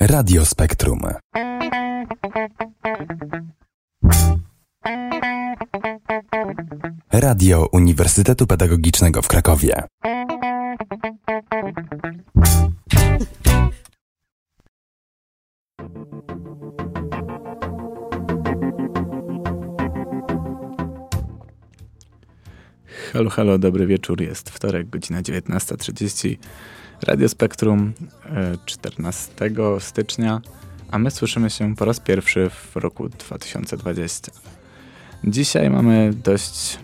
Radio 0.00 0.44
Spektrum. 0.44 1.00
Radio 7.12 7.68
Uniwersytetu 7.72 8.46
Pedagogicznego 8.46 9.22
w 9.22 9.28
Krakowie. 9.28 9.82
Halo, 23.16 23.30
halo, 23.30 23.58
dobry 23.58 23.86
wieczór. 23.86 24.20
Jest 24.20 24.50
wtorek, 24.50 24.90
godzina 24.90 25.22
19.30. 25.22 26.36
Radio 27.02 27.28
Spektrum 27.28 27.92
14 28.66 29.32
e, 29.44 29.80
stycznia, 29.80 30.40
a 30.90 30.98
my 30.98 31.10
słyszymy 31.10 31.50
się 31.50 31.76
po 31.76 31.84
raz 31.84 32.00
pierwszy 32.00 32.50
w 32.50 32.76
roku 32.76 33.08
2020. 33.08 34.32
Dzisiaj 35.24 35.70
mamy 35.70 36.10
dość 36.24 36.78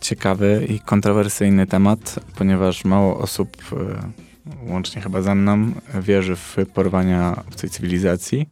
ciekawy 0.00 0.66
i 0.68 0.80
kontrowersyjny 0.80 1.66
temat, 1.66 2.20
ponieważ 2.36 2.84
mało 2.84 3.18
osób, 3.18 3.56
e, 3.72 4.70
łącznie 4.70 5.02
chyba 5.02 5.22
ze 5.22 5.34
mną, 5.34 5.72
wierzy 6.00 6.36
w 6.36 6.56
porwania 6.74 7.44
obcej 7.48 7.70
cywilizacji 7.70 8.48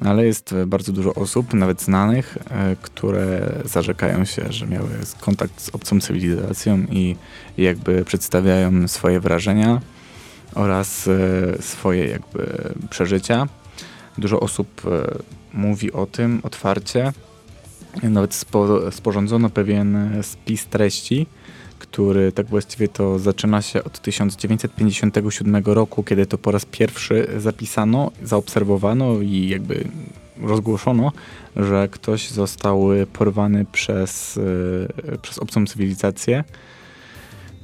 ale 0.00 0.26
jest 0.26 0.54
bardzo 0.66 0.92
dużo 0.92 1.14
osób, 1.14 1.54
nawet 1.54 1.82
znanych, 1.82 2.38
e, 2.50 2.76
które 2.82 3.52
zarzekają 3.64 4.24
się, 4.24 4.52
że 4.52 4.66
miały 4.66 4.88
kontakt 5.20 5.60
z 5.60 5.68
obcą 5.68 6.00
cywilizacją 6.00 6.78
i 6.90 7.16
jakby 7.58 8.04
przedstawiają 8.04 8.88
swoje 8.88 9.20
wrażenia 9.20 9.80
oraz 10.54 11.08
e, 11.08 11.62
swoje 11.62 12.06
jakby 12.06 12.74
przeżycia. 12.90 13.48
Dużo 14.18 14.40
osób 14.40 14.82
e, 14.86 15.18
mówi 15.52 15.92
o 15.92 16.06
tym 16.06 16.40
otwarcie. 16.42 17.12
Nawet 18.02 18.34
spo, 18.34 18.92
sporządzono 18.92 19.50
pewien 19.50 20.22
spis 20.22 20.66
treści, 20.66 21.26
który 21.82 22.32
tak 22.32 22.46
właściwie 22.46 22.88
to 22.88 23.18
zaczyna 23.18 23.62
się 23.62 23.84
od 23.84 24.00
1957 24.00 25.62
roku, 25.64 26.02
kiedy 26.02 26.26
to 26.26 26.38
po 26.38 26.50
raz 26.50 26.64
pierwszy 26.64 27.26
zapisano, 27.38 28.10
zaobserwowano 28.22 29.20
i 29.20 29.48
jakby 29.48 29.84
rozgłoszono, 30.42 31.12
że 31.56 31.88
ktoś 31.90 32.30
został 32.30 32.88
porwany 33.12 33.64
przez, 33.72 34.40
e, 35.08 35.18
przez 35.18 35.38
obcą 35.38 35.66
cywilizację. 35.66 36.44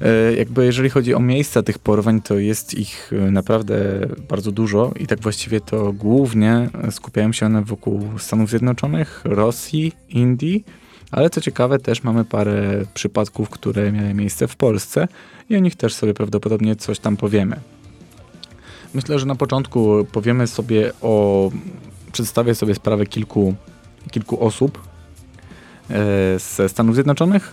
E, 0.00 0.34
jakby 0.34 0.64
jeżeli 0.64 0.91
chodzi 0.91 1.14
o 1.14 1.20
miejsca 1.20 1.62
tych 1.62 1.78
porwań, 1.78 2.22
to 2.22 2.39
jest 2.39 2.74
ich 2.74 3.11
naprawdę 3.30 4.08
bardzo 4.28 4.52
dużo 4.52 4.92
i 5.00 5.06
tak 5.06 5.20
właściwie 5.20 5.61
to 5.61 5.92
głównie 5.92 6.70
skupiają 6.91 7.33
się 7.33 7.46
one 7.46 7.62
wokół 7.64 8.19
Stanów 8.19 8.50
Zjednoczonych, 8.50 9.20
Rosji, 9.24 9.92
Indii, 10.08 10.64
ale 11.11 11.31
co 11.31 11.41
ciekawe, 11.41 11.78
też 11.78 12.03
mamy 12.03 12.25
parę 12.25 12.84
przypadków, 12.95 13.51
które 13.51 13.92
miały 13.92 14.14
miejsce 14.14 14.48
w 14.48 14.56
Polsce 14.56 15.09
i 15.51 15.56
o 15.56 15.59
nich 15.59 15.77
też 15.77 15.95
sobie 15.95 16.14
prawdopodobnie 16.14 16.77
coś 16.77 16.98
tam 16.98 17.17
powiemy. 17.17 17.61
Myślę, 18.95 19.19
że 19.19 19.27
na 19.27 19.34
początku 19.34 20.06
powiemy 20.12 20.47
sobie 20.47 20.92
o. 21.03 21.51
Przedstawię 22.12 22.55
sobie 22.55 22.75
sprawę 22.75 23.06
kilku, 23.06 23.55
kilku 24.11 24.45
osób 24.45 24.88
ze 26.39 26.69
Stanów 26.69 26.94
Zjednoczonych, 26.94 27.53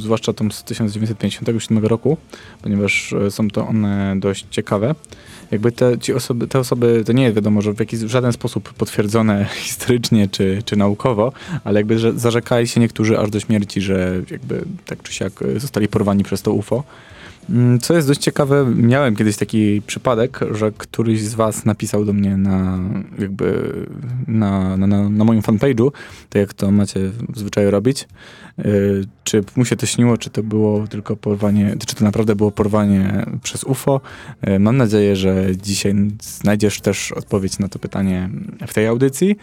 zwłaszcza 0.00 0.32
tą 0.32 0.50
z 0.50 0.64
1957 0.64 1.86
roku, 1.86 2.16
ponieważ 2.62 3.12
e, 3.12 3.30
są 3.30 3.48
to 3.48 3.66
one 3.66 4.14
dość 4.16 4.46
ciekawe 4.50 4.94
jakby 5.50 5.72
te, 5.72 5.98
ci 5.98 6.14
osoby, 6.14 6.48
te 6.48 6.58
osoby, 6.58 7.02
to 7.06 7.12
nie 7.12 7.22
jest 7.22 7.34
wiadomo, 7.36 7.62
że 7.62 7.74
w, 7.74 7.80
jakiś, 7.80 8.00
w 8.00 8.08
żaden 8.08 8.32
sposób 8.32 8.72
potwierdzone 8.72 9.46
historycznie 9.64 10.28
czy, 10.28 10.62
czy 10.64 10.76
naukowo, 10.76 11.32
ale 11.64 11.80
jakby 11.80 11.98
że 11.98 12.12
zarzekali 12.12 12.68
się 12.68 12.80
niektórzy 12.80 13.18
aż 13.18 13.30
do 13.30 13.40
śmierci, 13.40 13.80
że 13.80 14.22
jakby 14.30 14.64
tak 14.86 15.02
czy 15.02 15.12
siak 15.12 15.32
zostali 15.56 15.88
porwani 15.88 16.24
przez 16.24 16.42
to 16.42 16.52
UFO. 16.52 16.84
Mm, 17.50 17.78
co 17.78 17.94
jest 17.94 18.08
dość 18.08 18.20
ciekawe, 18.20 18.72
miałem 18.76 19.16
kiedyś 19.16 19.36
taki 19.36 19.82
przypadek, 19.86 20.40
że 20.50 20.72
któryś 20.72 21.22
z 21.22 21.34
was 21.34 21.64
napisał 21.64 22.04
do 22.04 22.12
mnie 22.12 22.36
na 22.36 22.78
jakby 23.18 23.72
na, 24.26 24.76
na, 24.76 24.86
na, 24.86 25.08
na 25.08 25.24
moim 25.24 25.42
fanpage'u, 25.42 25.90
tak 26.28 26.40
jak 26.40 26.54
to 26.54 26.70
macie 26.70 27.00
w 27.28 27.38
zwyczaju 27.38 27.70
robić, 27.70 28.08
yy, 28.58 28.64
czy 29.24 29.44
mu 29.56 29.64
się 29.64 29.76
to 29.76 29.86
śniło, 29.86 30.18
czy 30.18 30.30
to 30.30 30.42
było 30.42 30.86
tylko 30.86 31.16
porwanie, 31.16 31.76
czy 31.86 31.96
to 31.96 32.04
naprawdę 32.04 32.36
było 32.36 32.50
porwanie 32.50 33.26
przez 33.42 33.64
UFO. 33.64 34.00
Yy, 34.46 34.58
mam 34.58 34.76
nadzieję, 34.76 35.16
że 35.16 35.56
dzisiaj 35.56 35.94
znajdziesz 36.22 36.80
też 36.80 37.12
odpowiedź 37.12 37.58
na 37.58 37.68
to 37.68 37.78
pytanie 37.78 38.30
w 38.66 38.74
tej 38.74 38.86
audycji, 38.86 39.36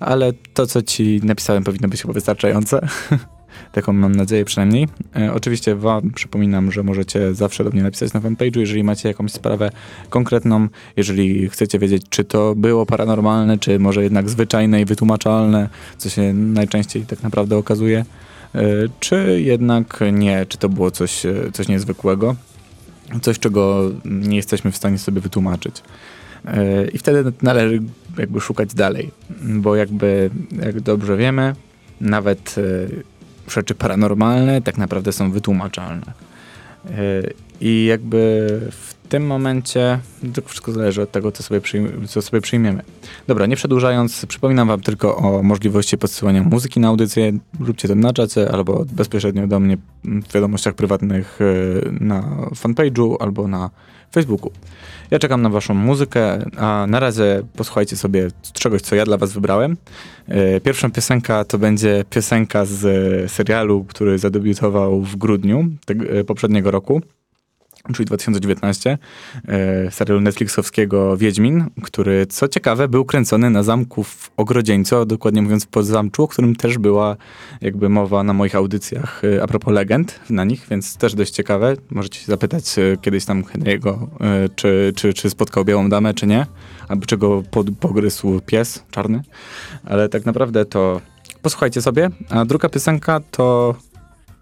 ale 0.00 0.32
to, 0.54 0.66
co 0.66 0.82
ci 0.82 1.20
napisałem, 1.24 1.64
powinno 1.64 1.88
być 1.88 2.02
chyba 2.02 2.14
wystarczające. 2.14 2.80
Taką 3.72 3.92
mam 3.92 4.14
nadzieję 4.14 4.44
przynajmniej. 4.44 4.88
E, 5.16 5.32
oczywiście 5.34 5.74
wam 5.74 6.10
przypominam, 6.10 6.72
że 6.72 6.82
możecie 6.82 7.34
zawsze 7.34 7.64
do 7.64 7.70
mnie 7.70 7.82
napisać 7.82 8.12
na 8.12 8.20
fanpage'u, 8.20 8.58
jeżeli 8.58 8.84
macie 8.84 9.08
jakąś 9.08 9.32
sprawę 9.32 9.70
konkretną, 10.10 10.68
jeżeli 10.96 11.48
chcecie 11.48 11.78
wiedzieć, 11.78 12.02
czy 12.08 12.24
to 12.24 12.54
było 12.54 12.86
paranormalne, 12.86 13.58
czy 13.58 13.78
może 13.78 14.02
jednak 14.02 14.28
zwyczajne 14.28 14.80
i 14.80 14.84
wytłumaczalne, 14.84 15.68
co 15.98 16.08
się 16.08 16.32
najczęściej 16.34 17.06
tak 17.06 17.22
naprawdę 17.22 17.56
okazuje, 17.56 18.04
e, 18.54 18.62
czy 19.00 19.40
jednak 19.44 20.00
nie, 20.12 20.46
czy 20.46 20.58
to 20.58 20.68
było 20.68 20.90
coś, 20.90 21.26
e, 21.26 21.34
coś 21.52 21.68
niezwykłego, 21.68 22.36
coś, 23.22 23.38
czego 23.38 23.90
nie 24.04 24.36
jesteśmy 24.36 24.72
w 24.72 24.76
stanie 24.76 24.98
sobie 24.98 25.20
wytłumaczyć. 25.20 25.82
E, 26.46 26.86
I 26.88 26.98
wtedy 26.98 27.32
należy 27.42 27.82
jakby 28.18 28.40
szukać 28.40 28.74
dalej, 28.74 29.10
bo 29.42 29.76
jakby, 29.76 30.30
jak 30.64 30.80
dobrze 30.80 31.16
wiemy, 31.16 31.54
nawet 32.00 32.54
rzeczy 33.52 33.74
paranormalne 33.74 34.62
tak 34.62 34.78
naprawdę 34.78 35.12
są 35.12 35.30
wytłumaczalne. 35.30 36.12
E, 36.86 37.22
I 37.60 37.84
jakby 37.84 38.48
w 38.70 38.94
tym 39.08 39.26
momencie 39.26 39.98
to 40.34 40.42
wszystko 40.42 40.72
zależy 40.72 41.02
od 41.02 41.10
tego, 41.10 41.32
co 41.32 41.42
sobie, 41.42 41.60
co 42.08 42.22
sobie 42.22 42.40
przyjmiemy. 42.40 42.82
Dobra, 43.26 43.46
nie 43.46 43.56
przedłużając, 43.56 44.26
przypominam 44.26 44.68
wam 44.68 44.80
tylko 44.80 45.16
o 45.16 45.42
możliwości 45.42 45.98
podsyłania 45.98 46.42
muzyki 46.42 46.80
na 46.80 46.88
audycję. 46.88 47.32
Róbcie 47.60 47.88
to 47.88 47.94
na 47.94 48.12
czacie 48.12 48.52
albo 48.52 48.84
bezpośrednio 48.92 49.46
do 49.46 49.60
mnie 49.60 49.76
w 50.04 50.32
wiadomościach 50.32 50.74
prywatnych 50.74 51.38
e, 51.40 52.04
na 52.04 52.22
fanpage'u 52.54 53.16
albo 53.20 53.48
na 53.48 53.70
Facebooku. 54.12 54.50
Ja 55.10 55.18
czekam 55.18 55.42
na 55.42 55.48
waszą 55.48 55.74
muzykę, 55.74 56.44
a 56.56 56.86
na 56.88 57.00
razie 57.00 57.42
posłuchajcie 57.56 57.96
sobie 57.96 58.28
czegoś, 58.52 58.82
co 58.82 58.94
ja 58.96 59.04
dla 59.04 59.16
was 59.16 59.32
wybrałem. 59.32 59.76
E, 60.28 60.60
pierwsza 60.60 60.88
piosenka 60.88 61.44
to 61.44 61.58
będzie 61.58 62.04
piosenka 62.10 62.64
z 62.64 63.32
serialu, 63.32 63.84
który 63.84 64.18
zadebiutował 64.18 65.00
w 65.00 65.16
grudniu 65.16 65.68
tego, 65.84 66.04
poprzedniego 66.26 66.70
roku 66.70 67.02
czyli 67.94 68.06
2019, 68.06 68.98
e, 69.48 69.90
serialu 69.90 70.20
Netflixowskiego 70.20 71.16
Wiedźmin, 71.16 71.64
który, 71.82 72.26
co 72.26 72.48
ciekawe, 72.48 72.88
był 72.88 73.04
kręcony 73.04 73.50
na 73.50 73.62
zamku 73.62 74.04
w 74.04 74.30
Ogrodzieńcu, 74.36 75.04
dokładnie 75.04 75.42
mówiąc 75.42 75.66
w 75.76 75.84
zamczu, 75.84 76.22
o 76.22 76.28
którym 76.28 76.56
też 76.56 76.78
była 76.78 77.16
jakby 77.60 77.88
mowa 77.88 78.22
na 78.22 78.32
moich 78.32 78.54
audycjach 78.54 79.22
e, 79.24 79.42
a 79.42 79.46
propos 79.46 79.74
legend 79.74 80.20
na 80.30 80.44
nich, 80.44 80.66
więc 80.70 80.96
też 80.96 81.14
dość 81.14 81.32
ciekawe. 81.32 81.76
Możecie 81.90 82.20
się 82.20 82.26
zapytać 82.26 82.78
e, 82.78 82.96
kiedyś 82.96 83.24
tam 83.24 83.42
Henry'ego, 83.42 84.06
czy, 84.56 84.92
czy, 84.96 85.14
czy 85.14 85.30
spotkał 85.30 85.64
białą 85.64 85.88
damę, 85.88 86.14
czy 86.14 86.26
nie, 86.26 86.46
albo 86.88 87.06
czego 87.06 87.42
pod, 87.50 87.66
pogryzł 87.80 88.40
pies 88.46 88.84
czarny, 88.90 89.22
ale 89.84 90.08
tak 90.08 90.26
naprawdę 90.26 90.64
to 90.64 91.00
posłuchajcie 91.42 91.82
sobie, 91.82 92.10
a 92.30 92.44
druga 92.44 92.68
piosenka 92.68 93.20
to... 93.30 93.74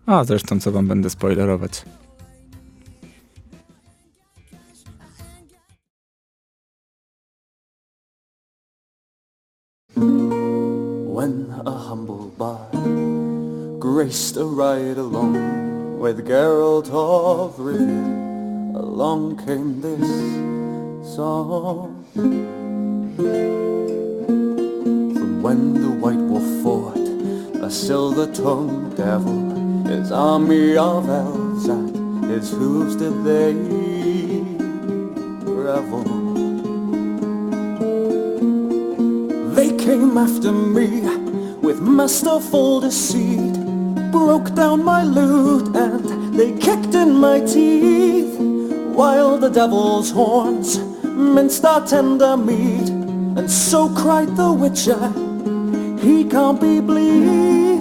A 0.06 0.24
zresztą 0.24 0.60
co 0.60 0.72
wam 0.72 0.86
będę 0.86 1.10
spoilerować. 1.10 1.84
When 10.00 11.52
a 11.66 11.72
humble 11.72 12.32
bard 12.38 12.72
graced 13.78 14.38
a 14.38 14.46
ride 14.46 14.96
along 14.96 15.98
with 15.98 16.26
Geralt 16.26 16.88
of 16.88 17.58
Rivia, 17.58 18.76
along 18.76 19.44
came 19.44 19.82
this 19.82 21.14
song. 21.14 22.06
From 25.14 25.42
when 25.42 25.74
the 25.74 25.90
White 25.90 26.16
Wolf 26.16 26.48
fought 26.62 26.96
a 27.62 27.70
silver-tongued 27.70 28.96
devil, 28.96 29.50
his 29.86 30.10
army 30.10 30.78
of 30.78 31.10
elves 31.10 31.68
at 31.68 31.94
his 32.30 32.50
hooves 32.50 32.96
did 32.96 33.22
they 33.22 33.52
revel. 35.44 36.29
Came 39.68 40.16
after 40.16 40.52
me 40.52 40.88
with 41.60 41.80
masterful 41.80 42.80
deceit, 42.80 43.54
broke 44.10 44.54
down 44.54 44.84
my 44.84 45.04
lute 45.04 45.74
and 45.76 46.34
they 46.38 46.52
kicked 46.58 46.94
in 46.94 47.14
my 47.14 47.40
teeth. 47.40 48.40
while 49.00 49.38
the 49.38 49.48
devil's 49.48 50.10
horns 50.10 50.78
minced 51.04 51.64
our 51.64 51.86
tender 51.86 52.36
meat, 52.36 52.88
and 53.38 53.50
so 53.50 53.88
cried 53.88 54.36
the 54.36 54.52
witcher, 54.52 55.08
he 56.04 56.24
can't 56.24 56.60
be 56.60 56.80
bleed. 56.80 57.80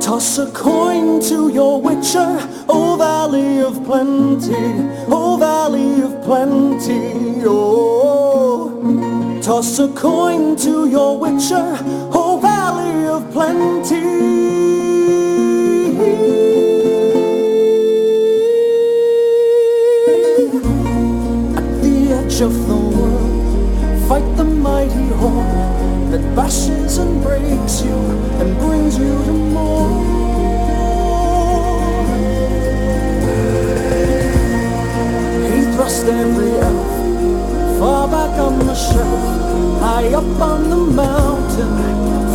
Toss 0.00 0.38
a 0.38 0.46
coin 0.52 1.20
to 1.22 1.48
your 1.48 1.80
witcher, 1.80 2.38
O 2.68 2.96
valley 2.96 3.60
of 3.60 3.82
plenty, 3.84 4.64
O 5.08 5.36
valley 5.38 6.02
of 6.02 6.22
plenty, 6.22 7.02
oh. 7.16 7.33
Toss 9.44 9.78
a 9.78 9.88
coin 9.88 10.56
to 10.56 10.88
your 10.88 11.18
witcher, 11.18 11.76
O 12.14 12.38
valley 12.40 13.06
of 13.06 13.30
plenty. 13.30 14.00
At 21.58 21.82
the 21.82 21.96
edge 22.14 22.40
of 22.40 22.54
the 22.68 22.74
world 22.74 24.08
Fight 24.08 24.36
the 24.38 24.44
mighty 24.44 25.08
horde 25.20 26.10
That 26.10 26.34
bashes 26.34 26.96
and 26.96 27.22
breaks 27.22 27.82
you 27.82 27.98
And 28.40 28.56
brings 28.60 28.96
you 28.96 29.12
to 29.26 29.32
more 29.52 29.90
He 35.52 35.76
thrust 35.76 36.06
every 36.06 36.52
elf 36.52 36.93
Far 37.78 38.08
back 38.08 38.38
on 38.38 38.58
the 38.66 38.74
shelf 38.74 39.80
High 39.80 40.14
up 40.14 40.40
on 40.40 40.70
the 40.70 40.76
mountain 40.76 41.74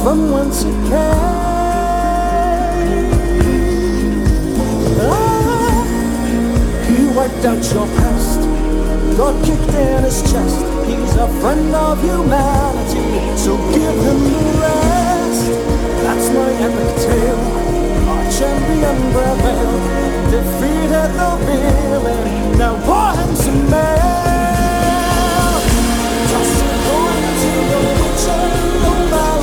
From 0.04 0.32
whence 0.32 0.64
it 0.64 0.80
came 0.90 1.20
ah, 5.02 5.84
He 6.88 7.08
wiped 7.16 7.46
out 7.46 7.64
your 7.74 7.88
past 7.98 8.60
got 9.20 9.36
kicked 9.44 9.76
in 9.76 10.04
his 10.04 10.22
chest. 10.32 10.60
He's 10.88 11.16
a 11.16 11.28
friend 11.42 11.76
of 11.76 12.02
humanity, 12.02 13.04
so 13.36 13.58
give 13.76 13.98
him 14.08 14.20
the 14.32 14.44
rest. 14.64 15.46
That's 16.04 16.28
my 16.38 16.52
epic 16.66 16.92
tale. 17.04 17.44
Our 18.12 18.26
champion 18.32 18.98
prevailed, 19.12 19.84
defeated 20.32 21.12
the 21.20 21.32
villain. 21.46 22.58
Now 22.58 22.76
pour 22.86 23.12
him 23.20 23.36
some 23.36 23.70
the 28.26 28.34
witcher, 28.34 28.80
the 28.82 29.39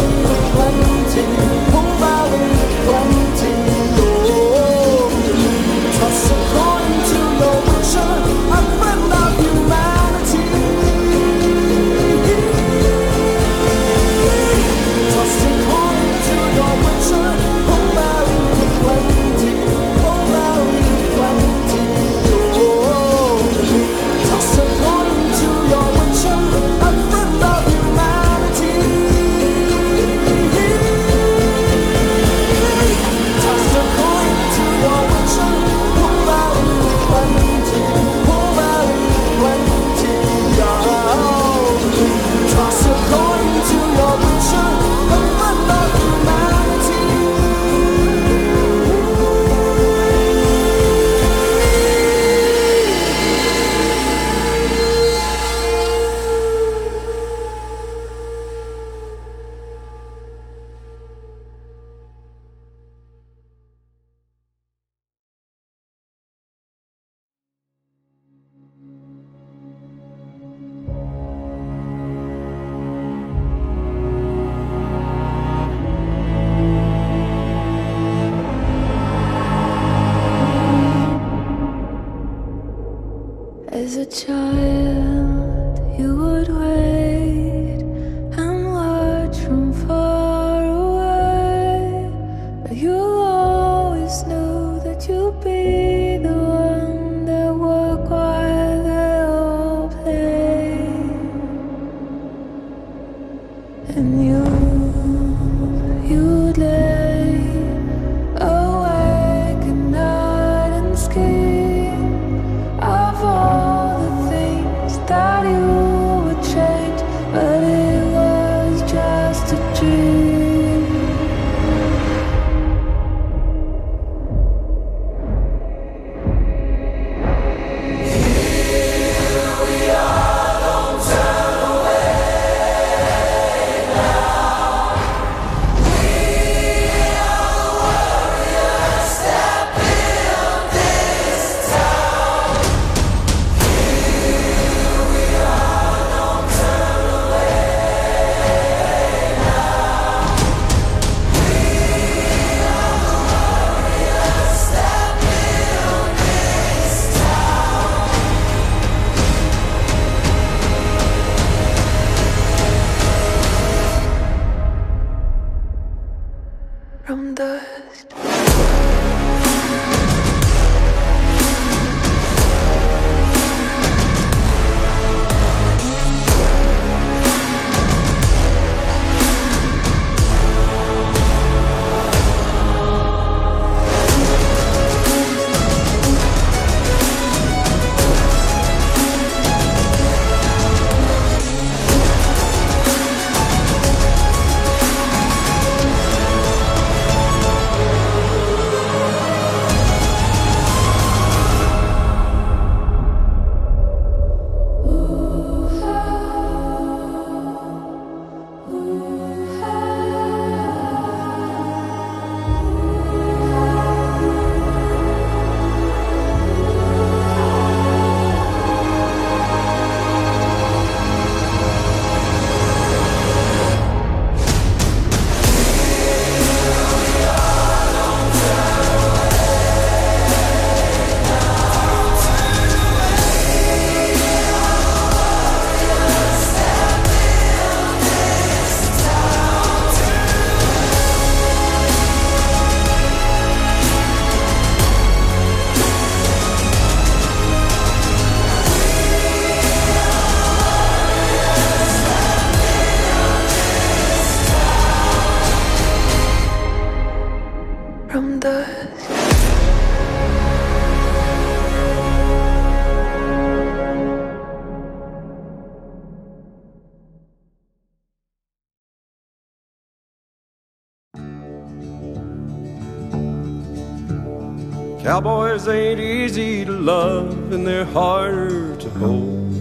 Cowboys 275.06 275.68
ain't 275.68 276.00
easy 276.00 276.64
to 276.64 276.72
love 276.72 277.52
and 277.52 277.64
they're 277.64 277.84
harder 277.84 278.74
to 278.74 278.90
hold. 278.98 279.52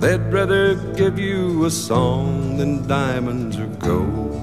They'd 0.00 0.26
rather 0.32 0.74
give 0.94 1.16
you 1.20 1.64
a 1.64 1.70
song 1.70 2.56
than 2.56 2.88
diamonds 2.88 3.56
or 3.56 3.66
gold. 3.66 4.34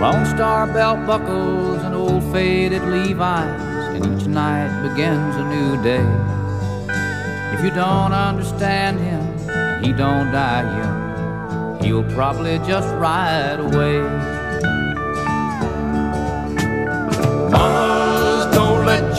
Lone 0.00 0.26
Star 0.26 0.68
belt 0.68 1.08
buckles 1.08 1.82
and 1.82 1.96
old 1.96 2.22
faded 2.32 2.84
Levi's, 2.84 3.96
and 3.96 4.20
each 4.20 4.28
night 4.28 4.70
begins 4.88 5.34
a 5.34 5.44
new 5.56 5.82
day. 5.82 6.06
If 7.52 7.64
you 7.64 7.72
don't 7.72 8.12
understand 8.12 9.00
him, 9.00 9.82
he 9.82 9.92
don't 9.92 10.30
die 10.30 10.62
young. 10.78 11.82
He'll 11.82 12.14
probably 12.14 12.58
just 12.58 12.86
ride 12.94 13.58
away. 13.58 14.41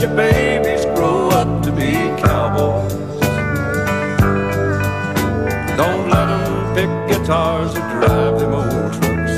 Your 0.04 0.16
babies 0.16 0.84
grow 0.96 1.30
up 1.30 1.62
to 1.64 1.72
be 1.72 1.92
cowboys. 2.20 2.92
Don't 5.78 6.10
let 6.10 6.26
them 6.26 6.74
pick 6.74 6.90
guitars 7.08 7.70
or 7.74 7.86
drive 7.92 8.38
them 8.38 8.52
old 8.52 8.92
trucks. 8.92 9.34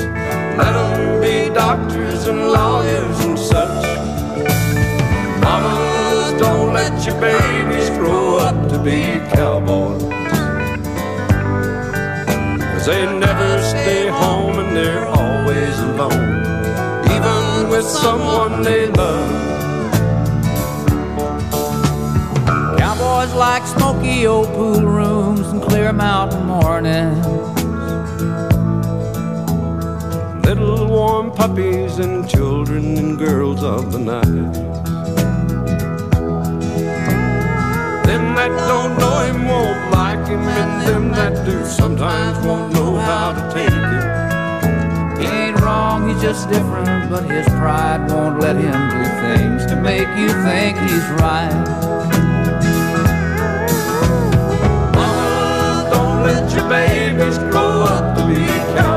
Let 0.59 0.73
them 0.73 1.21
be 1.21 1.53
doctors 1.53 2.27
and 2.27 2.51
lawyers 2.51 3.19
and 3.21 3.39
such. 3.39 3.85
Mamas, 5.41 6.33
don't 6.41 6.73
let 6.73 6.93
your 7.05 7.17
babies 7.21 7.89
grow 7.91 8.37
up 8.39 8.69
to 8.69 8.77
be 8.77 9.21
cowboys. 9.35 10.03
Cause 12.73 12.85
they 12.87 13.05
never 13.17 13.61
stay 13.63 14.07
home 14.07 14.59
and 14.59 14.75
they're 14.75 15.07
always 15.07 15.79
alone. 15.79 16.43
Even 17.15 17.69
with 17.69 17.85
someone 17.85 18.63
they 18.63 18.87
love. 18.87 19.56
Cowboys 23.17 23.33
like 23.33 23.65
smoky 23.65 24.27
old 24.27 24.47
pool 24.49 24.79
rooms 24.79 25.47
and 25.47 25.59
clear 25.59 25.91
mountain 25.91 26.45
mornings. 26.45 27.25
Little 30.45 30.85
warm 30.85 31.31
puppies 31.31 31.97
and 31.97 32.29
children 32.29 32.95
and 32.95 33.17
girls 33.17 33.63
of 33.63 33.91
the 33.91 33.97
night. 33.97 34.53
Them 38.05 38.35
that 38.35 38.53
don't 38.69 38.99
know 38.99 39.19
him 39.25 39.47
won't 39.47 39.91
like 39.91 40.27
him, 40.27 40.41
and 40.41 40.87
them 40.87 41.11
that 41.13 41.43
do 41.43 41.65
sometimes 41.65 42.37
won't 42.45 42.71
know 42.71 42.97
how 42.97 43.33
to 43.33 43.41
take 43.51 43.71
him. 43.71 45.19
He 45.19 45.25
ain't 45.25 45.59
wrong, 45.61 46.07
he's 46.07 46.21
just 46.21 46.47
different, 46.49 47.09
but 47.09 47.23
his 47.23 47.47
pride 47.47 48.11
won't 48.11 48.39
let 48.39 48.57
him 48.57 48.79
do 48.91 49.03
things 49.25 49.65
to 49.71 49.75
make 49.75 50.07
you 50.19 50.29
think 50.43 50.77
he's 50.77 51.09
right. 51.19 52.26
Babies 56.69 57.37
grow 57.49 57.83
up 57.83 58.17
to 58.17 58.27
be 58.27 58.45
cowboys. 58.75 58.96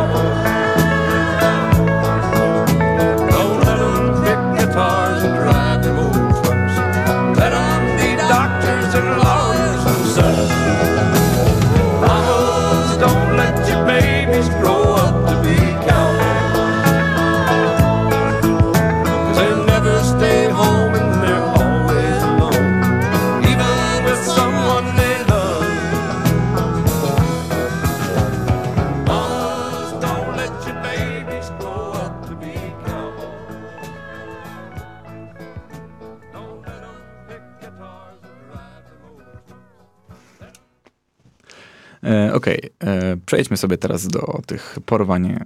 Okej, 42.33 42.61
e, 42.85 43.17
przejdźmy 43.27 43.57
sobie 43.57 43.79
teraz 43.79 44.09
do 44.09 44.41
tych 44.47 44.79
porwań, 44.87 45.27
e, 45.27 45.41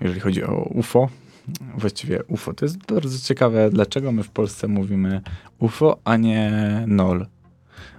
jeżeli 0.00 0.20
chodzi 0.20 0.44
o 0.44 0.62
UFO. 0.62 1.08
Właściwie 1.76 2.24
UFO. 2.24 2.54
To 2.54 2.64
jest 2.64 2.78
bardzo 2.86 3.28
ciekawe, 3.28 3.70
dlaczego 3.70 4.12
my 4.12 4.22
w 4.22 4.30
Polsce 4.30 4.68
mówimy 4.68 5.20
UFO, 5.58 5.98
a 6.04 6.16
nie 6.16 6.52
NOL. 6.86 7.26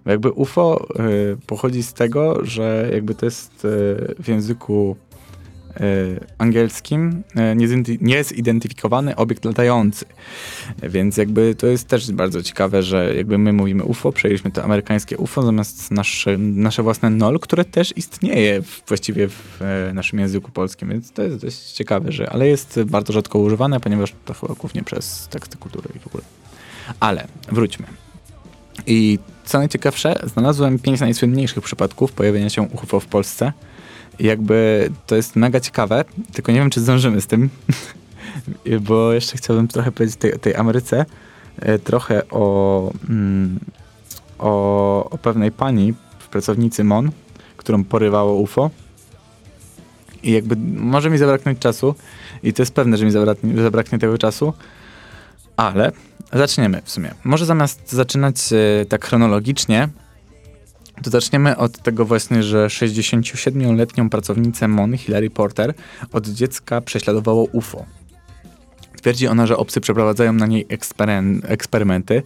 Bo 0.06 0.12
jakby 0.12 0.32
UFO 0.32 0.88
e, 0.96 1.04
pochodzi 1.48 1.84
z 1.84 1.94
tego, 1.94 2.46
że 2.46 2.90
jakby 2.94 3.16
to 3.16 3.26
jest 3.26 3.66
e, 3.66 3.68
w 4.24 4.28
języku 4.28 4.96
e, 4.96 5.05
angielskim 6.38 7.24
e, 7.36 7.56
niezidentyfikowany 8.02 9.16
obiekt 9.16 9.46
latający. 9.46 10.06
Więc 10.84 11.18
jakby 11.18 11.56
to 11.56 11.68
jest 11.68 11.88
też 11.88 12.12
bardzo 12.12 12.44
ciekawe, 12.44 12.84
że 12.84 13.16
jakby 13.16 13.38
my 13.38 13.54
mówimy 13.54 13.84
UFO, 13.84 14.12
przejęliśmy 14.12 14.52
to 14.52 14.64
amerykańskie 14.64 15.18
UFO 15.18 15.42
zamiast 15.42 15.92
nasze, 15.92 16.38
nasze 16.38 16.84
własne 16.84 17.10
NOL, 17.10 17.40
które 17.40 17.66
też 17.66 17.94
istnieje 17.98 18.62
w, 18.62 18.84
właściwie 18.88 19.28
w 19.28 19.62
e, 19.62 19.94
naszym 19.94 20.20
języku 20.20 20.52
polskim, 20.52 20.90
więc 20.90 21.12
to 21.12 21.24
jest 21.24 21.38
dość 21.38 21.58
ciekawe, 21.58 22.12
że, 22.12 22.30
ale 22.30 22.48
jest 22.48 22.80
bardzo 22.84 23.14
rzadko 23.14 23.40
używane, 23.40 23.80
ponieważ 23.80 24.14
to 24.26 24.34
chyba 24.34 24.54
głównie 24.54 24.84
przez 24.84 25.28
teksty 25.28 25.58
kultury 25.58 25.90
i 25.96 26.00
w 26.00 26.08
ogóle. 26.08 26.24
Ale 27.00 27.28
wróćmy. 27.52 27.86
I 28.88 29.20
co 29.46 29.58
najciekawsze, 29.58 30.16
znalazłem 30.24 30.80
pięć 30.80 31.00
najsłynniejszych 31.00 31.64
przypadków 31.64 32.12
pojawienia 32.12 32.50
się 32.50 32.62
UFO 32.62 33.00
w 33.00 33.06
Polsce. 33.06 33.54
Jakby 34.20 34.90
to 35.08 35.16
jest 35.16 35.36
mega 35.36 35.60
ciekawe, 35.60 36.06
tylko 36.34 36.52
nie 36.52 36.60
wiem, 36.60 36.70
czy 36.70 36.82
zdążymy 36.82 37.22
z 37.22 37.28
tym, 37.28 37.50
bo 38.88 39.14
jeszcze 39.14 39.38
chciałbym 39.38 39.68
trochę 39.68 39.92
powiedzieć 39.92 40.16
tej, 40.16 40.40
tej 40.40 40.56
Ameryce, 40.56 41.06
e, 41.60 41.80
trochę 41.80 42.30
o, 42.30 42.92
mm, 43.10 43.60
o, 44.40 45.10
o 45.10 45.18
pewnej 45.18 45.52
pani, 45.52 45.94
pracownicy 46.32 46.84
MON, 46.84 47.12
którą 47.58 47.84
porywało 47.84 48.34
UFO. 48.34 48.70
I 50.24 50.32
jakby 50.32 50.56
może 50.82 51.10
mi 51.10 51.18
zabraknąć 51.18 51.60
czasu, 51.60 51.96
i 52.44 52.54
to 52.54 52.62
jest 52.62 52.74
pewne, 52.74 52.98
że 52.98 53.06
mi 53.06 53.12
zabraknie, 53.12 53.64
zabraknie 53.64 54.00
tego 54.00 54.18
czasu, 54.18 54.54
ale 55.58 55.92
zaczniemy 56.34 56.82
w 56.84 56.92
sumie. 56.92 57.12
Może 57.24 57.46
zamiast 57.46 57.92
zaczynać 57.92 58.36
e, 58.54 58.86
tak 58.86 59.06
chronologicznie, 59.06 59.90
to 61.04 61.10
zaczniemy 61.10 61.58
od 61.58 61.78
tego 61.78 62.06
właśnie, 62.06 62.44
że 62.44 62.68
67-letnią 62.68 64.10
pracownicę 64.10 64.68
MON, 64.68 64.98
Hillary 64.98 65.30
Porter, 65.30 65.74
od 66.12 66.28
dziecka 66.28 66.82
prześladowało 66.82 67.44
UFO. 67.44 67.86
Twierdzi 69.02 69.28
ona, 69.28 69.48
że 69.48 69.58
obcy 69.58 69.82
przeprowadzają 69.82 70.34
na 70.34 70.46
niej 70.46 70.68
ekspery- 70.68 71.42
eksperymenty 71.44 72.24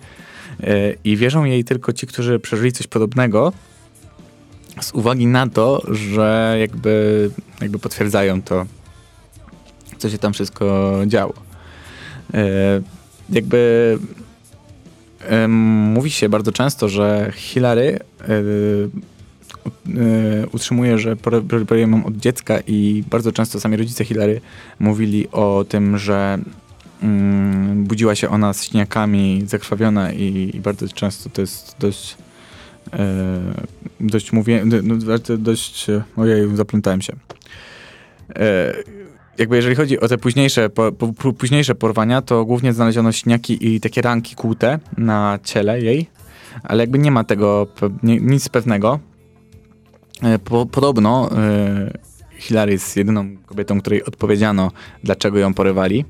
e, 0.64 0.94
i 1.04 1.18
wierzą 1.18 1.44
jej 1.44 1.64
tylko 1.64 1.94
ci, 1.94 2.08
którzy 2.08 2.40
przeżyli 2.40 2.72
coś 2.72 2.88
podobnego, 2.88 3.54
z 4.82 4.92
uwagi 4.92 5.28
na 5.28 5.48
to, 5.48 5.82
że 5.88 6.58
jakby, 6.60 7.32
jakby 7.62 7.80
potwierdzają 7.80 8.42
to, 8.42 8.66
co 9.98 10.10
się 10.10 10.18
tam 10.18 10.34
wszystko 10.34 10.94
działo. 11.08 11.34
E, 12.34 12.82
jakby 13.30 13.98
mówi 15.48 16.12
się 16.12 16.30
bardzo 16.30 16.52
często, 16.52 16.90
że 16.90 17.32
Hillary 17.36 18.00
e, 18.22 18.28
e, 18.28 18.32
utrzymuje, 20.52 20.98
że 20.98 21.16
problem 21.16 21.92
ją 21.92 22.06
od 22.06 22.18
dziecka 22.18 22.60
i 22.68 23.04
bardzo 23.10 23.32
często 23.32 23.60
sami 23.60 23.78
rodzice 23.78 24.06
Hillary 24.06 24.42
mówili 24.80 25.28
o 25.32 25.66
tym, 25.70 25.98
że 25.98 26.38
mm, 27.04 27.84
budziła 27.84 28.16
się 28.16 28.30
ona 28.30 28.54
z 28.54 28.64
śniakami, 28.64 29.44
zakrwawiona 29.48 30.12
i, 30.12 30.52
i 30.54 30.60
bardzo 30.60 30.88
często 30.88 31.30
to 31.30 31.42
jest 31.42 31.76
dość 31.80 32.18
e, 32.94 33.40
dość 34.00 34.32
mówię, 34.32 34.66
no, 34.84 34.96
dość, 35.38 35.90
e, 35.90 36.04
ojej, 36.18 36.56
zaplątałem 36.56 37.02
się. 37.02 37.14
Jakby 39.40 39.56
jeżeli 39.56 39.76
chodzi 39.76 40.00
o 40.00 40.08
te 40.08 40.18
późniejsze, 40.18 40.70
po, 40.70 40.92
po, 40.92 41.34
późniejsze 41.34 41.76
porwania, 41.76 42.22
to 42.22 42.46
głównie 42.46 42.74
znaleziono 42.74 43.12
śniaki 43.12 43.76
i 43.76 43.80
takie 43.80 44.02
ranki 44.02 44.36
kłute 44.36 44.80
na 44.98 45.40
ciele 45.44 45.82
jej, 45.82 46.08
ale 46.64 46.84
jakby 46.84 47.00
nie 47.00 47.12
ma 47.12 47.24
tego 47.24 47.68
nie, 48.04 48.20
nic 48.20 48.50
pewnego. 48.50 49.00
E, 50.24 50.40
po, 50.40 50.66
podobno 50.66 51.30
Hillary 52.40 52.72
jest 52.72 52.98
jedyną 52.98 53.38
kobietą, 53.46 53.82
której 53.82 54.04
odpowiedziano, 54.04 54.72
dlaczego 55.04 55.40
ją 55.40 55.54
porywali 55.54 56.06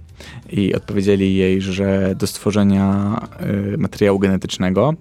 i 0.50 0.75
odpowiedzieli 0.75 1.36
jej, 1.36 1.62
że 1.62 2.15
do 2.15 2.27
stworzenia 2.27 3.15
e, 3.74 3.77
materiału 3.77 4.19
genetycznego. 4.19 4.93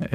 E, 0.00 0.08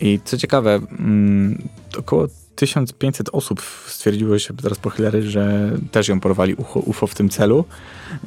I 0.00 0.20
co 0.24 0.38
ciekawe, 0.38 0.80
mm, 0.98 1.68
około 1.98 2.26
1500 2.56 3.28
osób 3.32 3.62
stwierdziło 3.86 4.38
się 4.38 4.56
teraz 4.56 4.78
po 4.78 4.90
Hillary, 4.90 5.22
że 5.22 5.72
też 5.90 6.08
ją 6.08 6.20
porwali 6.20 6.54
UFO, 6.54 6.80
UFO 6.80 7.06
w 7.06 7.14
tym 7.14 7.28
celu. 7.28 7.64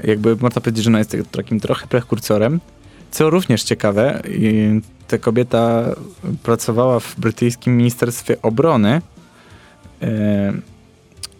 Jakby 0.04 0.36
można 0.36 0.62
powiedzieć, 0.62 0.84
że 0.84 0.90
ona 0.90 1.00
jest 1.00 1.18
takim 1.32 1.60
trochę 1.60 1.88
prekursorem. 1.88 2.60
Co 3.12 3.30
również 3.30 3.64
ciekawe, 3.64 4.22
ta 5.08 5.18
kobieta 5.18 5.96
pracowała 6.44 7.00
w 7.00 7.16
brytyjskim 7.20 7.78
Ministerstwie 7.78 8.42
Obrony 8.42 9.02
e, 10.02 10.54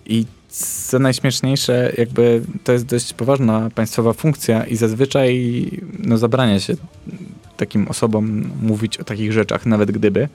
i 0.06 0.26
co 0.50 1.00
najśmieszniejsze, 1.00 1.94
jakby 1.98 2.42
to 2.64 2.72
jest 2.72 2.86
dość 2.86 3.14
poważna 3.14 3.70
państwowa 3.76 4.14
funkcja 4.14 4.66
i 4.66 4.76
zazwyczaj 4.76 5.66
no, 6.00 6.18
zabrania 6.18 6.60
się 6.60 6.76
takim 7.58 7.88
osobom 7.88 8.50
mówić 8.62 8.98
o 8.98 9.04
takich 9.04 9.32
rzeczach, 9.32 9.66
nawet 9.66 9.92
gdyby. 9.92 10.30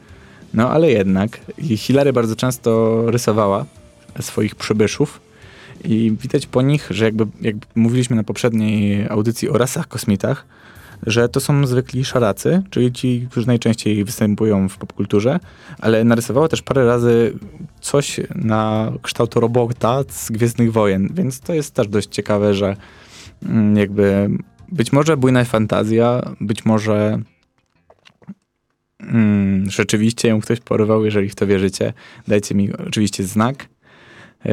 No 0.54 0.70
ale 0.70 0.90
jednak. 0.90 1.40
Hilary 1.76 2.12
bardzo 2.12 2.36
często 2.36 3.02
rysowała 3.10 3.64
swoich 4.20 4.54
przybyszów 4.54 5.20
i 5.84 6.16
widać 6.22 6.46
po 6.46 6.62
nich, 6.62 6.88
że 6.90 7.04
jakby, 7.04 7.26
jakby 7.40 7.66
mówiliśmy 7.74 8.16
na 8.16 8.24
poprzedniej 8.24 9.08
audycji 9.08 9.48
o 9.48 9.58
rasach 9.58 9.88
kosmitach, 9.88 10.46
że 11.06 11.28
to 11.28 11.40
są 11.40 11.66
zwykli 11.66 12.04
szaracy, 12.04 12.62
czyli 12.70 12.92
ci, 12.92 13.26
którzy 13.30 13.46
najczęściej 13.46 14.04
występują 14.04 14.68
w 14.68 14.78
popkulturze, 14.78 15.40
ale 15.78 16.04
narysowała 16.04 16.48
też 16.48 16.62
parę 16.62 16.86
razy 16.86 17.38
coś 17.80 18.20
na 18.34 18.92
kształt 19.02 19.34
robota 19.34 20.02
z 20.08 20.30
Gwiezdnych 20.30 20.72
Wojen, 20.72 21.08
więc 21.14 21.40
to 21.40 21.54
jest 21.54 21.74
też 21.74 21.88
dość 21.88 22.08
ciekawe, 22.08 22.54
że 22.54 22.76
mm, 23.42 23.76
jakby 23.76 24.30
być 24.68 24.92
może 24.92 25.16
bujna 25.16 25.44
fantazja, 25.44 26.22
być 26.40 26.64
może 26.64 27.18
mm, 29.02 29.70
rzeczywiście 29.70 30.28
ją 30.28 30.40
ktoś 30.40 30.60
porywał, 30.60 31.04
jeżeli 31.04 31.28
w 31.28 31.34
to 31.34 31.46
wierzycie, 31.46 31.92
dajcie 32.28 32.54
mi 32.54 32.72
oczywiście 32.72 33.24
znak. 33.24 33.66
E, 34.44 34.52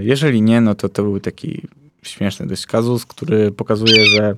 jeżeli 0.00 0.42
nie, 0.42 0.60
no 0.60 0.74
to 0.74 0.88
to 0.88 1.02
był 1.02 1.20
taki 1.20 1.68
śmieszny 2.02 2.46
dość 2.46 2.66
kazus, 2.66 3.06
który 3.06 3.52
pokazuje, 3.52 4.06
że 4.06 4.36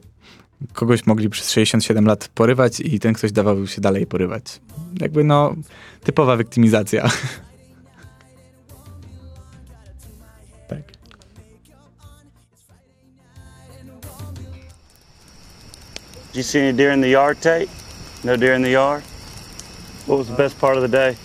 kogoś 0.73 1.07
mogli 1.07 1.29
przez 1.29 1.51
67 1.51 2.07
lat 2.07 2.29
porywać 2.35 2.81
i 2.81 3.01
ten 3.01 3.15
ktoś 3.15 3.33
dawał 3.33 3.67
się 3.67 3.81
dalej 3.81 4.07
porywać. 4.07 4.61
Jakby 5.01 5.25
no, 5.25 5.55
typowa 6.05 6.37
wiktymizacja. 6.37 7.03
tak. 10.69 10.83
Did 16.27 16.37
you 16.37 16.43
see 16.43 16.61
any 16.61 16.73
deer 16.73 16.95
in 16.95 17.01
the 17.01 17.09
yard, 17.09 17.41
Tate? 17.41 17.67
No 18.25 18.37
deer 18.37 18.57
in 18.57 18.63
the 18.63 18.71
yard? 18.71 19.16
What 20.07 20.19
was 20.19 20.29
the 20.29 20.37
best 20.37 20.57
part 20.61 20.77
of 20.77 20.83
the 20.83 20.89
day? 20.89 21.17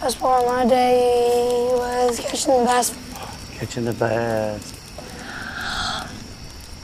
Best 0.00 0.20
part 0.20 0.44
of 0.44 0.48
my 0.48 0.64
day 0.64 1.68
was 1.72 2.20
catching 2.20 2.56
the 2.56 2.64
bass. 2.64 2.94
Catching 3.58 3.84
the 3.84 3.92
bass. 3.94 4.74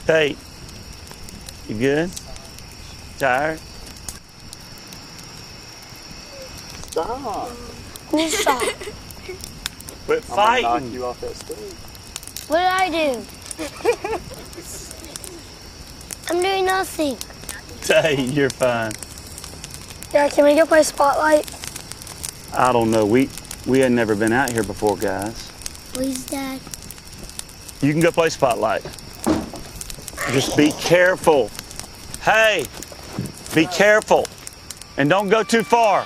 Tate, 0.05 0.37
you 1.69 1.77
good? 1.79 2.11
Tired? 3.17 3.59
Stop. 6.91 7.47
Who 8.11 8.29
shot? 8.29 8.61
Quit 10.05 10.23
fighting. 10.25 10.65
I'm 10.65 10.83
knock 10.83 10.93
you 10.93 11.05
off 11.05 11.21
that 11.21 11.35
stage. 11.37 11.73
What 12.49 12.59
did 12.59 12.67
I 12.67 12.89
do? 12.89 13.25
I'm 16.35 16.41
doing 16.41 16.65
nothing. 16.65 17.17
Tate, 17.81 18.19
you're 18.33 18.49
fine. 18.49 18.91
Yeah, 20.15 20.29
can 20.29 20.45
we 20.45 20.55
go 20.55 20.65
play 20.65 20.81
Spotlight? 20.81 21.45
I 22.53 22.71
don't 22.71 22.89
know. 22.89 23.05
We 23.05 23.29
we 23.65 23.81
had 23.81 23.91
never 23.91 24.15
been 24.15 24.31
out 24.31 24.49
here 24.49 24.63
before, 24.63 24.95
guys. 24.95 25.51
Please, 25.91 26.25
Dad. 26.25 26.61
You 27.81 27.91
can 27.91 27.99
go 27.99 28.11
play 28.11 28.29
Spotlight. 28.29 28.81
Just 30.31 30.55
be 30.55 30.71
careful. 30.71 31.51
Hey, 32.21 32.63
be 33.53 33.65
careful. 33.65 34.25
And 34.95 35.09
don't 35.09 35.27
go 35.27 35.43
too 35.43 35.63
far. 35.63 36.05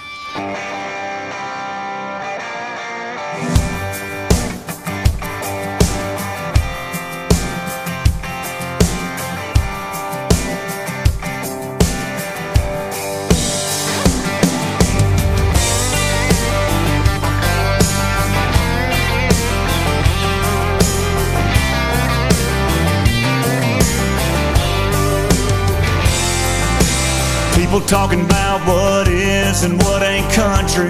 People 27.69 27.86
talking 27.86 28.25
about 28.25 28.65
what 28.65 29.08
is 29.08 29.62
and 29.62 29.77
what 29.84 30.01
ain't 30.01 30.25
country. 30.34 30.89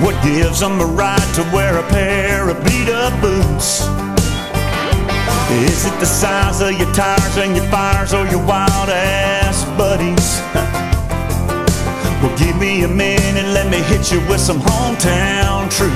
What 0.00 0.16
gives 0.24 0.60
them 0.60 0.78
the 0.78 0.86
right 0.86 1.28
to 1.34 1.42
wear 1.52 1.76
a 1.76 1.82
pair 1.90 2.48
of 2.48 2.56
beat 2.64 2.88
up 2.88 3.12
boots? 3.20 3.84
Is 5.68 5.84
it 5.84 5.92
the 6.00 6.06
size 6.06 6.62
of 6.62 6.72
your 6.72 6.90
tires 6.94 7.36
and 7.36 7.54
your 7.54 7.66
fires 7.66 8.14
or 8.14 8.24
your 8.28 8.42
wild 8.46 8.88
ass 8.88 9.62
buddies? 9.76 10.40
Well, 12.22 12.34
give 12.38 12.56
me 12.56 12.82
a 12.82 12.88
minute, 12.88 13.44
let 13.52 13.70
me 13.70 13.76
hit 13.92 14.10
you 14.10 14.20
with 14.26 14.40
some 14.40 14.58
hometown 14.58 15.70
truth. 15.70 15.92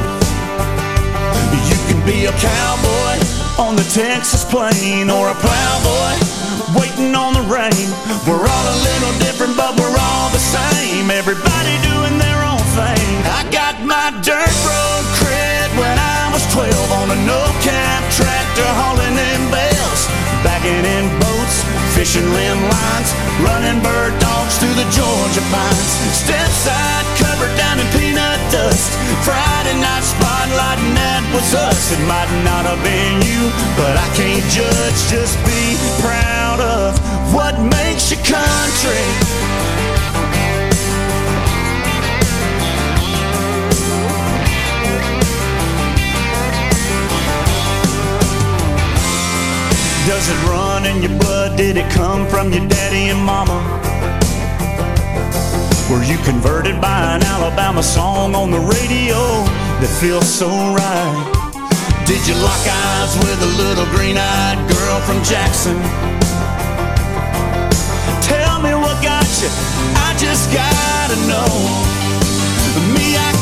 You 1.64 1.78
can 1.88 2.04
be 2.04 2.26
a 2.26 2.32
cowboy 2.32 3.24
on 3.58 3.74
the 3.74 3.90
Texas 3.94 4.44
plain 4.44 5.08
or 5.08 5.30
a 5.30 5.34
plowboy 5.34 6.39
waiting 6.76 7.14
on 7.14 7.34
the 7.34 7.44
rain. 7.46 7.88
We're 8.26 8.42
all 8.42 8.66
a 8.66 8.78
little 8.82 9.14
different, 9.22 9.56
but 9.56 9.78
we're 9.78 9.96
all 9.96 10.28
the 10.30 10.42
same. 10.42 11.10
Everybody 11.10 11.74
doing 11.82 12.18
their 12.18 12.40
own 12.44 12.62
thing. 12.76 13.06
I 13.26 13.46
got 13.50 13.78
my 13.82 14.10
dirt 14.20 14.56
road 14.66 15.04
cred 15.18 15.68
when 15.78 15.96
I 15.96 16.30
was 16.34 16.44
12 16.52 16.68
on 17.00 17.10
a 17.14 17.18
no-cap 17.26 18.02
tractor 18.12 18.68
hauling 18.82 19.16
in 19.16 19.40
bales, 19.54 20.02
backing 20.42 20.84
in 20.84 21.04
boats, 21.22 21.62
fishing 21.94 22.26
limb 22.34 22.60
lines, 22.68 23.10
running 23.42 23.78
bird 23.82 24.14
dogs 24.18 24.58
through 24.58 24.74
the 24.74 24.88
Georgia 24.90 25.44
pines. 25.54 25.90
Step 26.12 26.50
side 26.50 27.06
covered 27.16 27.54
down 27.56 27.78
in 27.78 27.86
peanut 27.94 28.09
dust. 28.50 28.90
Friday 29.22 29.78
night 29.80 30.02
spotlight, 30.02 30.78
and 30.82 30.96
that 30.98 31.22
was 31.32 31.54
us. 31.54 31.94
It 31.94 32.02
might 32.10 32.30
not 32.42 32.66
have 32.66 32.82
been 32.82 33.22
you, 33.22 33.50
but 33.78 33.94
I 33.94 34.08
can't 34.18 34.44
judge. 34.50 34.98
Just 35.08 35.38
be 35.46 35.78
proud 36.02 36.60
of 36.60 36.98
what 37.32 37.54
makes 37.58 38.10
your 38.10 38.20
country. 38.26 39.06
Does 50.06 50.28
it 50.28 50.38
run 50.50 50.86
in 50.86 51.02
your 51.02 51.16
blood? 51.20 51.56
Did 51.56 51.76
it 51.76 51.88
come 51.92 52.26
from 52.26 52.52
your 52.52 52.66
daddy 52.66 53.10
and 53.10 53.24
mama? 53.24 53.89
Were 55.90 56.04
you 56.04 56.18
converted 56.18 56.80
by 56.80 57.16
an 57.16 57.22
Alabama 57.24 57.82
song 57.82 58.36
on 58.36 58.52
the 58.52 58.60
radio 58.60 59.18
that 59.82 59.90
feels 59.98 60.22
so 60.22 60.46
right? 60.46 61.18
Did 62.06 62.22
you 62.30 62.38
lock 62.38 62.62
eyes 62.62 63.18
with 63.18 63.42
a 63.42 63.50
little 63.58 63.90
green-eyed 63.90 64.70
girl 64.70 64.96
from 65.02 65.18
Jackson? 65.26 65.74
Tell 68.22 68.62
me 68.62 68.70
what 68.78 69.02
got 69.02 69.26
you, 69.42 69.50
I 69.98 70.14
just 70.14 70.46
gotta 70.54 71.18
know. 71.26 71.50
Me, 72.94 73.18
I 73.18 73.39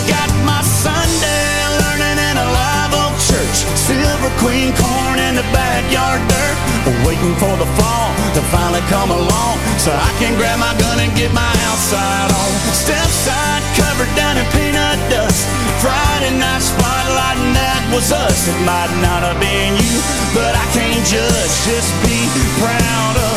church. 3.48 3.64
Silver 3.76 4.32
queen 4.40 4.72
corn 4.76 5.18
in 5.18 5.36
the 5.36 5.46
backyard 5.52 6.20
dirt. 6.28 6.56
Waiting 7.04 7.36
for 7.36 7.52
the 7.60 7.68
fall 7.76 8.08
to 8.32 8.40
finally 8.48 8.80
come 8.88 9.10
along 9.10 9.60
so 9.76 9.92
I 9.92 10.10
can 10.16 10.32
grab 10.36 10.58
my 10.58 10.72
gun 10.80 10.98
and 11.00 11.12
get 11.16 11.32
my 11.32 11.52
outside 11.68 12.32
on. 12.32 12.48
Step 12.72 13.08
side 13.12 13.62
covered 13.76 14.08
down 14.16 14.40
in 14.40 14.46
peanut 14.56 14.96
dust. 15.12 15.44
Friday 15.84 16.32
night 16.32 16.64
spotlight 16.64 17.36
and 17.44 17.54
that 17.54 17.84
was 17.92 18.08
us. 18.08 18.48
It 18.48 18.56
might 18.64 18.88
not 19.04 19.20
have 19.20 19.36
been 19.36 19.76
you, 19.76 19.96
but 20.32 20.56
I 20.56 20.64
can't 20.72 21.04
judge. 21.04 21.52
Just 21.68 21.92
be 22.08 22.24
proud 22.56 23.14
of 23.20 23.36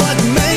what 0.00 0.16
makes 0.32 0.55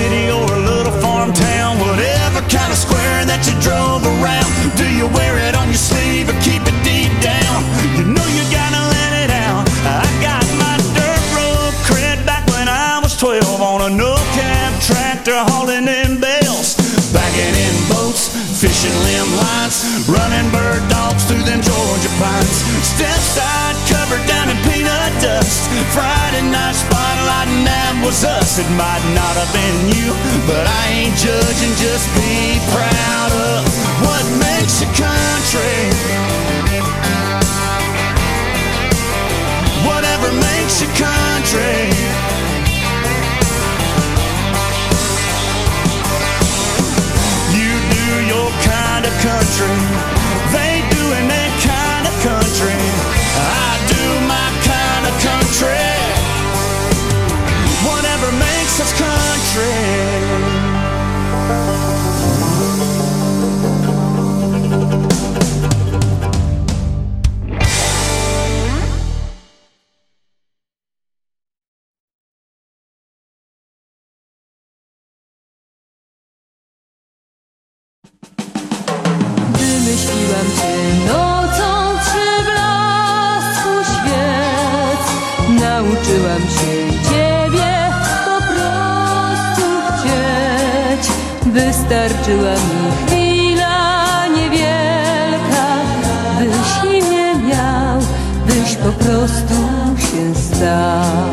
city 0.00 0.32
or 0.32 0.48
a 0.56 0.62
little 0.72 0.96
farm 1.04 1.30
town, 1.32 1.76
whatever 1.76 2.40
kind 2.48 2.72
of 2.72 2.78
square 2.86 3.20
that 3.28 3.44
you 3.44 3.54
drove 3.60 4.00
around. 4.16 4.48
Do 4.80 4.88
you 4.88 5.04
wear 5.12 5.36
it 5.44 5.54
on 5.60 5.68
your 5.68 5.82
sleeve 5.90 6.26
or 6.32 6.36
keep 6.40 6.62
it 6.64 6.78
deep 6.80 7.12
down? 7.20 7.58
You 7.96 8.04
know 8.08 8.26
you 8.32 8.44
gotta 8.48 8.82
let 8.96 9.12
it 9.24 9.30
out. 9.44 9.68
I 9.84 10.08
got 10.24 10.44
my 10.56 10.76
dirt 10.96 11.24
road 11.36 11.72
cred 11.84 12.18
back 12.24 12.48
when 12.48 12.64
I 12.64 12.96
was 13.04 13.12
12 13.20 13.60
on 13.60 13.78
a 13.88 13.90
no 13.92 14.16
cab 14.32 14.72
tractor 14.80 15.36
hauling 15.52 15.84
in 15.84 16.16
bales, 16.16 16.80
bagging 17.12 17.56
in 17.66 17.74
boats, 17.92 18.32
fishing 18.56 18.96
limb 19.04 19.30
lines, 19.36 19.84
running 20.08 20.48
bird 20.48 20.80
dogs 20.88 21.28
through 21.28 21.44
them 21.44 21.60
Georgia 21.60 22.12
pines. 22.16 22.56
step 22.88 23.20
side. 23.36 23.59
was 28.10 28.24
us, 28.24 28.58
it 28.58 28.68
might 28.70 29.04
not 29.14 29.34
have 29.38 29.52
been 29.54 29.78
you. 29.94 30.10
But 30.44 30.66
I 30.66 30.82
ain't 30.98 31.16
judging, 31.16 31.74
just 31.78 32.06
be 32.18 32.58
proud 32.74 33.30
of 33.30 33.62
what 34.02 34.24
makes 34.42 34.82
a 34.82 34.90
country. 34.98 35.78
Whatever 39.86 40.28
makes 40.42 40.82
a 40.82 40.90
country. 40.98 41.86
You 47.54 47.70
do 47.94 48.06
your 48.26 48.50
kind 48.66 49.06
of 49.06 49.14
country. 49.22 50.19
else's 58.80 58.98
country. 58.98 60.70
razem 92.50 92.92
chwila 93.06 94.26
niewielka 94.26 95.66
Byś 96.38 96.92
imię 96.94 97.34
miał, 97.34 98.00
byś 98.46 98.76
po 98.76 99.04
prostu 99.04 99.54
się 99.96 100.34
stał 100.34 101.30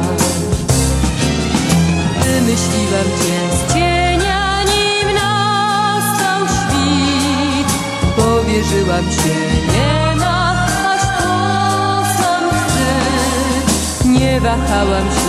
Wymyśliłam 2.23 3.07
cię 3.19 3.39
z 3.57 3.73
cienia, 3.73 4.63
nim 4.63 5.15
nastał 5.15 6.47
świt. 6.47 7.69
Powierzyłam 8.15 9.03
się 9.03 9.37
nie 9.73 10.15
ma, 10.15 10.65
aż 10.93 11.01
to 11.01 11.33
sam 12.17 12.43
chcę. 12.49 12.89
Nie 14.09 14.41
wahałam 14.41 15.07
się 15.11 15.26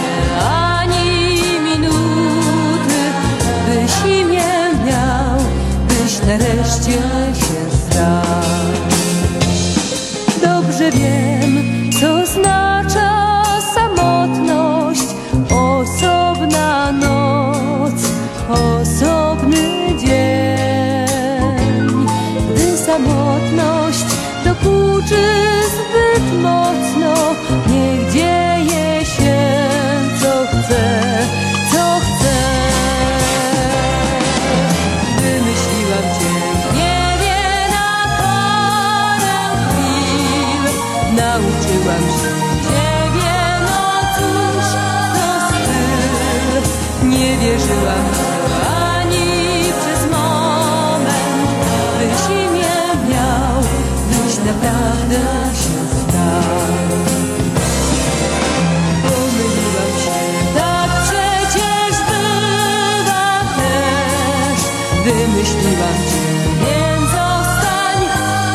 wymyśliłam 65.13 65.99
cię. 66.09 66.21
Więc 66.61 67.11
zostań, 67.11 68.01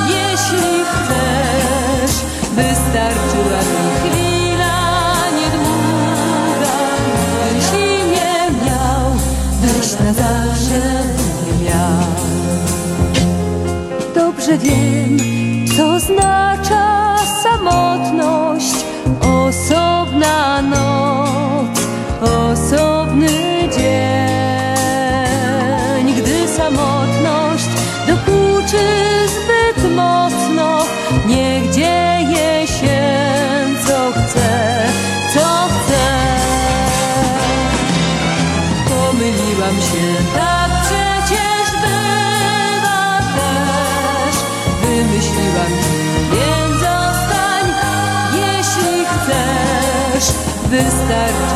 jeśli 0.08 0.86
chcesz, 0.92 2.16
wystarczyła 2.56 3.60
mi 3.70 3.84
chwila 4.00 4.78
niedługa. 5.40 6.78
Jeśli 7.56 8.12
nie 8.12 8.36
miał, 8.66 9.12
byś 9.62 10.00
na 10.00 10.14
zawsze 10.14 10.82
nie 11.46 11.66
miał. 11.66 12.08
Dobrze 14.16 14.58
wiem, 14.58 15.18
co 15.78 16.00
znaczy 16.00 16.63
This 50.74 50.88
estar 50.88 51.53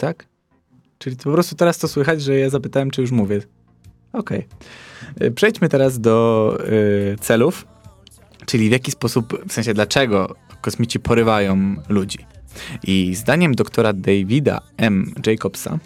tak? 0.00 0.26
Czyli 0.98 1.16
po 1.16 1.32
prostu 1.32 1.56
teraz 1.56 1.78
to 1.78 1.88
słychać, 1.88 2.22
że 2.22 2.38
ja 2.38 2.50
zapytałem, 2.50 2.90
czy 2.90 3.00
już 3.00 3.10
mówię. 3.10 3.40
Okej. 4.12 4.46
Y, 5.22 5.30
Przejdźmy 5.30 5.68
teraz 5.68 6.00
do 6.00 6.58
y, 6.68 7.16
celów, 7.20 7.66
czyli 8.46 8.68
w 8.68 8.72
jaki 8.72 8.90
sposób, 8.90 9.44
w 9.48 9.52
sensie 9.52 9.74
dlaczego 9.74 10.34
kosmici 10.60 11.00
porywają 11.00 11.74
ludzi. 11.88 12.18
I 12.82 13.14
zdaniem 13.14 13.54
doktora 13.54 13.92
Davida 13.92 14.60
M. 14.76 15.14
Jacobsa, 15.26 15.78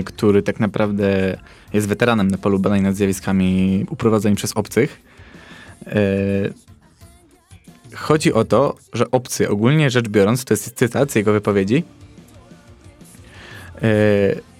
y, 0.00 0.04
który 0.04 0.42
tak 0.42 0.60
naprawdę 0.60 1.38
jest 1.72 1.88
weteranem 1.88 2.28
na 2.28 2.38
polu 2.38 2.58
badań 2.58 2.82
nad 2.82 2.96
zjawiskami 2.96 3.86
uprowadzeń 3.90 4.34
przez 4.36 4.52
obcych, 4.52 5.02
y, 5.86 6.54
chodzi 7.96 8.32
o 8.32 8.44
to, 8.44 8.76
że 8.92 9.10
obcy, 9.10 9.48
ogólnie 9.48 9.90
rzecz 9.90 10.08
biorąc, 10.08 10.44
to 10.44 10.54
jest 10.54 10.74
cytat 10.74 11.12
z 11.12 11.14
jego 11.14 11.32
wypowiedzi, 11.32 11.84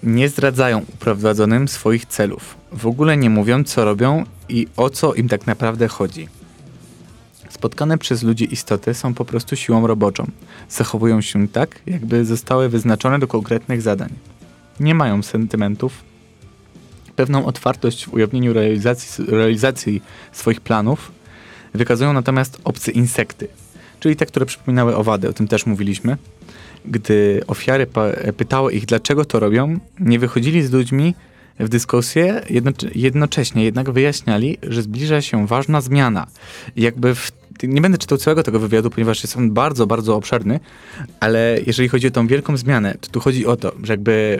nie 0.03 0.29
zdradzają 0.29 0.85
uprowadzonym 0.93 1.67
swoich 1.67 2.05
celów. 2.05 2.57
W 2.71 2.87
ogóle 2.87 3.17
nie 3.17 3.29
mówią, 3.29 3.63
co 3.63 3.85
robią 3.85 4.23
i 4.49 4.67
o 4.77 4.89
co 4.89 5.13
im 5.13 5.27
tak 5.27 5.47
naprawdę 5.47 5.87
chodzi. 5.87 6.27
Spotkane 7.49 7.97
przez 7.97 8.23
ludzi 8.23 8.53
istoty 8.53 8.93
są 8.93 9.13
po 9.13 9.25
prostu 9.25 9.55
siłą 9.55 9.87
roboczą. 9.87 10.27
Zachowują 10.69 11.21
się 11.21 11.47
tak, 11.47 11.79
jakby 11.85 12.25
zostały 12.25 12.69
wyznaczone 12.69 13.19
do 13.19 13.27
konkretnych 13.27 13.81
zadań. 13.81 14.09
Nie 14.79 14.95
mają 14.95 15.23
sentymentów. 15.23 16.03
Pewną 17.15 17.45
otwartość 17.45 18.05
w 18.05 18.13
ujawnieniu 18.13 18.53
realizacji, 18.53 19.25
realizacji 19.25 20.01
swoich 20.31 20.61
planów 20.61 21.11
wykazują 21.73 22.13
natomiast 22.13 22.61
obce 22.63 22.91
insekty, 22.91 23.47
czyli 23.99 24.15
te, 24.15 24.25
które 24.25 24.45
przypominały 24.45 24.95
owady, 24.95 25.29
o 25.29 25.33
tym 25.33 25.47
też 25.47 25.65
mówiliśmy. 25.65 26.17
Gdy 26.85 27.41
ofiary 27.47 27.87
pytały 28.37 28.73
ich, 28.73 28.85
dlaczego 28.85 29.25
to 29.25 29.39
robią, 29.39 29.79
nie 29.99 30.19
wychodzili 30.19 30.63
z 30.63 30.71
ludźmi 30.71 31.15
w 31.59 31.69
dyskusję, 31.69 32.41
jednocze- 32.49 32.89
jednocześnie 32.95 33.63
jednak 33.63 33.91
wyjaśniali, 33.91 34.57
że 34.63 34.81
zbliża 34.81 35.21
się 35.21 35.47
ważna 35.47 35.81
zmiana. 35.81 36.27
Jakby 36.75 37.15
w, 37.15 37.31
nie 37.63 37.81
będę 37.81 37.97
czytał 37.97 38.17
całego 38.17 38.43
tego 38.43 38.59
wywiadu, 38.59 38.89
ponieważ 38.89 39.23
jest 39.23 39.37
on 39.37 39.51
bardzo, 39.51 39.87
bardzo 39.87 40.15
obszerny, 40.15 40.59
ale 41.19 41.57
jeżeli 41.67 41.89
chodzi 41.89 42.07
o 42.07 42.11
tą 42.11 42.27
wielką 42.27 42.57
zmianę, 42.57 42.95
to 43.01 43.09
tu 43.09 43.19
chodzi 43.19 43.45
o 43.45 43.55
to, 43.55 43.71
że 43.83 43.93
jakby 43.93 44.39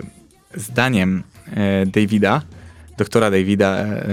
zdaniem 0.55 1.23
e, 1.53 1.85
Davida, 1.85 2.41
doktora 2.97 3.31
Davida 3.31 3.77
e, 3.77 4.05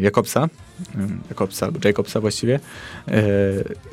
Jakobsa, 0.00 0.48
e, 0.94 1.08
Jakobsa, 1.28 1.66
albo 1.66 1.78
Jacobsa 1.84 2.20
właściwie, 2.20 2.60
e, 3.08 3.22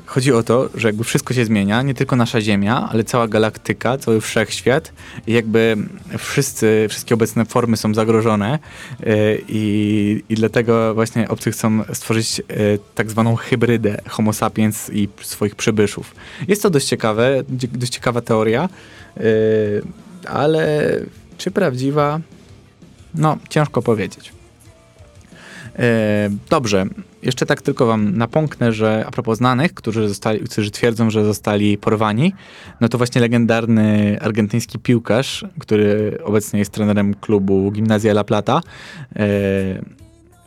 chodzi 0.06 0.34
o 0.34 0.44
to, 0.44 0.70
że 0.76 0.88
jakby 0.88 1.04
wszystko 1.04 1.34
się 1.34 1.46
zmienia, 1.46 1.82
nie 1.82 1.94
tylko 1.94 2.16
nasza 2.16 2.42
Ziemia, 2.42 2.90
ale 2.92 3.04
cała 3.04 3.28
galaktyka, 3.28 3.98
cały 3.98 4.22
wszechświat 4.22 4.94
i 5.28 5.34
jakby 5.34 5.78
wszyscy, 6.18 6.88
wszystkie 6.90 7.16
obecne 7.16 7.46
formy 7.46 7.78
są 7.78 7.94
zagrożone 7.94 8.60
e, 9.04 9.36
i, 9.48 10.24
i 10.30 10.36
dlatego 10.36 10.94
właśnie 10.94 11.30
obcy 11.30 11.52
chcą 11.52 11.84
stworzyć 11.94 12.40
e, 12.40 12.44
tak 12.96 13.10
zwaną 13.10 13.36
hybrydę 13.36 14.02
homo 14.10 14.34
sapiens 14.34 14.90
i 14.90 15.10
swoich 15.22 15.56
przybyszów. 15.56 16.16
Jest 16.48 16.64
to 16.64 16.70
dość 16.70 16.88
ciekawe, 16.88 17.44
dość 17.50 17.94
ciekawa 17.94 18.22
teoria, 18.22 18.70
ale 20.28 21.00
czy 21.38 21.52
prawdziwa? 21.52 22.20
No, 23.16 23.38
ciężko 23.50 23.82
powiedzieć. 23.82 24.41
E, 25.80 26.30
dobrze, 26.50 26.86
jeszcze 27.24 27.46
tak 27.46 27.62
tylko 27.62 27.86
wam 27.86 28.18
napomknę, 28.18 28.74
że 28.74 29.04
a 29.08 29.12
propos 29.12 29.38
znanych, 29.38 29.74
którzy, 29.74 30.10
zostali, 30.10 30.40
którzy 30.40 30.72
twierdzą, 30.72 31.10
że 31.10 31.26
zostali 31.26 31.78
porwani, 31.78 32.34
no 32.82 32.90
to 32.90 32.98
właśnie 32.98 33.22
legendarny 33.22 34.18
argentyński 34.22 34.80
piłkarz, 34.80 35.46
który 35.60 36.18
obecnie 36.24 36.60
jest 36.60 36.72
trenerem 36.72 37.14
klubu 37.14 37.72
Gimnazja 37.72 38.12
La 38.12 38.24
Plata, 38.24 38.62
e, 39.16 39.22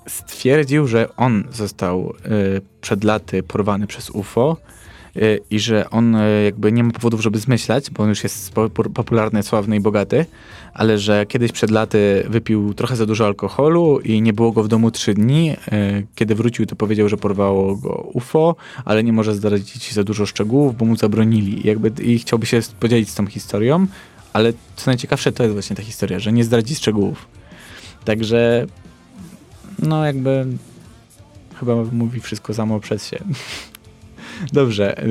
stwierdził, 0.07 0.87
że 0.87 1.17
on 1.17 1.45
został 1.53 2.13
e, 2.25 2.31
przed 2.81 3.05
laty 3.05 3.43
porwany 3.43 3.87
przez 3.87 4.11
UFO 4.11 4.57
i 5.51 5.61
że 5.61 5.91
on 5.91 6.17
e, 6.17 6.43
jakby 6.45 6.73
nie 6.73 6.85
ma 6.85 6.91
powodów, 6.91 7.21
żeby 7.21 7.39
zmyślać, 7.39 7.91
bo 7.91 8.03
on 8.03 8.09
już 8.09 8.25
jest 8.25 8.53
popularny, 8.95 9.43
sławny 9.43 9.77
i 9.77 9.81
bogaty, 9.81 10.27
ale 10.75 10.99
że 10.99 11.27
kiedyś 11.27 11.53
przed 11.53 11.71
laty 11.71 12.25
wypił 12.29 12.75
trochę 12.75 12.97
za 12.97 13.07
dużo 13.07 13.27
alkoholu 13.27 14.01
i 14.01 14.23
nie 14.23 14.33
było 14.33 14.53
go 14.53 14.63
w 14.63 14.69
domu 14.69 14.91
trzy 14.91 15.15
dni. 15.15 15.51
E, 15.73 16.03
Kiedy 16.15 16.35
wrócił, 16.35 16.67
to 16.67 16.77
powiedział, 16.77 17.09
że 17.09 17.17
porwało 17.17 17.77
go 17.77 18.11
UFO, 18.13 18.57
ale 18.85 19.05
nie 19.05 19.13
może 19.13 19.35
zdradzić 19.35 19.93
za 19.93 20.05
dużo 20.05 20.27
szczegółów, 20.27 20.77
bo 20.77 20.85
mu 20.85 20.97
zabronili. 20.97 21.61
Jakby, 21.65 22.03
I 22.03 22.19
chciałby 22.19 22.47
się 22.47 22.61
podzielić 22.81 23.09
z 23.11 23.15
tą 23.15 23.27
historią, 23.27 23.87
ale 24.33 24.53
co 24.77 24.91
najciekawsze, 24.91 25.33
to 25.33 25.43
jest 25.43 25.53
właśnie 25.53 25.77
ta 25.77 25.83
historia, 25.83 26.19
że 26.19 26.33
nie 26.33 26.45
zdradzi 26.45 26.75
szczegółów. 26.75 27.27
Także 28.05 28.67
no 29.79 30.07
jakby 30.07 30.47
chyba 31.61 31.75
mówi 31.93 32.21
wszystko 32.21 32.55
samo 32.55 32.81
przez 32.81 33.07
się. 33.07 33.19
Dobrze, 34.53 34.99
e, 34.99 35.07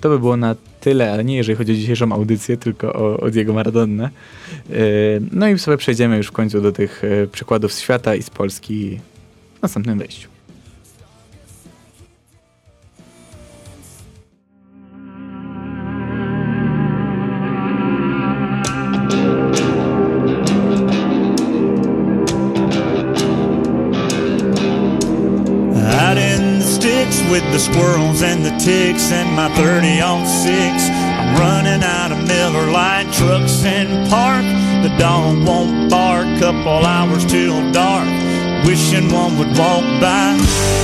to 0.00 0.08
by 0.08 0.18
było 0.18 0.36
na 0.36 0.56
tyle, 0.80 1.12
ale 1.12 1.24
nie 1.24 1.36
jeżeli 1.36 1.58
chodzi 1.58 1.72
o 1.72 1.74
dzisiejszą 1.74 2.12
audycję, 2.12 2.56
tylko 2.56 2.92
o, 2.92 3.20
o 3.20 3.30
Diego 3.30 3.52
Maradonę. 3.52 4.04
E, 4.04 4.74
No 5.32 5.48
i 5.48 5.58
sobie 5.58 5.76
przejdziemy 5.76 6.16
już 6.16 6.26
w 6.26 6.32
końcu 6.32 6.60
do 6.60 6.72
tych 6.72 7.04
e, 7.04 7.26
przykładów 7.26 7.72
z 7.72 7.80
świata 7.80 8.14
i 8.14 8.22
z 8.22 8.30
Polski 8.30 9.00
w 9.58 9.62
następnym 9.62 9.98
wejściu. 9.98 10.37
with 27.40 27.52
the 27.52 27.58
squirrels 27.58 28.22
and 28.22 28.44
the 28.44 28.50
ticks 28.58 29.12
and 29.12 29.28
my 29.36 29.48
30 29.54 30.00
on 30.00 30.26
6. 30.26 30.50
I'm 30.50 31.38
running 31.38 31.82
out 31.84 32.10
of 32.10 32.26
Miller 32.26 32.70
Lite 32.70 33.12
trucks 33.12 33.64
and 33.64 34.08
park. 34.10 34.44
The 34.82 34.90
dog 34.98 35.46
won't 35.46 35.90
bark, 35.90 36.26
couple 36.40 36.84
hours 36.84 37.24
till 37.24 37.70
dark. 37.70 38.08
Wishing 38.66 39.12
one 39.12 39.38
would 39.38 39.54
walk 39.56 39.86
by. 40.02 40.34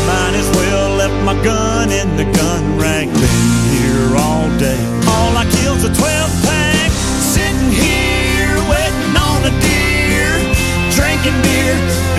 Might 0.07 0.35
as 0.39 0.49
well 0.57 0.97
left 0.97 1.19
my 1.25 1.35
gun 1.43 1.91
in 1.91 2.17
the 2.17 2.25
gun 2.39 2.79
rack. 2.79 3.09
Been 3.09 3.43
here 3.75 4.17
all 4.17 4.47
day. 4.59 4.79
All 5.11 5.35
I 5.37 5.47
kill's 5.51 5.83
a 5.83 5.93
12 5.93 5.99
pack. 6.47 6.91
Sitting 7.35 7.73
here 7.73 8.55
waiting 8.71 9.17
on 9.17 9.41
a 9.51 9.55
deer. 9.59 10.31
Drinking 10.95 11.39
beer 11.43 12.14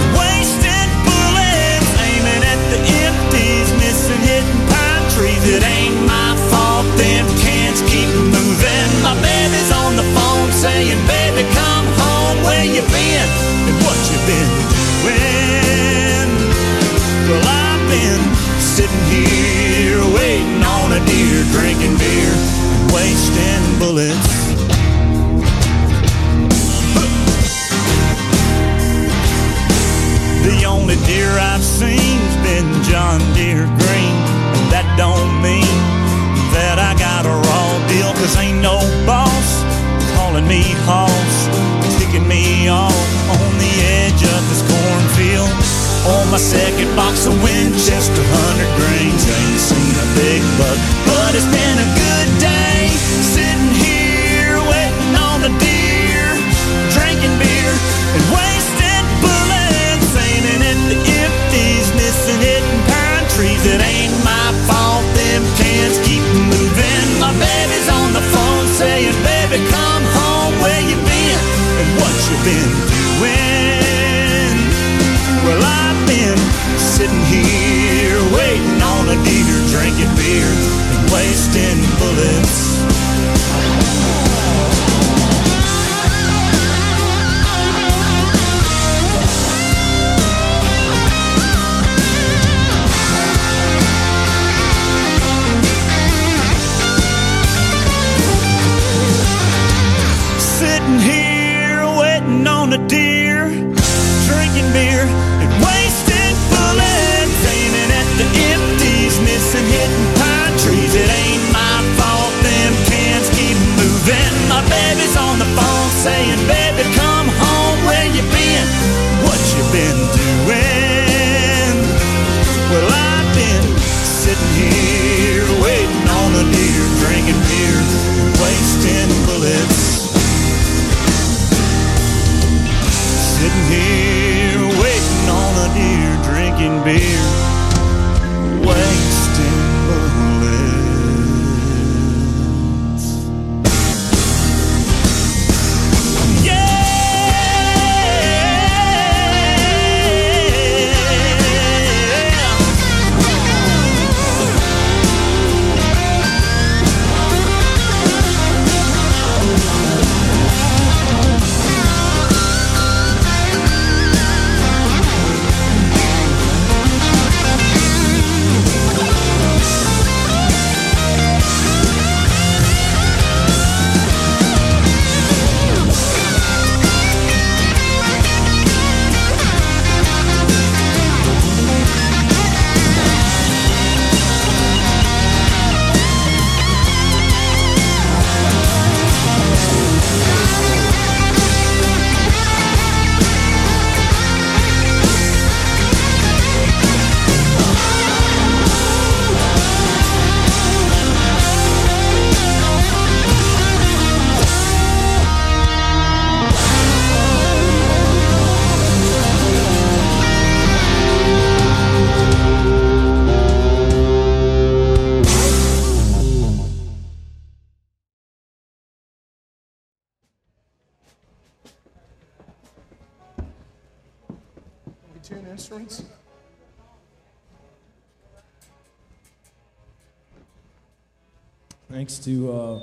to 232.25 232.51
uh, 232.51 232.79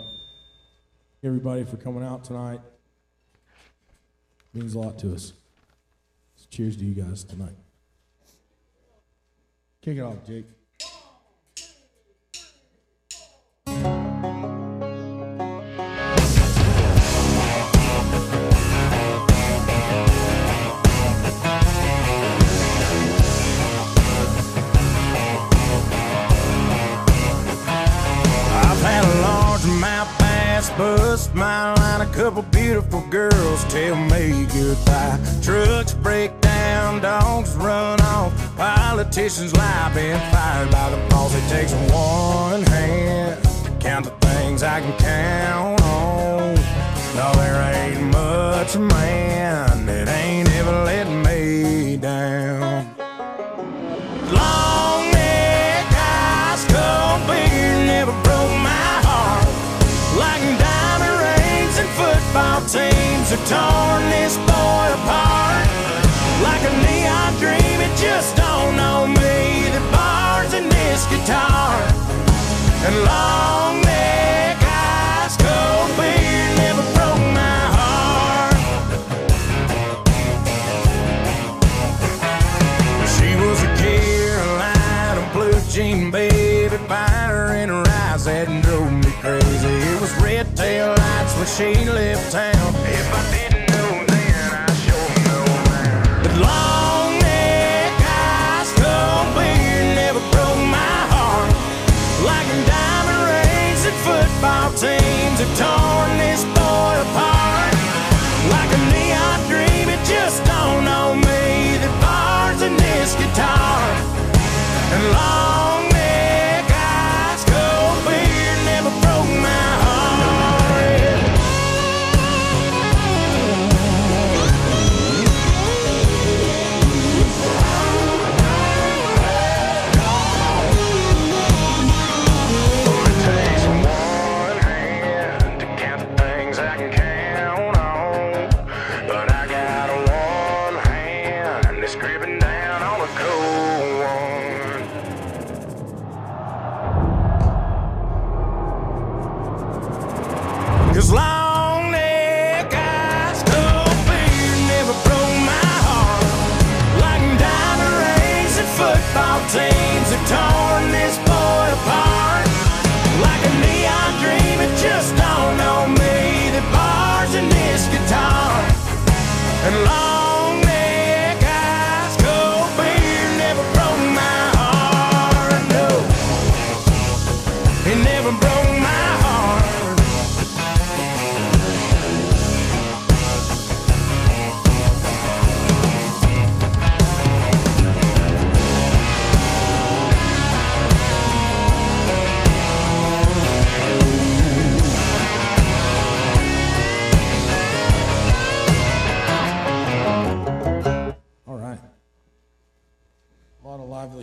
everybody 1.24 1.64
for 1.64 1.76
coming 1.76 2.04
out 2.04 2.22
tonight. 2.22 2.60
It 4.54 4.58
means 4.60 4.74
a 4.74 4.78
lot 4.78 5.00
to 5.00 5.14
us. 5.14 5.32
So 6.36 6.46
cheers 6.48 6.76
to 6.76 6.84
you 6.84 6.94
guys 6.94 7.24
tonight. 7.24 7.56
Kick 9.80 9.96
it 9.96 10.00
off, 10.00 10.24
Jake. 10.24 10.46
bust 30.76 31.34
my 31.34 31.74
line, 31.74 32.00
a 32.00 32.12
couple 32.12 32.42
beautiful 32.42 33.00
girls 33.08 33.64
tell 33.64 33.96
me 33.96 34.46
goodbye. 34.52 35.18
Trucks 35.42 35.94
break 35.94 36.40
down, 36.40 37.00
dogs 37.00 37.54
run 37.56 38.00
off, 38.02 38.32
politicians 38.56 39.54
lie, 39.54 39.90
been 39.94 40.18
fired 40.32 40.70
by 40.70 40.90
the 40.90 40.96
boss. 41.08 41.34
It 41.34 41.48
takes 41.48 41.72
one 41.92 42.62
hand 42.62 43.42
to 43.64 43.70
count 43.80 44.04
the 44.04 44.12
things 44.26 44.62
I 44.62 44.80
can 44.80 44.96
count 44.98 45.82
on. 45.82 46.54
No, 47.16 47.32
there 47.34 47.74
ain't 47.74 48.02
much 48.10 48.76
man 48.76 49.86
that 49.86 50.08
ain't 50.08 50.50
ever 50.54 50.84
let 50.84 51.08
me. 51.08 51.21
are 63.32 63.46
torn 63.46 64.10
this 64.10 64.36
boy 64.36 64.86
apart 64.92 65.66
like 66.42 66.60
a 66.68 66.72
neon 66.84 67.32
dream. 67.40 67.80
It 67.80 67.96
just 67.96 68.36
don't 68.36 68.76
know 68.76 69.06
me. 69.06 69.70
The 69.70 69.80
bars 69.90 70.52
in 70.52 70.68
this 70.68 71.06
guitar 71.06 71.80
and 72.84 73.04
long. 73.04 73.81
driving 88.92 89.10
me 89.10 89.16
crazy. 89.20 89.68
It 89.68 90.00
was 90.00 90.14
red 90.22 90.56
tail 90.56 90.88
lights 90.88 91.36
when 91.36 91.46
she 91.46 91.88
left 91.88 92.32
town. 92.32 92.74
If 92.84 93.12
I 93.12 93.22
didn't 93.32 93.68
know 93.70 94.04
then, 94.06 94.52
I 94.52 94.72
sure 94.74 95.10
know 95.26 95.44
now. 95.70 96.22
But 96.22 96.36
long 96.38 96.81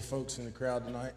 folks 0.10 0.40
in 0.40 0.46
the 0.46 0.50
crowd 0.50 0.84
tonight. 0.84 1.14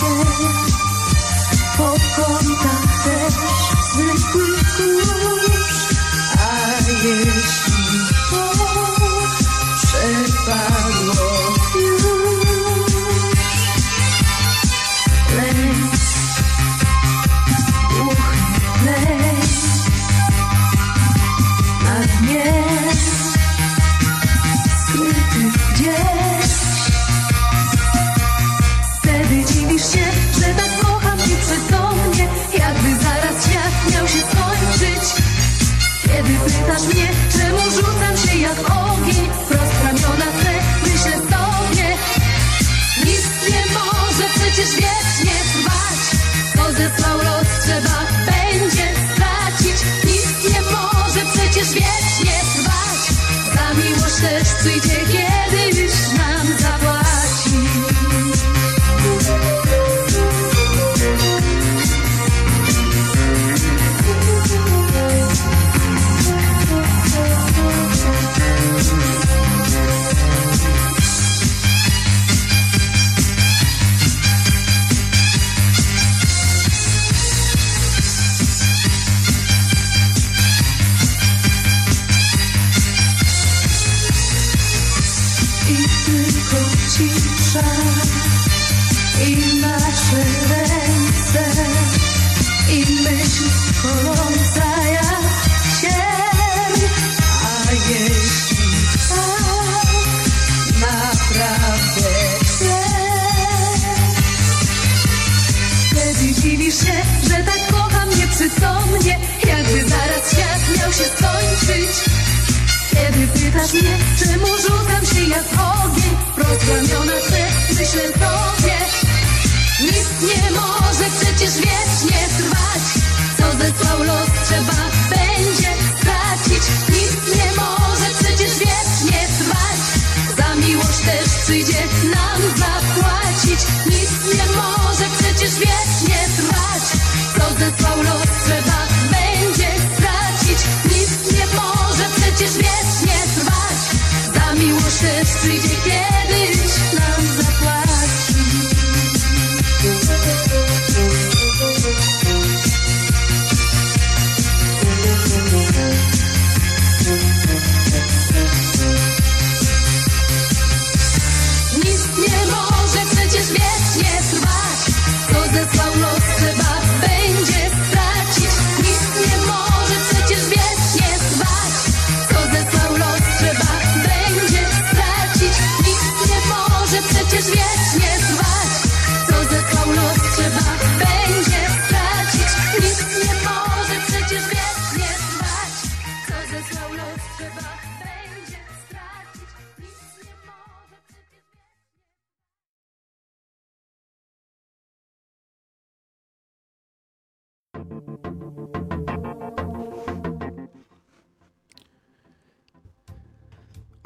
Cię 0.00 0.06
pokonam 1.76 2.88
też 3.04 3.34
zwykły 3.92 4.49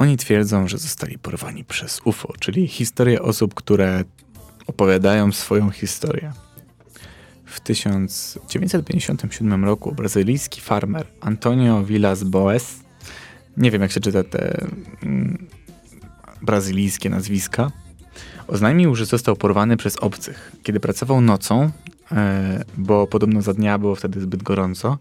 Oni 0.05 0.17
twierdzą, 0.17 0.69
że 0.69 0.79
zostali 0.79 1.19
porwani 1.19 1.65
przez 1.65 2.01
UFO, 2.05 2.33
czyli 2.41 2.69
historię 2.69 3.23
osób, 3.23 3.55
które 3.55 4.05
opowiadają 4.67 5.33
swoją 5.33 5.71
historię. 5.71 6.33
W 7.45 7.61
1957 7.61 9.65
roku 9.65 9.93
brazylijski 9.93 10.61
farmer 10.61 11.07
Antonio 11.21 11.85
Villas 11.85 12.25
Boas, 12.25 12.75
nie 13.57 13.71
wiem 13.71 13.83
jak 13.83 13.93
się 13.93 14.01
czyta 14.01 14.25
te 14.25 14.67
mm, 15.03 15.47
brazylijskie 16.43 17.11
nazwiska, 17.11 17.73
oznajmił, 18.47 18.95
że 18.95 19.07
został 19.07 19.37
porwany 19.37 19.77
przez 19.77 19.97
obcych, 19.97 20.53
kiedy 20.63 20.81
pracował 20.81 21.21
nocą, 21.21 21.71
e, 22.13 22.65
bo 22.77 23.07
podobno 23.07 23.43
za 23.43 23.55
dnia 23.55 23.79
było 23.79 23.95
wtedy 23.95 24.21
zbyt 24.21 24.43
gorąco, 24.43 24.99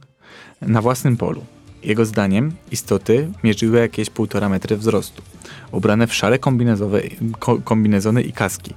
na 0.62 0.82
własnym 0.82 1.18
polu. 1.18 1.46
Jego 1.84 2.06
zdaniem 2.06 2.52
istoty 2.72 3.30
mierzyły 3.44 3.80
jakieś 3.80 4.10
1,5 4.12 4.50
metry 4.50 4.78
wzrostu, 4.78 5.22
ubrane 5.72 6.08
w 6.08 6.14
szare 6.14 6.40
kombinezony 7.64 8.22
i 8.22 8.34
kaski. 8.34 8.74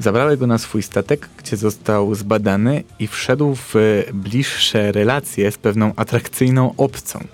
Zabrały 0.00 0.36
go 0.36 0.46
na 0.46 0.58
swój 0.58 0.82
statek, 0.82 1.28
gdzie 1.38 1.56
został 1.56 2.14
zbadany 2.14 2.84
i 2.98 3.06
wszedł 3.06 3.54
w 3.54 3.74
bliższe 4.12 4.92
relacje 4.92 5.52
z 5.52 5.58
pewną 5.58 5.92
atrakcyjną 5.96 6.74
obcą. 6.76 7.24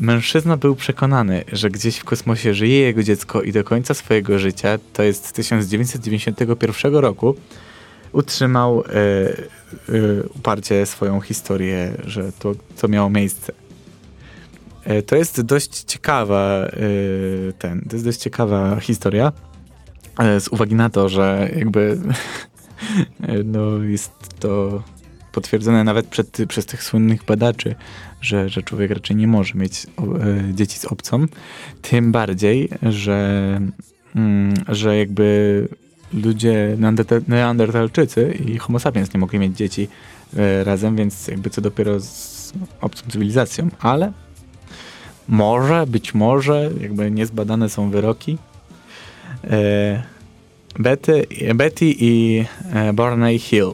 Mężczyzna 0.00 0.56
był 0.56 0.76
przekonany, 0.76 1.44
że 1.52 1.70
gdzieś 1.70 1.96
w 1.96 2.04
kosmosie 2.04 2.54
żyje 2.54 2.80
jego 2.80 3.02
dziecko 3.02 3.42
i 3.42 3.52
do 3.52 3.64
końca 3.64 3.94
swojego 3.94 4.38
życia, 4.38 4.78
to 4.92 5.02
jest 5.02 5.26
z 5.26 5.32
1991 5.32 6.94
roku, 6.94 7.36
utrzymał 8.12 8.80
e, 8.80 8.92
e, 8.92 10.22
uparcie 10.34 10.86
swoją 10.86 11.20
historię, 11.20 11.92
że 12.04 12.32
to, 12.38 12.54
to 12.80 12.88
miało 12.88 13.10
miejsce. 13.10 13.52
E, 14.86 15.02
To 15.02 15.16
jest 15.16 15.40
dość 15.42 15.84
ciekawa 15.84 16.66
e, 16.66 16.72
ten, 17.58 17.80
to 17.88 17.96
jest 17.96 18.04
dość 18.04 18.18
ciekawa 18.18 18.80
historia 18.80 19.32
e, 20.18 20.40
z 20.40 20.48
uwagi 20.48 20.74
na 20.74 20.90
to, 20.90 21.08
że 21.08 21.50
jakby 21.56 21.98
no 23.54 23.78
jest 23.78 24.12
to 24.40 24.82
potwierdzone 25.32 25.84
nawet 25.84 26.06
przed, 26.06 26.38
przez 26.48 26.66
tych 26.66 26.82
słynnych 26.82 27.24
badaczy, 27.24 27.74
że, 28.20 28.48
że 28.48 28.62
człowiek 28.62 28.90
raczej 28.90 29.16
nie 29.16 29.28
może 29.28 29.54
mieć 29.54 29.86
dzieci 30.54 30.78
z 30.78 30.84
obcą. 30.84 31.26
Tym 31.82 32.12
bardziej, 32.12 32.68
że, 32.82 33.60
mm, 34.16 34.54
że 34.68 34.96
jakby 34.96 35.68
ludzie, 36.12 36.76
neanderta- 36.80 37.28
neandertalczycy 37.28 38.38
i 38.46 38.58
homo 38.58 38.78
sapiens 38.78 39.14
nie 39.14 39.20
mogli 39.20 39.38
mieć 39.38 39.56
dzieci 39.56 39.88
razem, 40.64 40.96
więc 40.96 41.28
jakby 41.28 41.50
co 41.50 41.60
dopiero 41.60 42.00
z 42.00 42.52
obcą 42.80 43.10
cywilizacją, 43.10 43.68
ale 43.78 44.12
może, 45.28 45.86
być 45.86 46.14
może, 46.14 46.70
jakby 46.80 47.10
niezbadane 47.10 47.68
są 47.68 47.90
wyroki. 47.90 48.38
E, 49.44 50.02
Betty, 50.78 51.26
Betty 51.54 51.94
i 51.98 52.44
e, 52.72 52.92
Barney 52.92 53.38
Hill. 53.38 53.72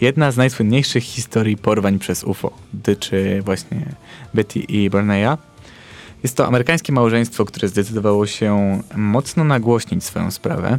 Jedna 0.00 0.32
z 0.32 0.36
najsłynniejszych 0.36 1.04
historii 1.04 1.56
porwań 1.56 1.98
przez 1.98 2.24
UFO 2.24 2.50
dotyczy 2.72 3.42
właśnie 3.44 3.86
Betty 4.34 4.58
i 4.58 4.90
Barneya. 4.90 5.36
Jest 6.22 6.36
to 6.36 6.46
amerykańskie 6.46 6.92
małżeństwo, 6.92 7.44
które 7.44 7.68
zdecydowało 7.68 8.26
się 8.26 8.80
mocno 8.96 9.44
nagłośnić 9.44 10.04
swoją 10.04 10.30
sprawę. 10.30 10.78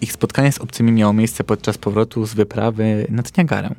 Ich 0.00 0.12
spotkanie 0.12 0.52
z 0.52 0.58
obcymi 0.58 0.92
miało 0.92 1.12
miejsce 1.12 1.44
podczas 1.44 1.78
powrotu 1.78 2.26
z 2.26 2.34
wyprawy 2.34 3.06
nad 3.10 3.36
Niagarę. 3.36 3.70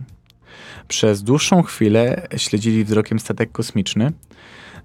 Przez 0.88 1.24
dłuższą 1.24 1.64
chwilę 1.64 2.28
śledzili 2.38 2.84
wzrokiem 2.84 3.20
statek 3.20 3.52
kosmiczny, 3.52 4.12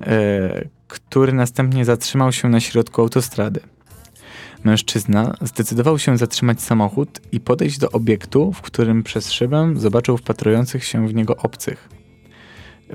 e, 0.01 0.69
który 0.89 1.33
następnie 1.33 1.85
zatrzymał 1.85 2.33
się 2.33 2.49
na 2.49 2.61
środku 2.61 3.03
autostrady. 3.03 3.61
Mężczyzna 4.65 5.37
zdecydował 5.41 5.99
się 5.99 6.19
zatrzymać 6.19 6.63
samochód 6.63 7.21
i 7.33 7.41
podejść 7.41 7.79
do 7.79 7.91
obiektu, 7.91 8.53
w 8.53 8.63
którym 8.63 9.03
przez 9.03 9.33
szybę 9.33 9.73
zobaczył 9.77 10.17
wpatrujących 10.17 10.85
się 10.85 11.09
w 11.09 11.15
niego 11.15 11.37
obcych. 11.37 11.89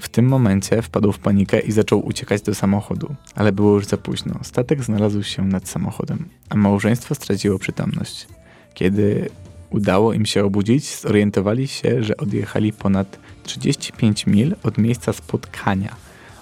W 0.01 0.09
tym 0.09 0.25
momencie 0.27 0.81
wpadł 0.81 1.11
w 1.11 1.19
panikę 1.19 1.59
i 1.59 1.71
zaczął 1.71 2.05
uciekać 2.05 2.41
do 2.41 2.55
samochodu, 2.55 3.15
ale 3.35 3.51
było 3.51 3.73
już 3.73 3.85
za 3.85 3.97
późno. 3.97 4.39
Statek 4.41 4.83
znalazł 4.83 5.23
się 5.23 5.45
nad 5.45 5.69
samochodem, 5.69 6.29
a 6.49 6.55
małżeństwo 6.55 7.15
straciło 7.15 7.59
przytomność. 7.59 8.27
Kiedy 8.73 9.29
udało 9.71 10.13
im 10.13 10.25
się 10.25 10.45
obudzić, 10.45 10.99
zorientowali 10.99 11.67
się, 11.67 12.03
że 12.03 12.17
odjechali 12.17 12.73
ponad 12.73 13.19
35 13.43 14.27
mil 14.27 14.55
od 14.63 14.77
miejsca 14.77 15.13
spotkania, 15.13 15.95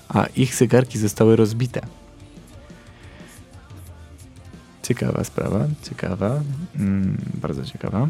a 0.09 0.25
ich 0.25 0.55
zegarki 0.55 0.99
zostały 0.99 1.35
rozbite. 1.35 1.81
Ciekawa 4.83 5.23
sprawa, 5.23 5.67
ciekawa, 5.89 6.41
mm, 6.75 7.17
bardzo 7.33 7.65
ciekawa. 7.65 8.09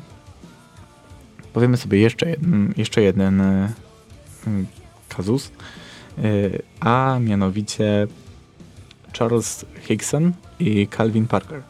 Powiemy 1.53 1.77
sobie 1.77 1.99
jeszcze 1.99 2.29
jeden, 2.29 2.73
jeszcze 2.77 3.01
jeden 3.01 3.41
mm, 3.41 3.73
kazus, 5.09 5.51
e, 6.17 6.21
a 6.79 7.19
mianowicie 7.19 8.07
Charles 9.13 9.65
Hickson 9.81 10.33
i 10.59 10.87
Calvin 10.87 11.27
Parker. 11.27 11.68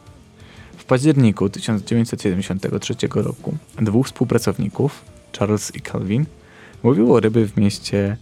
Październiku 0.90 1.50
1973 1.50 2.96
roku 3.16 3.58
dwóch 3.82 4.08
współpracowników, 4.08 5.06
Charles 5.40 5.76
i 5.76 5.82
Calvin, 5.82 6.26
łowiło 6.84 7.20
ryby 7.20 7.48
w 7.48 7.58
mieście 7.58 8.18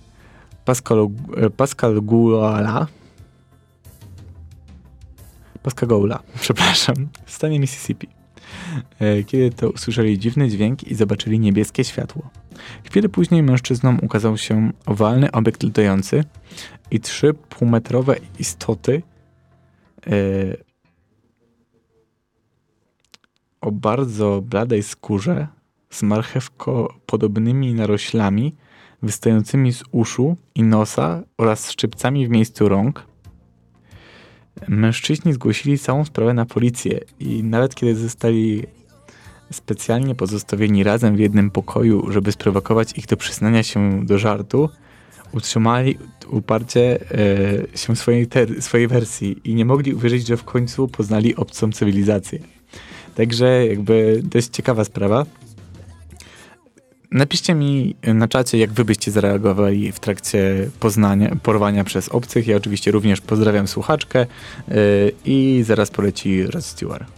Pascal, 0.65 1.07
Guala 2.01 2.87
Pascagoula, 5.63 6.19
przepraszam, 6.41 6.95
w 7.25 7.31
stanie 7.31 7.59
Mississippi. 7.59 8.07
E, 8.99 9.23
Kiedy 9.23 9.51
to 9.51 9.69
usłyszeli 9.69 10.19
dziwny 10.19 10.49
dźwięk 10.49 10.83
i 10.83 10.95
zobaczyli 10.95 11.39
niebieskie 11.39 11.83
światło. 11.83 12.29
Chwilę 12.83 13.09
później 13.09 13.43
mężczyznom 13.43 13.99
ukazał 14.01 14.37
się 14.37 14.71
owalny 14.85 15.31
obiekt 15.31 15.63
latający 15.63 16.23
i 16.91 16.99
trzy 16.99 17.33
półmetrowe 17.33 18.15
istoty 18.39 19.01
e, 20.07 20.66
o 23.67 23.71
bardzo 23.71 24.41
bladej 24.41 24.83
skórze 24.83 25.47
z 25.89 26.03
marchewko-podobnymi 26.03 27.73
naroślami 27.73 28.55
wystającymi 29.01 29.73
z 29.73 29.83
uszu 29.91 30.37
i 30.55 30.63
nosa 30.63 31.23
oraz 31.37 31.71
szczypcami 31.71 32.27
w 32.27 32.29
miejscu 32.29 32.69
rąk. 32.69 33.03
Mężczyźni 34.67 35.33
zgłosili 35.33 35.79
całą 35.79 36.05
sprawę 36.05 36.33
na 36.33 36.45
policję 36.45 36.99
i 37.19 37.43
nawet 37.43 37.75
kiedy 37.75 37.95
zostali 37.95 38.63
specjalnie 39.51 40.15
pozostawieni 40.15 40.83
razem 40.83 41.15
w 41.15 41.19
jednym 41.19 41.51
pokoju, 41.51 42.11
żeby 42.11 42.31
sprowokować 42.31 42.97
ich 42.97 43.05
do 43.05 43.17
przyznania 43.17 43.63
się 43.63 44.05
do 44.05 44.17
żartu, 44.17 44.69
utrzymali 45.33 45.97
uparcie 46.29 46.99
e, 47.73 47.77
się 47.77 47.95
swojej, 47.95 48.27
swojej 48.59 48.87
wersji 48.87 49.41
i 49.43 49.55
nie 49.55 49.65
mogli 49.65 49.93
uwierzyć, 49.93 50.27
że 50.27 50.37
w 50.37 50.43
końcu 50.43 50.87
poznali 50.87 51.35
obcą 51.35 51.71
cywilizację. 51.71 52.56
Także 53.17 53.67
jakby 53.67 54.21
dość 54.23 54.49
ciekawa 54.49 54.83
sprawa. 54.83 55.25
Napiszcie 57.11 57.55
mi 57.55 57.95
na 58.03 58.27
czacie, 58.27 58.57
jak 58.57 58.71
wy 58.71 58.85
byście 58.85 59.11
zareagowali 59.11 59.91
w 59.91 59.99
trakcie 59.99 60.69
poznania, 60.79 61.35
porwania 61.43 61.83
przez 61.83 62.09
obcych. 62.09 62.47
Ja 62.47 62.57
oczywiście 62.57 62.91
również 62.91 63.21
pozdrawiam 63.21 63.67
słuchaczkę 63.67 64.25
yy, 64.67 64.75
i 65.25 65.63
zaraz 65.65 65.91
poleci 65.91 66.43
Rod 66.43 66.65
Stewart. 66.65 67.16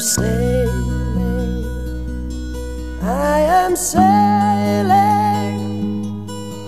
Sailing, 0.00 1.64
I 3.02 3.40
am 3.40 3.76
sailing 3.76 5.58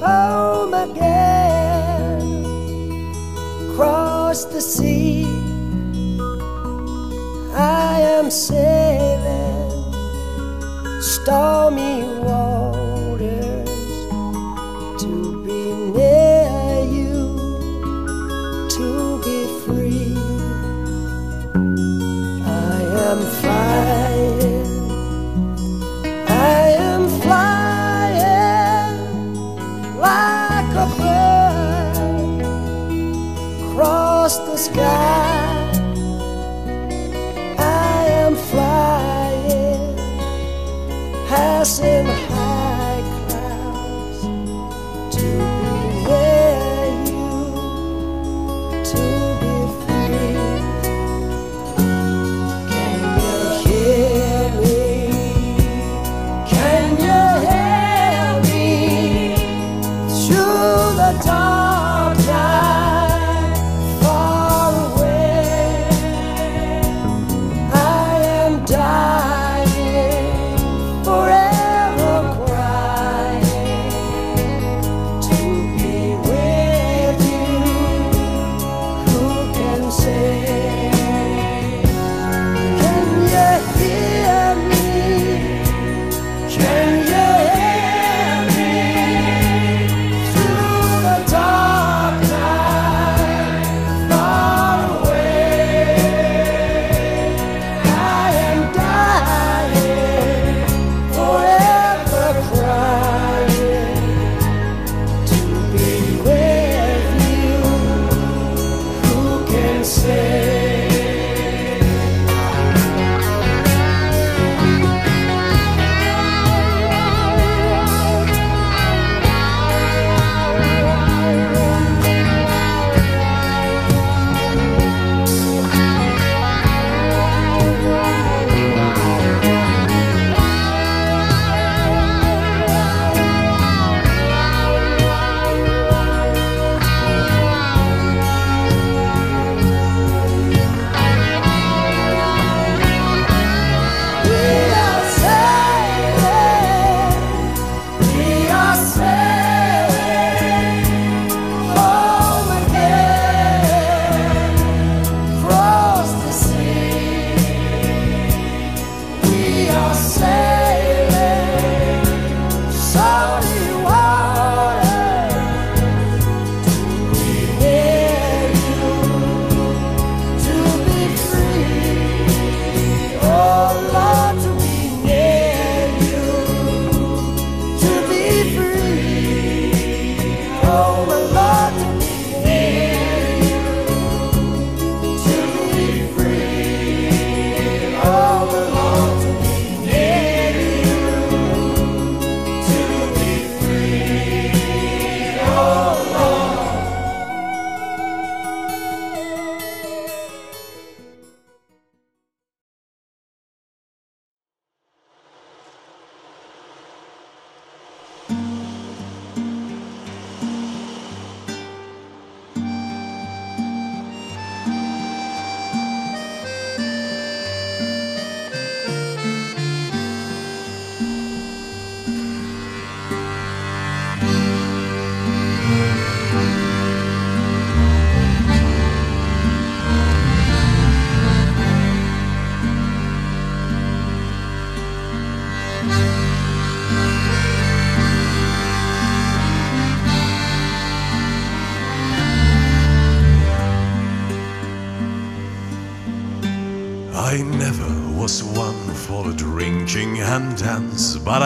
home 0.01 0.75
again, 0.75 2.23
across 3.71 4.45
the 4.45 4.61
sea. 4.61 5.27
I 7.55 8.01
am 8.01 8.31
sailing 8.31 9.93
stormy 11.01 12.03
waters 12.23 12.52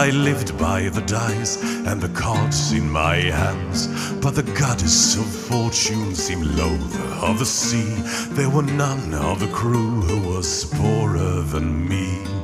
I 0.07 0.11
lived 0.11 0.57
by 0.57 0.87
the 0.87 1.01
dice 1.01 1.61
and 1.61 1.99
the 1.99 2.07
cards 2.17 2.71
in 2.71 2.89
my 2.89 3.17
hands. 3.17 3.87
But 4.21 4.35
the 4.35 4.43
goddess 4.57 5.17
of 5.17 5.25
fortune 5.25 6.15
seemed 6.15 6.45
loath 6.55 7.21
of 7.21 7.39
the 7.39 7.45
sea. 7.45 7.93
There 8.33 8.49
were 8.49 8.63
none 8.63 9.13
of 9.13 9.41
the 9.41 9.51
crew 9.51 9.99
who 9.99 10.29
was 10.29 10.63
poorer 10.75 11.41
than 11.41 11.89
me. 11.89 12.36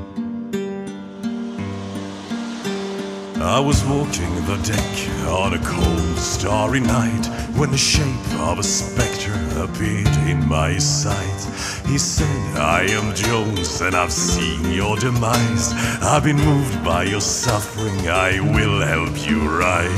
I 3.43 3.59
was 3.59 3.83
walking 3.83 4.33
the 4.45 4.55
deck 4.63 5.27
on 5.27 5.53
a 5.53 5.59
cold, 5.59 6.17
starry 6.17 6.79
night 6.79 7.25
when 7.57 7.71
the 7.71 7.77
shape 7.77 8.39
of 8.39 8.57
a 8.57 8.63
spectre 8.63 9.37
appeared 9.61 10.07
in 10.29 10.47
my 10.47 10.77
sight. 10.77 11.41
He 11.85 11.97
said, 11.97 12.57
I 12.57 12.83
am 12.83 13.13
Jones 13.13 13.81
and 13.81 13.97
I've 13.97 14.13
seen 14.13 14.71
your 14.71 14.95
demise. 14.95 15.73
I've 16.01 16.23
been 16.23 16.37
moved 16.37 16.85
by 16.85 17.03
your 17.03 17.19
suffering, 17.19 18.07
I 18.07 18.39
will 18.39 18.79
help 18.79 19.27
you 19.27 19.41
rise. 19.49 19.89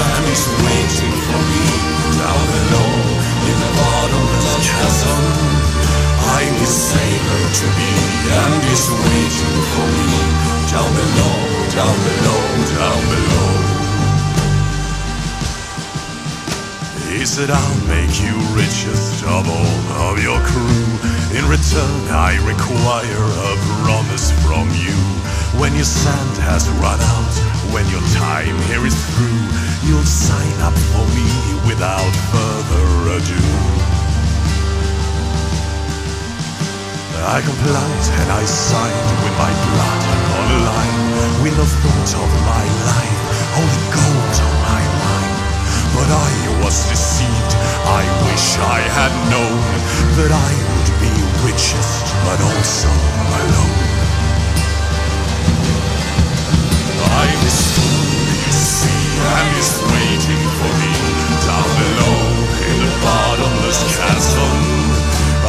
I'm 0.00 0.24
waiting 0.64 1.16
for 1.28 1.42
me 1.44 1.66
down 2.16 2.42
below 2.56 2.90
in 3.50 3.56
the 3.60 3.70
bottomless 3.76 4.66
chasm. 4.66 5.47
I'm 6.38 6.54
his 6.54 6.70
sailor 6.70 7.44
to 7.50 7.66
be, 7.74 7.92
and 8.30 8.62
he's 8.62 8.86
waiting 8.86 9.58
for 9.74 9.88
me 9.90 10.22
down 10.70 10.86
below, 10.94 11.38
down 11.74 11.98
below, 12.06 12.42
down 12.78 13.02
below. 13.10 13.50
He 17.10 17.26
said, 17.26 17.50
I'll 17.50 17.80
make 17.90 18.22
you 18.22 18.38
richest 18.54 19.24
of 19.24 19.50
all 19.50 19.82
of 20.06 20.22
your 20.22 20.38
crew. 20.46 20.86
In 21.34 21.42
return, 21.50 22.06
I 22.14 22.38
require 22.46 23.24
a 23.50 23.52
promise 23.82 24.30
from 24.46 24.70
you. 24.78 24.94
When 25.58 25.74
your 25.74 25.90
sand 25.90 26.36
has 26.46 26.70
run 26.78 27.00
out, 27.02 27.34
when 27.74 27.82
your 27.90 28.04
time 28.14 28.54
here 28.70 28.86
is 28.86 28.94
through, 29.10 29.42
you'll 29.90 30.06
sign 30.06 30.54
up 30.62 30.78
for 30.94 31.02
me 31.18 31.26
without 31.66 32.14
further 32.30 33.18
ado. 33.18 33.87
I 37.28 37.42
complied 37.42 38.06
and 38.24 38.32
I 38.32 38.44
signed 38.48 39.10
with 39.20 39.36
my 39.36 39.52
blood 39.52 40.02
on 40.32 40.44
the 40.48 40.60
line, 40.64 41.00
with 41.44 41.56
the 41.60 41.68
thought 41.68 42.12
of 42.24 42.30
my 42.48 42.64
life, 42.88 43.20
only 43.52 43.84
gold 43.92 44.36
on 44.48 44.56
my 44.64 44.82
mind. 45.04 45.36
But 45.92 46.08
I 46.08 46.32
was 46.64 46.88
deceived. 46.88 47.52
I 47.84 48.00
wish 48.32 48.56
I 48.56 48.80
had 48.80 49.12
known 49.28 49.60
that 50.16 50.32
I 50.32 50.50
would 50.72 50.90
be 51.04 51.12
richest, 51.44 52.08
but 52.24 52.40
also 52.48 52.88
alone. 52.88 53.76
I'm 57.12 57.40
his 57.44 57.60
fool, 57.76 58.24
you 58.40 58.52
see, 58.56 59.04
and 59.36 59.48
he's 59.52 59.76
waiting 59.84 60.44
for 60.56 60.72
me 60.80 60.92
down 61.44 61.68
below 61.76 62.24
in 62.72 62.76
the 62.88 62.92
bottomless 63.04 63.84
chasm. 64.00 64.87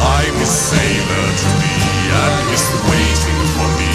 I'm 0.00 0.34
his 0.34 0.48
sailor 0.48 1.26
to 1.42 1.48
be, 1.60 1.76
and 2.08 2.34
he's 2.48 2.66
waiting 2.88 3.40
for 3.52 3.68
me 3.76 3.92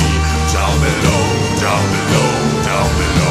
down 0.54 0.76
below, 0.78 1.26
down 1.58 1.84
below, 1.90 2.30
down 2.64 2.90
below. 2.98 3.25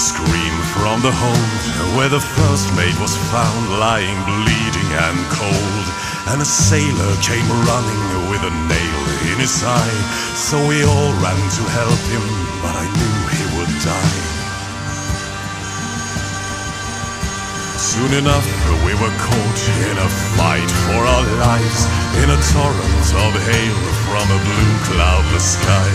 Scream 0.00 0.56
from 0.72 0.96
the 1.04 1.12
hold 1.12 1.60
where 1.92 2.08
the 2.08 2.24
first 2.24 2.72
mate 2.72 2.96
was 3.04 3.12
found 3.28 3.68
lying 3.76 4.16
bleeding 4.24 4.90
and 4.96 5.18
cold. 5.28 5.86
And 6.32 6.40
a 6.40 6.48
sailor 6.48 7.12
came 7.20 7.44
running 7.68 8.02
with 8.32 8.40
a 8.40 8.52
nail 8.64 9.02
in 9.28 9.36
his 9.36 9.60
eye. 9.60 10.00
So 10.32 10.56
we 10.64 10.80
all 10.88 11.12
ran 11.20 11.36
to 11.36 11.64
help 11.76 12.02
him, 12.08 12.24
but 12.64 12.72
I 12.80 12.86
knew 12.96 13.16
he 13.28 13.44
would 13.60 13.72
die. 13.84 14.40
Soon 17.76 18.12
enough, 18.16 18.48
we 18.88 18.96
were 18.96 19.14
caught 19.20 19.60
in 19.84 19.96
a 20.00 20.08
fight 20.40 20.70
for 20.88 21.02
our 21.04 21.26
lives 21.44 21.80
in 22.24 22.28
a 22.32 22.40
torrent 22.56 23.08
of 23.20 23.32
hail 23.52 23.78
from 24.08 24.26
a 24.32 24.40
blue 24.48 24.76
cloudless 24.88 25.60
sky. 25.60 25.90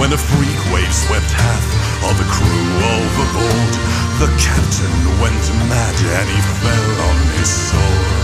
When 0.00 0.12
a 0.14 0.20
freak 0.20 0.60
wave 0.72 0.94
swept 0.94 1.28
half 1.28 1.79
of 2.08 2.14
the 2.16 2.28
crew 2.32 2.66
overboard, 2.96 3.72
the 4.20 4.30
captain 4.40 4.94
went 5.20 5.44
mad 5.68 5.96
and 6.18 6.28
he 6.28 6.40
fell 6.62 6.90
on 7.08 7.18
his 7.36 7.50
sword. 7.68 8.20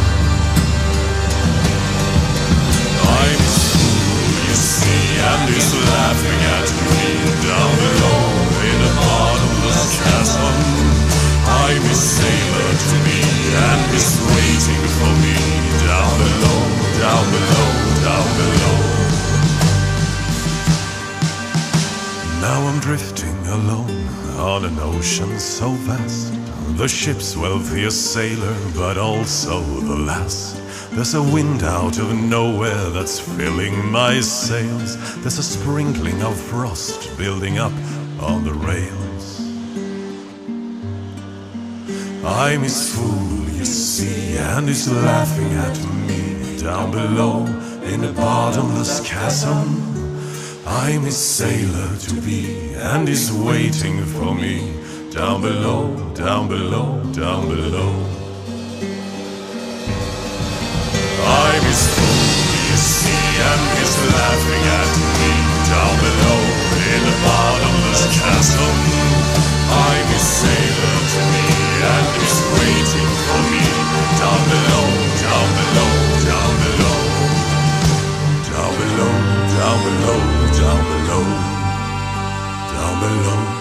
I'm 3.05 3.41
fool, 3.53 4.33
you 4.49 4.57
see, 4.57 5.07
and 5.31 5.43
he's 5.53 5.73
laughing 5.93 6.41
at 6.57 6.69
me 6.89 7.07
down 7.45 7.73
below 7.85 8.23
in 8.71 8.79
a 8.81 8.93
bottomless 9.01 9.83
chasm. 10.01 10.57
I'm 11.47 11.83
his 11.91 12.01
sailor 12.01 12.71
to 12.75 12.97
be, 13.07 13.21
and 13.67 13.81
he's 13.93 14.11
waiting 14.35 14.85
for 14.99 15.13
me 15.25 15.39
down 15.87 16.11
below, 16.23 16.61
down 17.03 17.25
below, 17.35 17.69
down 18.07 18.29
below. 18.41 18.77
Now 22.41 22.59
I'm 22.69 22.81
drifting 22.81 23.26
alone 23.57 24.09
on 24.39 24.65
an 24.67 24.79
ocean 24.81 25.39
so 25.39 25.71
vast. 25.89 26.33
The 26.77 26.87
ship's 26.87 27.37
wealthiest 27.37 28.13
sailor, 28.13 28.55
but 28.75 28.99
also 28.99 29.61
the 29.63 29.97
last. 29.97 30.57
There's 30.93 31.15
a 31.15 31.23
wind 31.23 31.63
out 31.63 31.99
of 31.99 32.15
nowhere 32.15 32.91
that's 32.91 33.19
filling 33.19 33.91
my 33.91 34.21
sails. 34.21 34.91
There's 35.23 35.39
a 35.39 35.43
sprinkling 35.43 36.23
of 36.23 36.39
frost 36.39 37.17
building 37.17 37.57
up 37.59 37.73
on 38.21 38.45
the 38.45 38.53
rails. 38.53 39.25
I'm 42.25 42.63
his 42.63 42.95
fool, 42.95 43.49
you 43.59 43.65
see, 43.65 44.37
and 44.37 44.69
he's 44.69 44.91
laughing 44.93 45.53
at 45.67 45.79
me 46.09 46.59
down 46.59 46.91
below 46.91 47.47
in 47.85 48.03
the 48.03 48.13
bottomless 48.13 49.01
chasm. 49.09 49.96
I'm 50.69 51.03
his 51.03 51.17
sailor 51.17 51.97
to 51.97 52.21
be, 52.23 52.75
and 52.75 53.07
he's 53.07 53.31
waiting 53.33 54.05
for 54.05 54.35
me. 54.35 54.75
Down 55.13 55.41
below, 55.41 55.95
down 56.13 56.49
below, 56.49 57.01
down 57.15 57.47
below. 57.47 57.93
I'm 61.23 61.63
his 61.63 61.83
fool, 61.95 62.27
you 62.67 62.79
see, 62.83 63.27
and 63.47 63.63
he's 63.79 63.95
laughing 64.11 64.65
at 64.79 64.91
me. 65.23 65.33
Down 65.71 65.95
below 66.03 66.41
in 66.83 67.01
the 67.07 67.17
bottomless 67.23 68.05
chasm. 68.19 68.75
I'm 69.71 70.07
his 70.11 70.27
sailor 70.43 70.99
to 71.15 71.21
me, 71.31 71.47
and 71.95 72.07
he's 72.19 72.39
waiting 72.59 73.11
for 73.23 73.41
me. 73.55 73.65
Down 74.19 74.43
below, 74.51 74.87
down 75.23 75.47
below, 75.59 75.93
down 76.27 76.53
below, 76.67 76.99
down 78.51 78.73
below, 78.83 79.15
down 79.55 79.79
below, 79.87 80.36
belong. 83.01 83.56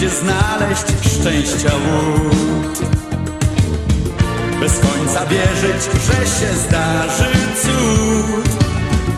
Biedzie 0.00 0.16
znaleźć 0.16 0.86
szczęścia 1.12 1.72
łód 1.74 2.78
Bez 4.60 4.78
końca 4.78 5.26
wierzyć, 5.26 5.82
że 6.06 6.26
się 6.26 6.54
zdarzy 6.54 7.32
cud. 7.62 8.64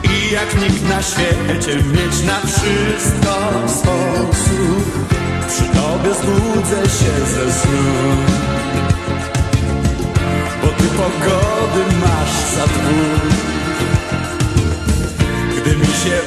I 0.05 0.33
jak 0.33 0.61
nikt 0.61 0.89
na 0.89 1.03
świecie 1.03 1.77
mieć 1.77 2.23
na 2.27 2.41
wszystko 2.41 3.51
sposób 3.69 5.09
Przy 5.49 5.63
tobie 5.63 6.15
zbudzę 6.15 6.83
się 6.83 7.27
ze 7.27 7.53
snu. 7.53 8.17
Bo 10.63 10.69
ty 10.69 10.85
pogody 10.85 11.97
masz 12.01 12.57
za 12.57 12.67
dwóch 12.67 13.53
gdy 15.57 15.77
mi 15.77 15.87
się 15.87 16.21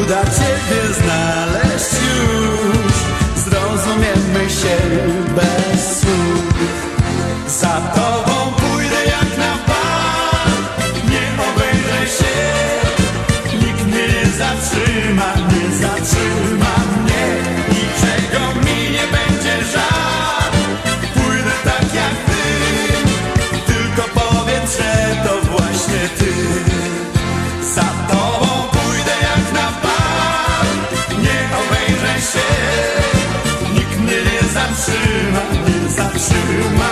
uda 0.00 0.22
Ciebie 0.24 0.94
znaleźć 0.94 1.92
już 1.92 2.81
Zrozumiemy 3.92 4.50
się 4.50 4.76
bez 5.34 6.00
słów. 6.00 6.52
Za 7.48 7.80
Tobą 7.94 8.61
my 36.70 36.91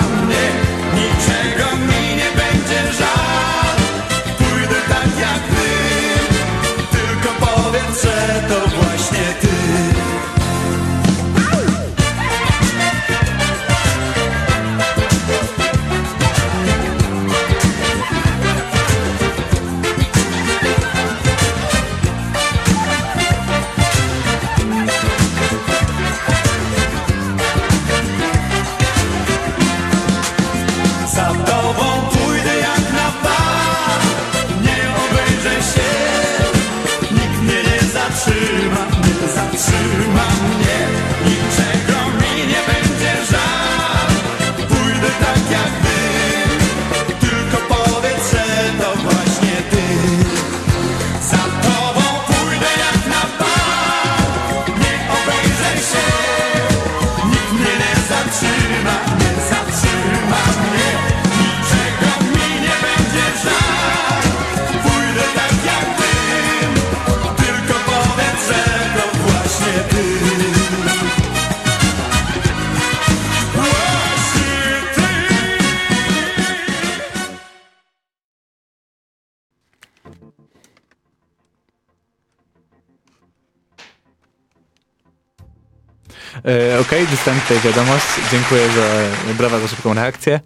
Dostałem 87.11 87.41
tutaj 87.41 87.61
wiadomość. 87.61 88.07
Dziękuję 88.33 88.69
za 88.69 89.35
brawa 89.35 89.61
za 89.61 89.69
szybką 89.69 89.95
reakcję. 89.95 90.41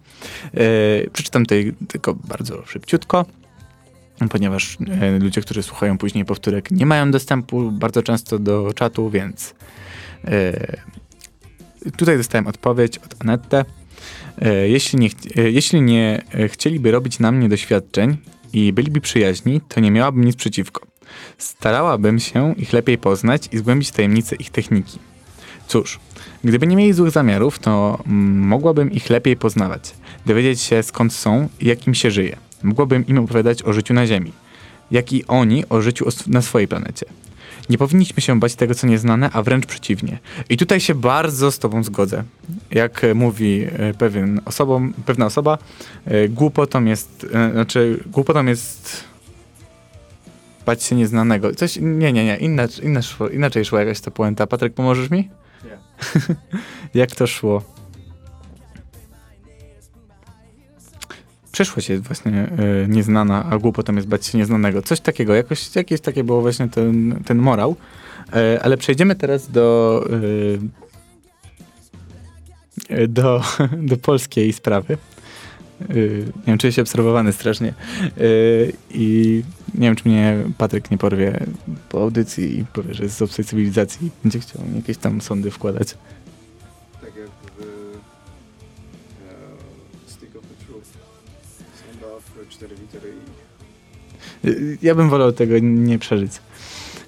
E, 0.53 1.09
przeczytam 1.09 1.43
tutaj 1.43 1.73
tylko 1.87 2.13
bardzo 2.13 2.65
szybciutko, 2.65 3.25
ponieważ 4.29 4.77
e, 5.01 5.19
ludzie, 5.19 5.41
którzy 5.41 5.63
słuchają 5.63 5.97
później 5.97 6.25
powtórek, 6.25 6.71
nie 6.71 6.85
mają 6.85 7.11
dostępu 7.11 7.71
bardzo 7.71 8.03
często 8.03 8.39
do 8.39 8.73
czatu, 8.75 9.09
więc 9.09 9.55
e, 10.25 10.77
tutaj 11.97 12.17
dostałem 12.17 12.47
odpowiedź 12.47 12.97
od 12.97 13.15
Anette. 13.19 13.65
Jeśli, 14.65 14.99
nie, 14.99 15.09
jeśli 15.35 15.81
nie 15.81 16.23
chcieliby 16.47 16.91
robić 16.91 17.19
na 17.19 17.31
mnie 17.31 17.49
doświadczeń 17.49 18.17
i 18.53 18.73
byliby 18.73 19.01
przyjaźni, 19.01 19.61
to 19.61 19.79
nie 19.79 19.91
miałabym 19.91 20.23
nic 20.23 20.35
przeciwko. 20.35 20.87
Starałabym 21.37 22.19
się 22.19 22.53
ich 22.57 22.73
lepiej 22.73 22.97
poznać 22.97 23.49
i 23.51 23.57
zgłębić 23.57 23.91
tajemnice 23.91 24.35
ich 24.35 24.49
techniki. 24.49 24.99
Cóż, 25.67 25.99
gdyby 26.45 26.67
nie 26.67 26.75
mieli 26.75 26.93
złych 26.93 27.11
zamiarów, 27.11 27.59
to 27.59 27.99
mm, 28.07 28.47
mogłabym 28.47 28.91
ich 28.91 29.09
lepiej 29.09 29.37
poznawać, 29.37 29.93
dowiedzieć 30.25 30.61
się 30.61 30.83
skąd 30.83 31.13
są 31.13 31.49
i 31.59 31.67
jak 31.67 31.87
im 31.87 31.93
się 31.93 32.11
żyje. 32.11 32.35
Mogłabym 32.63 33.07
im 33.07 33.17
opowiadać 33.17 33.63
o 33.63 33.73
życiu 33.73 33.93
na 33.93 34.07
Ziemi, 34.07 34.31
jak 34.91 35.13
i 35.13 35.25
oni 35.27 35.63
o 35.69 35.81
życiu 35.81 36.05
na 36.27 36.41
swojej 36.41 36.67
planecie. 36.67 37.05
Nie 37.69 37.77
powinniśmy 37.77 38.21
się 38.21 38.39
bać 38.39 38.55
tego, 38.55 38.75
co 38.75 38.87
nieznane, 38.87 39.29
a 39.33 39.43
wręcz 39.43 39.65
przeciwnie. 39.65 40.19
I 40.49 40.57
tutaj 40.57 40.79
się 40.79 40.95
bardzo 40.95 41.51
z 41.51 41.59
tobą 41.59 41.83
zgodzę. 41.83 42.23
Jak 42.71 43.03
e, 43.03 43.13
mówi 43.13 43.67
e, 43.77 43.93
pewien 43.93 44.41
pewna 45.05 45.25
osoba, 45.25 45.57
e, 46.05 46.29
głupotą 46.29 46.85
jest, 46.85 47.27
znaczy 47.51 48.03
głupotą 48.05 48.45
jest 48.45 49.03
bać 50.65 50.83
się 50.83 50.95
nieznanego. 50.95 51.55
Coś, 51.55 51.77
nie, 51.81 52.13
nie, 52.13 52.39
nie, 52.83 53.01
szło, 53.01 53.29
inaczej 53.29 53.65
szła 53.65 53.79
jakaś 53.79 54.01
ta 54.01 54.11
puenta. 54.11 54.47
Patryk, 54.47 54.73
pomożesz 54.73 55.09
mi? 55.09 55.29
Jak 56.93 57.15
to 57.15 57.27
szło? 57.27 57.75
przyszłość 61.55 61.89
jest 61.89 62.03
właśnie 62.03 62.31
e, 62.31 62.87
nieznana, 62.87 63.45
a 63.49 63.57
głupotą 63.57 63.95
jest 63.95 64.07
bać 64.07 64.25
się 64.25 64.37
nieznanego. 64.37 64.81
Coś 64.81 64.99
takiego, 64.99 65.35
jakoś, 65.35 65.75
jakieś 65.75 66.01
takie 66.01 66.23
było 66.23 66.41
właśnie 66.41 66.69
ten, 66.69 67.23
ten 67.25 67.37
morał. 67.37 67.75
E, 68.33 68.59
ale 68.63 68.77
przejdziemy 68.77 69.15
teraz 69.15 69.51
do, 69.51 70.01
e, 72.89 73.07
do, 73.07 73.41
do 73.89 73.97
polskiej 73.97 74.53
sprawy. 74.53 74.97
E, 75.81 75.93
nie 76.25 76.43
wiem, 76.47 76.57
czuję 76.57 76.73
się 76.73 76.81
obserwowany 76.81 77.33
strasznie. 77.33 77.67
E, 77.67 77.73
I 78.91 79.43
nie 79.73 79.87
wiem, 79.87 79.95
czy 79.95 80.09
mnie 80.09 80.37
Patryk 80.57 80.91
nie 80.91 80.97
porwie 80.97 81.45
po 81.89 82.01
audycji 82.01 82.59
i 82.59 82.65
powie, 82.65 82.93
że 82.93 83.03
jest 83.03 83.17
z 83.17 83.21
obcej 83.21 83.45
cywilizacji 83.45 84.07
i 84.07 84.11
będzie 84.23 84.39
chciał 84.39 84.61
mi 84.65 84.75
jakieś 84.75 84.97
tam 84.97 85.21
sądy 85.21 85.51
wkładać. 85.51 85.97
Tak 87.01 87.15
jak 87.15 87.27
w 87.27 87.61
e, 87.61 87.65
Stick 90.07 90.35
of 90.35 90.41
the 90.41 90.65
Truth. 90.65 90.87
Sąd 91.91 92.03
off, 92.17 92.49
cztery 92.49 92.75
litery 92.81 93.09
i 93.09 93.45
Y, 94.45 94.77
Ja 94.81 94.95
bym 94.95 95.09
wolał 95.09 95.31
tego 95.31 95.59
nie 95.59 95.99
przeżyć. 95.99 96.31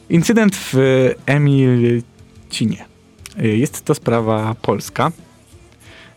Incydent 0.09 0.55
w 0.55 0.75
Emilcinie. 1.25 2.85
Y, 3.43 3.57
Jest 3.57 3.85
to 3.85 3.95
sprawa 3.95 4.55
polska. 4.61 5.11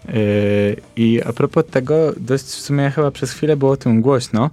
Y, 0.08 0.76
I 0.96 1.22
a 1.22 1.32
propos 1.32 1.64
tego, 1.70 2.12
dość 2.16 2.44
w 2.44 2.60
sumie 2.60 2.90
chyba 2.90 3.10
przez 3.10 3.32
chwilę 3.32 3.56
było 3.56 3.70
o 3.70 3.76
tym 3.76 4.00
głośno. 4.00 4.50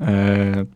Y, 0.00 0.66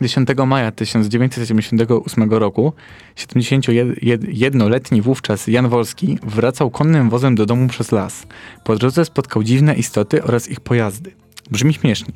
10 0.00 0.28
maja 0.46 0.72
1978 0.72 2.30
roku 2.32 2.72
71-letni 3.16 5.02
wówczas 5.02 5.46
Jan 5.46 5.68
Wolski 5.68 6.18
wracał 6.22 6.70
konnym 6.70 7.10
wozem 7.10 7.34
do 7.34 7.46
domu 7.46 7.68
przez 7.68 7.92
las. 7.92 8.26
Po 8.64 8.76
drodze 8.76 9.04
spotkał 9.04 9.42
dziwne 9.42 9.74
istoty 9.74 10.22
oraz 10.24 10.48
ich 10.48 10.60
pojazdy. 10.60 11.12
Brzmi 11.50 11.74
śmiesznie, 11.74 12.14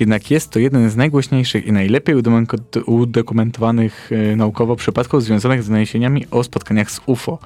jednak 0.00 0.30
jest 0.30 0.50
to 0.50 0.58
jeden 0.58 0.90
z 0.90 0.96
najgłośniejszych 0.96 1.66
i 1.66 1.72
najlepiej 1.72 2.16
udokument- 2.16 2.82
udokumentowanych 2.86 4.10
e, 4.12 4.36
naukowo 4.36 4.76
przypadków 4.76 5.22
związanych 5.22 5.62
z 5.62 5.68
doniesieniami 5.68 6.26
o 6.30 6.44
spotkaniach 6.44 6.90
z 6.90 7.00
UFO. 7.06 7.38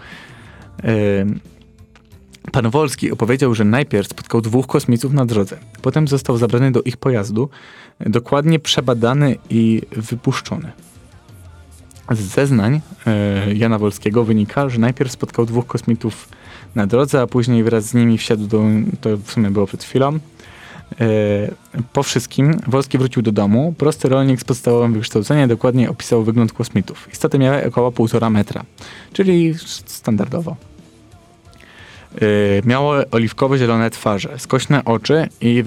Pan 2.53 2.71
Wolski 2.71 3.11
opowiedział, 3.11 3.55
że 3.55 3.65
najpierw 3.65 4.09
spotkał 4.09 4.41
dwóch 4.41 4.67
kosmitów 4.67 5.13
na 5.13 5.27
drodze. 5.27 5.59
Potem 5.83 6.09
został 6.09 6.37
zabrany 6.37 6.73
do 6.73 6.83
ich 6.83 6.97
pojazdu, 6.97 7.49
dokładnie 8.01 8.59
przebadany 8.59 9.37
i 9.51 9.83
wypuszczony. 9.93 10.73
Z 12.11 12.21
zeznań 12.21 12.81
e, 13.07 13.55
Jana 13.55 13.79
Wolskiego 13.79 14.25
wynika, 14.25 14.69
że 14.69 14.79
najpierw 14.79 15.13
spotkał 15.13 15.47
dwóch 15.47 15.67
kosmitów 15.67 16.29
na 16.75 16.87
drodze, 16.87 17.21
a 17.23 17.27
później 17.27 17.65
wraz 17.65 17.85
z 17.85 17.95
nimi 17.95 18.19
wsiadł 18.19 18.47
do, 18.47 18.63
to 19.01 19.17
w 19.17 19.31
sumie 19.31 19.51
było 19.51 19.67
przed 19.67 19.85
chwilą, 19.85 20.19
E, 21.01 21.51
Po 21.93 22.03
wszystkim 22.03 22.61
Wolski 22.67 22.99
wrócił 22.99 23.23
do 23.23 23.33
domu. 23.33 23.75
Prosty 23.79 24.09
rolnik 24.09 24.41
z 24.41 24.45
podstawowym 24.45 24.93
wykształceniem 24.93 25.49
dokładnie 25.49 25.91
opisał 25.91 26.25
wygląd 26.25 26.53
kosmitów. 26.53 27.09
Istoty 27.13 27.39
miały 27.39 27.67
około 27.67 27.91
1,5 27.91 28.31
metra, 28.31 28.65
czyli 29.13 29.55
standardowo. 29.87 30.57
E, 32.15 32.67
Miało 32.69 32.95
oliwkowo-zielone 33.11 33.91
twarze, 33.91 34.39
skośne 34.39 34.85
oczy 34.85 35.29
i, 35.41 35.65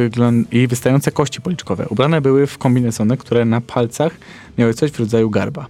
i 0.51 0.67
wystające 0.67 1.11
kości 1.11 1.41
policzkowe. 1.41 1.85
Ubrane 1.89 2.21
były 2.21 2.47
w 2.47 2.57
kombinezony, 2.57 3.17
które 3.17 3.45
na 3.45 3.61
palcach 3.61 4.17
miały 4.57 4.73
coś 4.73 4.91
w 4.91 4.99
rodzaju 4.99 5.29
garba. 5.29 5.67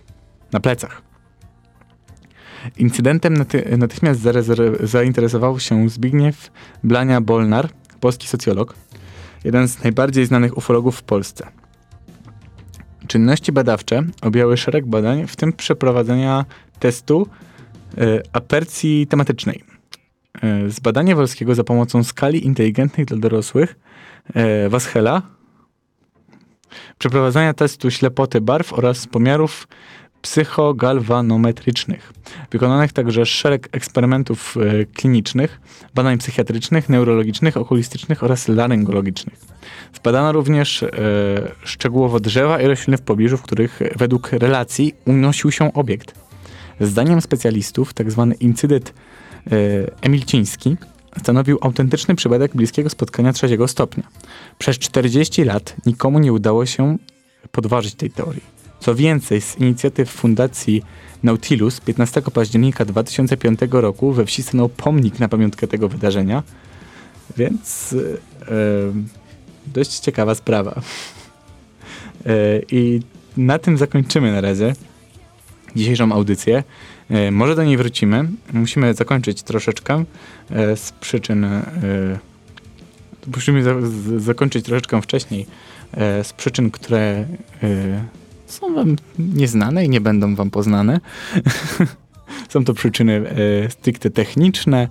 Na 0.51 0.59
plecach. 0.59 1.01
Incydentem 2.77 3.37
naty- 3.37 3.77
natychmiast 3.77 4.21
zainteresował 4.83 5.59
się 5.59 5.89
Zbigniew 5.89 6.51
Blania-Bolnar, 6.83 7.67
polski 7.99 8.27
socjolog, 8.27 8.75
jeden 9.43 9.67
z 9.67 9.83
najbardziej 9.83 10.25
znanych 10.25 10.57
ufologów 10.57 10.97
w 10.97 11.03
Polsce. 11.03 11.47
Czynności 13.07 13.51
badawcze 13.51 14.03
objęły 14.21 14.57
szereg 14.57 14.85
badań, 14.85 15.27
w 15.27 15.35
tym 15.35 15.53
przeprowadzenia 15.53 16.45
testu 16.79 17.27
e, 17.97 18.21
apercji 18.33 19.07
tematycznej. 19.07 19.72
E, 20.41 20.69
zbadanie 20.69 21.15
Wolskiego 21.15 21.55
za 21.55 21.63
pomocą 21.63 22.03
skali 22.03 22.45
inteligentnych 22.45 23.05
dla 23.05 23.17
dorosłych 23.17 23.75
e, 24.33 24.69
Waschela, 24.69 25.21
przeprowadzania 26.97 27.53
testu 27.53 27.91
ślepoty 27.91 28.41
barw 28.41 28.73
oraz 28.73 29.07
pomiarów 29.07 29.67
psychogalwanometrycznych. 30.21 32.13
Wykonanych 32.51 32.93
także 32.93 33.25
szereg 33.25 33.69
eksperymentów 33.71 34.57
e, 34.57 34.85
klinicznych, 34.85 35.61
badań 35.95 36.17
psychiatrycznych, 36.17 36.89
neurologicznych, 36.89 37.57
okulistycznych 37.57 38.23
oraz 38.23 38.47
laryngologicznych. 38.47 39.39
Zbadano 39.93 40.31
również 40.31 40.83
e, 40.83 40.89
szczegółowo 41.63 42.19
drzewa 42.19 42.61
i 42.61 42.67
rośliny 42.67 42.97
w 42.97 43.01
pobliżu, 43.01 43.37
w 43.37 43.41
których 43.41 43.79
według 43.95 44.31
relacji 44.31 44.95
unosił 45.05 45.51
się 45.51 45.73
obiekt. 45.73 46.15
Zdaniem 46.79 47.21
specjalistów 47.21 47.93
tzw. 47.93 48.33
incydent 48.39 48.93
e, 49.51 49.55
emilciński 50.01 50.77
stanowił 51.21 51.57
autentyczny 51.61 52.15
przypadek 52.15 52.55
bliskiego 52.55 52.89
spotkania 52.89 53.33
trzeciego 53.33 53.67
stopnia. 53.67 54.03
Przez 54.57 54.77
40 54.79 55.43
lat 55.43 55.75
nikomu 55.85 56.19
nie 56.19 56.33
udało 56.33 56.65
się 56.65 56.97
podważyć 57.51 57.95
tej 57.95 58.09
teorii. 58.09 58.43
Co 58.79 58.95
więcej, 58.95 59.41
z 59.41 59.57
inicjatyw 59.57 60.09
Fundacji 60.09 60.83
Nautilus 61.23 61.79
15 61.81 62.21
października 62.21 62.85
2005 62.85 63.59
roku 63.71 64.11
we 64.11 64.25
wsi 64.25 64.43
stanął 64.43 64.69
pomnik 64.69 65.19
na 65.19 65.27
pamiątkę 65.27 65.67
tego 65.67 65.89
wydarzenia, 65.89 66.43
więc 67.37 67.93
e, 67.93 67.97
e, 67.97 68.55
dość 69.67 69.99
ciekawa 69.99 70.35
sprawa. 70.35 70.81
I 72.71 72.99
na 73.37 73.59
tym 73.59 73.77
zakończymy 73.77 74.31
na 74.31 74.41
razie 74.41 74.73
dzisiejszą 75.75 76.11
audycję. 76.11 76.63
E, 77.13 77.31
może 77.31 77.55
do 77.55 77.63
niej 77.63 77.77
wrócimy. 77.77 78.25
Musimy 78.53 78.93
zakończyć 78.93 79.43
troszeczkę 79.43 80.03
e, 80.49 80.75
z 80.75 80.91
przyczyn. 80.91 81.43
E, 81.43 81.61
musimy 83.35 83.63
zakończyć 84.17 84.65
troszeczkę 84.65 85.01
wcześniej 85.01 85.45
z 86.23 86.33
przyczyn, 86.33 86.71
które 86.71 87.25
są 88.45 88.75
wam 88.75 88.95
nieznane 89.19 89.85
i 89.85 89.89
nie 89.89 90.01
będą 90.01 90.35
wam 90.35 90.51
poznane. 90.51 90.99
są 92.49 92.65
to 92.65 92.73
przyczyny 92.73 93.23
stricte 93.69 94.09
techniczne. 94.09 94.87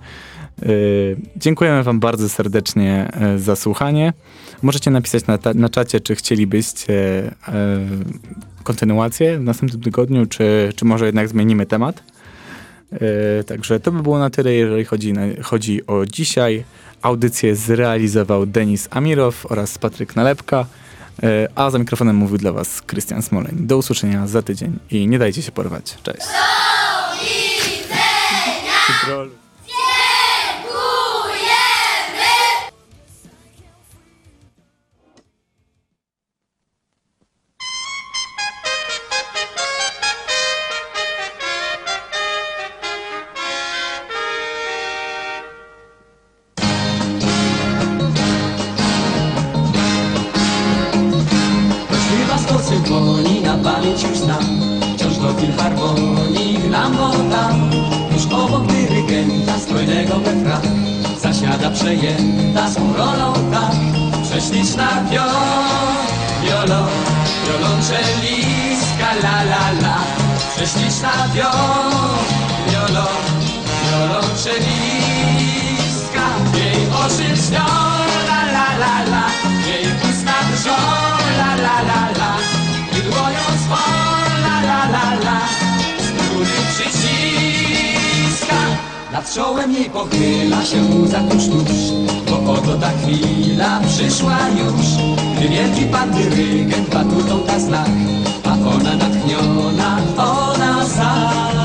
Dziękujemy 1.37 1.83
wam 1.83 1.99
bardzo 1.99 2.29
serdecznie 2.29 3.11
za 3.37 3.55
słuchanie. 3.55 4.13
Możecie 4.61 4.91
napisać 4.91 5.27
na, 5.27 5.39
na 5.55 5.69
czacie, 5.69 5.99
czy 5.99 6.15
chcielibyście 6.15 6.95
kontynuację 8.63 9.39
w 9.39 9.43
następnym 9.43 9.81
tygodniu, 9.81 10.25
czy, 10.25 10.73
czy 10.75 10.85
może 10.85 11.05
jednak 11.05 11.27
zmienimy 11.27 11.65
temat. 11.65 12.12
E, 13.39 13.43
Także 13.43 13.79
to 13.79 13.91
by 13.91 14.03
było 14.03 14.19
na 14.19 14.29
tyle, 14.29 14.53
jeżeli 14.53 14.85
chodzi, 14.85 15.13
na, 15.13 15.21
chodzi 15.41 15.87
o 15.87 16.05
dzisiaj. 16.05 16.63
Audycję 17.01 17.55
zrealizował 17.55 18.45
Denis 18.45 18.87
Amirow 18.91 19.51
oraz 19.51 19.77
Patryk 19.77 20.15
Nalepka, 20.15 20.65
e, 21.23 21.47
a 21.55 21.69
za 21.69 21.79
mikrofonem 21.79 22.15
mówił 22.15 22.37
dla 22.37 22.51
Was 22.51 22.81
Krystian 22.81 23.21
Smoleń. 23.21 23.55
Do 23.59 23.77
usłyszenia 23.77 24.27
za 24.27 24.41
tydzień 24.41 24.79
i 24.91 25.07
nie 25.07 25.19
dajcie 25.19 25.41
się 25.41 25.51
porwać. 25.51 25.97
Cześć. 26.03 26.27
Troll. 29.05 29.29
Śpiewa 29.29 29.42
pamięć 53.93 54.09
już 54.09 54.17
znam 54.17 54.43
Wciąż 54.95 55.17
do 55.17 55.33
filharmonii 55.33 56.57
gram, 56.57 56.97
tam 57.31 57.71
Już 58.13 58.25
obok 58.25 58.67
dyrygenta 58.67 59.59
strojnego 59.59 60.17
metra 60.17 60.61
Zasiada 61.21 61.71
przejęta 61.71 62.71
swą 62.71 62.93
rolą 62.93 63.33
tak 63.33 63.75
Prześliczna 64.23 64.87
wio, 65.11 65.23
wiolo, 66.43 66.87
wiolonczelistka 67.45 69.13
la 69.23 69.41
la 69.41 69.71
la. 69.81 69.97
Prześliczna 70.55 71.11
wio, 71.33 71.51
wiolo, 72.67 73.07
wiolonczelistka 73.83 76.25
Jej 76.53 76.87
oczy 77.05 77.25
lśnią 77.33 77.65
la 78.27 78.41
la 78.51 78.67
la 78.77 78.95
la. 79.01 79.23
Jej 79.67 79.85
usta 79.85 80.35
drżą 80.51 81.02
Nad 89.13 89.33
czołem 89.33 89.73
jej 89.73 89.89
pochyla 89.89 90.65
się 90.65 90.77
łza 91.03 91.19
tuż 91.19 91.45
tuż 91.47 91.77
Bo 92.29 92.53
oto 92.53 92.73
ta 92.81 92.89
chwila 92.89 93.79
przyszła 93.87 94.37
już. 94.49 94.87
Gdy 95.37 95.49
wielki 95.49 95.85
pan 95.85 96.11
dyrygent 96.11 96.89
batutą 96.89 97.45
da 97.47 97.59
znak 97.59 97.89
A 98.43 98.53
ona 98.53 98.95
natchniona, 98.95 99.97
ona 100.17 100.85
zagra 100.85 101.62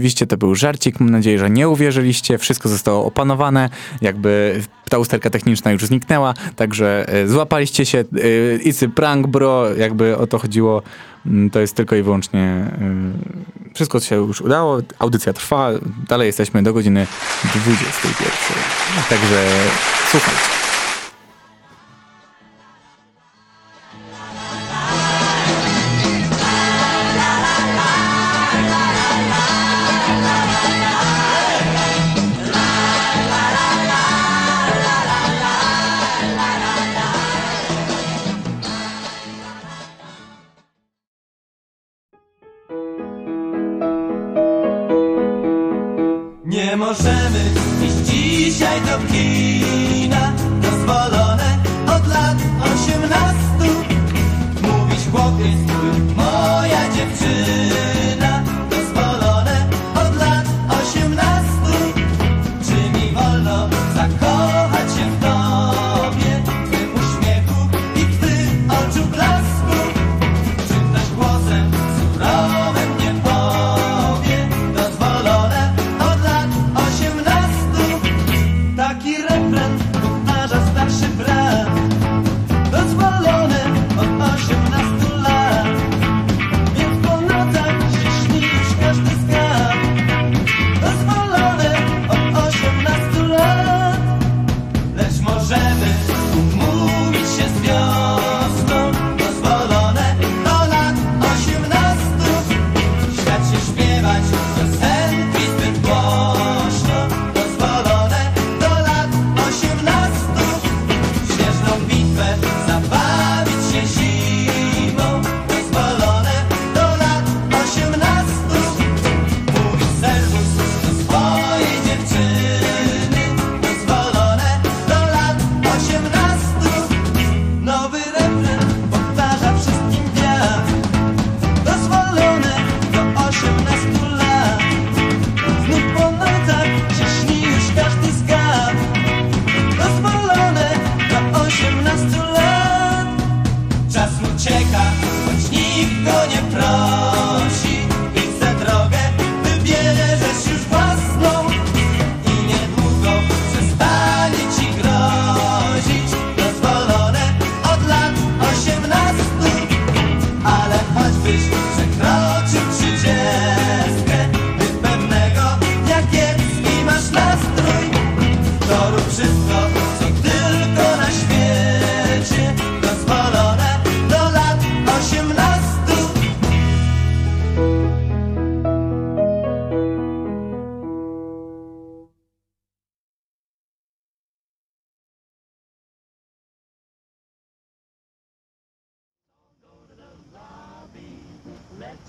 Oczywiście 0.00 0.26
to 0.26 0.36
był 0.36 0.54
żarcik, 0.54 1.00
mam 1.00 1.10
nadzieję, 1.10 1.38
że 1.38 1.50
nie 1.50 1.68
uwierzyliście. 1.68 2.38
Wszystko 2.38 2.68
zostało 2.68 3.04
opanowane, 3.06 3.70
jakby 4.00 4.60
ta 4.88 4.98
usterka 4.98 5.30
techniczna 5.30 5.72
już 5.72 5.84
zniknęła, 5.86 6.34
także 6.56 7.08
e, 7.08 7.28
złapaliście 7.28 7.86
się. 7.86 7.98
e, 7.98 8.04
It's 8.58 8.86
a 8.86 8.88
prank, 8.88 9.26
bro, 9.26 9.74
jakby 9.74 10.16
o 10.16 10.26
to 10.26 10.38
chodziło. 10.38 10.82
Mm, 11.26 11.50
To 11.50 11.60
jest 11.60 11.76
tylko 11.76 11.96
i 11.96 12.02
wyłącznie. 12.02 12.40
e, 12.40 12.70
Wszystko 13.74 14.00
się 14.00 14.16
już 14.16 14.40
udało, 14.40 14.78
audycja 14.98 15.32
trwa, 15.32 15.70
dalej 16.08 16.26
jesteśmy 16.26 16.62
do 16.62 16.72
godziny 16.72 17.06
21. 17.54 18.30
Także 19.10 19.46
słuchajcie. 20.10 20.59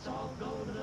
Let's 0.03 0.17
all 0.17 0.31
go 0.39 0.49
to 0.65 0.71
the. 0.71 0.81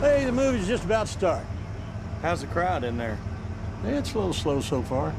Hey, 0.00 0.26
the 0.26 0.32
movie's 0.32 0.66
just 0.66 0.84
about 0.84 1.06
to 1.06 1.12
start. 1.14 1.46
How's 2.20 2.42
the 2.42 2.46
crowd 2.48 2.84
in 2.84 2.98
there? 2.98 3.18
It's 3.84 4.12
a 4.12 4.18
little 4.18 4.34
slow 4.34 4.60
so 4.60 4.82
far. 4.82 5.14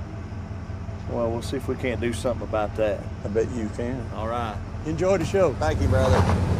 Well, 1.09 1.31
we'll 1.31 1.41
see 1.41 1.57
if 1.57 1.67
we 1.67 1.75
can't 1.75 1.99
do 1.99 2.13
something 2.13 2.47
about 2.47 2.75
that. 2.75 2.99
I 3.25 3.29
bet 3.29 3.49
you 3.53 3.67
can. 3.75 4.05
All 4.13 4.27
right. 4.27 4.55
Enjoy 4.85 5.17
the 5.17 5.25
show. 5.25 5.53
Thank 5.55 5.81
you, 5.81 5.87
brother. 5.87 6.52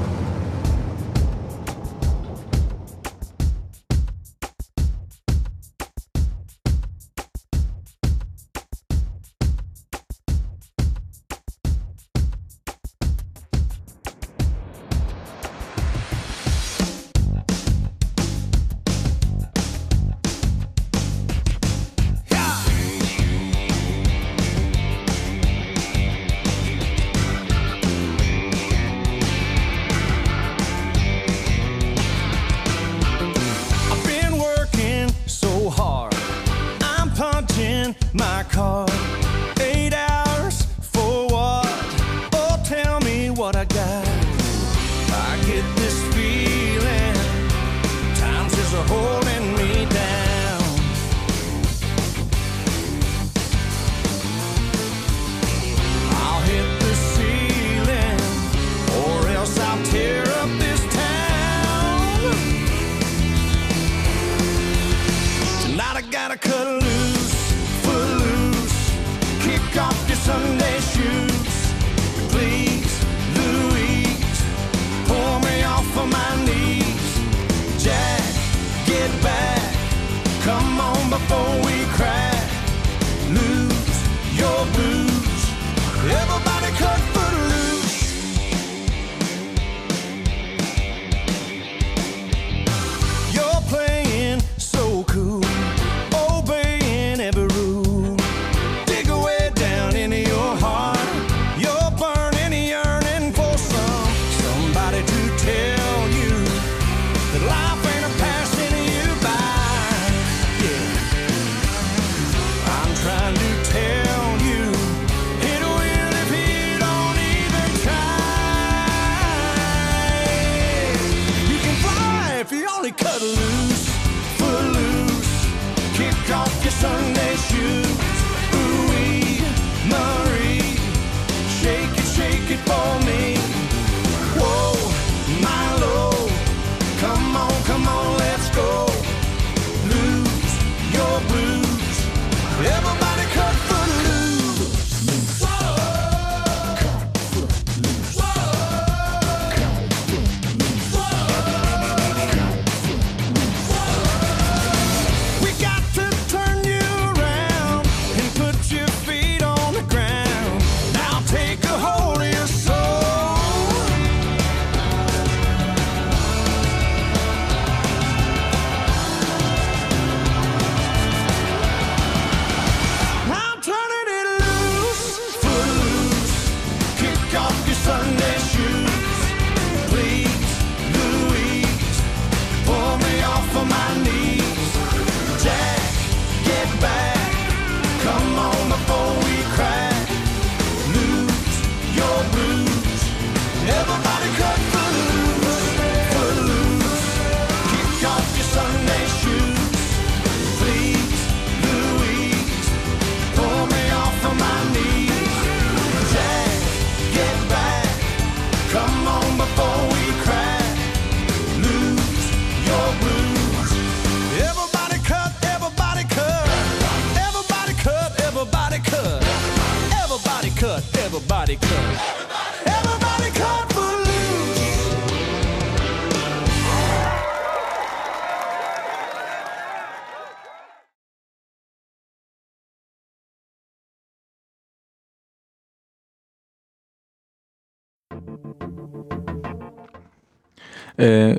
E, 240.99 241.35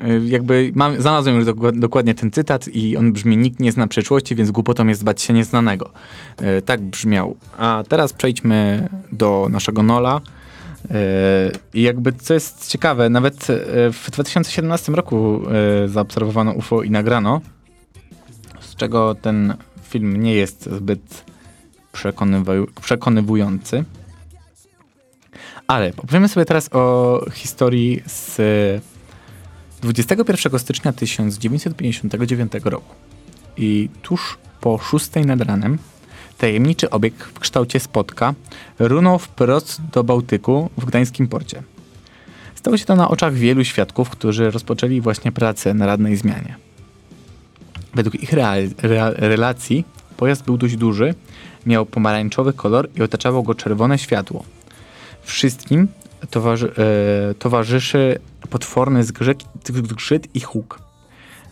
e, 0.00 0.18
jakby 0.24 0.72
mam, 0.74 1.00
znalazłem 1.00 1.36
już 1.36 1.46
dokładnie 1.74 2.14
ten 2.14 2.30
cytat 2.30 2.68
i 2.68 2.96
on 2.96 3.12
brzmi 3.12 3.36
nikt 3.36 3.60
nie 3.60 3.72
zna 3.72 3.86
przyszłości, 3.86 4.34
więc 4.34 4.50
głupotą 4.50 4.86
jest 4.86 5.04
bać 5.04 5.22
się 5.22 5.32
nieznanego. 5.32 5.90
E, 6.36 6.62
tak 6.62 6.80
brzmiał. 6.80 7.36
A 7.58 7.84
teraz 7.88 8.12
przejdźmy 8.12 8.88
do 9.12 9.46
naszego 9.50 9.82
Nola. 9.82 10.20
I 11.74 11.82
jakby 11.82 12.12
co 12.12 12.34
jest 12.34 12.68
ciekawe, 12.68 13.10
nawet 13.10 13.46
w 13.92 14.10
2017 14.10 14.92
roku 14.92 15.42
zaobserwowano 15.86 16.52
UFO 16.52 16.82
i 16.82 16.90
nagrano, 16.90 17.40
z 18.60 18.76
czego 18.76 19.14
ten 19.14 19.54
film 19.82 20.22
nie 20.22 20.34
jest 20.34 20.64
zbyt 20.64 21.24
przekonywujący. 22.82 23.84
Ale 25.70 25.92
opowiemy 25.96 26.28
sobie 26.28 26.46
teraz 26.46 26.68
o 26.72 27.20
historii 27.32 28.02
z 28.06 28.36
21 29.82 30.58
stycznia 30.58 30.92
1959 30.92 32.52
roku. 32.64 32.94
I 33.56 33.88
tuż 34.02 34.38
po 34.60 34.78
6 34.78 35.10
nad 35.26 35.40
ranem 35.40 35.78
tajemniczy 36.38 36.90
obiekt 36.90 37.22
w 37.22 37.38
kształcie 37.38 37.80
spotka 37.80 38.34
runął 38.78 39.18
wprost 39.18 39.80
do 39.92 40.04
Bałtyku 40.04 40.70
w 40.78 40.84
gdańskim 40.84 41.28
porcie. 41.28 41.62
Stało 42.54 42.76
się 42.76 42.84
to 42.84 42.96
na 42.96 43.08
oczach 43.08 43.34
wielu 43.34 43.64
świadków, 43.64 44.10
którzy 44.10 44.50
rozpoczęli 44.50 45.00
właśnie 45.00 45.32
pracę 45.32 45.74
na 45.74 45.86
radnej 45.86 46.16
zmianie. 46.16 46.56
Według 47.94 48.14
ich 48.14 48.32
relacji 49.16 49.84
pojazd 50.16 50.44
był 50.44 50.56
dość 50.56 50.76
duży, 50.76 51.14
miał 51.66 51.86
pomarańczowy 51.86 52.52
kolor 52.52 52.88
i 52.96 53.02
otaczało 53.02 53.42
go 53.42 53.54
czerwone 53.54 53.98
światło– 53.98 54.44
Wszystkim 55.22 55.88
towarzy, 56.30 56.72
e, 57.30 57.34
towarzyszy 57.34 58.18
potworny 58.50 59.04
zgrzyt, 59.04 59.44
zgrzyt 59.64 60.28
i 60.34 60.40
huk. 60.40 60.78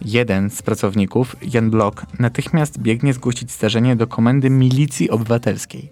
Jeden 0.05 0.51
z 0.51 0.63
pracowników, 0.63 1.37
Jan 1.55 1.71
Blok, 1.71 2.07
natychmiast 2.19 2.79
biegnie 2.79 3.13
zgłosić 3.13 3.53
zdarzenie 3.53 3.97
do 3.97 4.07
komendy 4.07 4.51
milicji 4.51 5.11
obywatelskiej. 5.11 5.89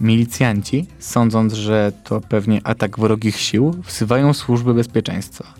Milicjanci, 0.00 0.86
sądząc, 0.98 1.52
że 1.52 1.92
to 2.04 2.20
pewnie 2.20 2.60
atak 2.64 2.98
wrogich 2.98 3.36
sił, 3.36 3.70
wzywają 3.70 4.34
służby 4.34 4.74
bezpieczeństwa. 4.74 5.54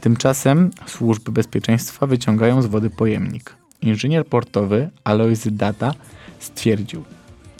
Tymczasem 0.00 0.70
służby 0.86 1.32
bezpieczeństwa 1.32 2.06
wyciągają 2.06 2.62
z 2.62 2.66
wody 2.66 2.90
pojemnik. 2.90 3.54
Inżynier 3.82 4.26
portowy 4.26 4.90
Alois 5.04 5.48
Data 5.50 5.94
stwierdził, 6.38 7.04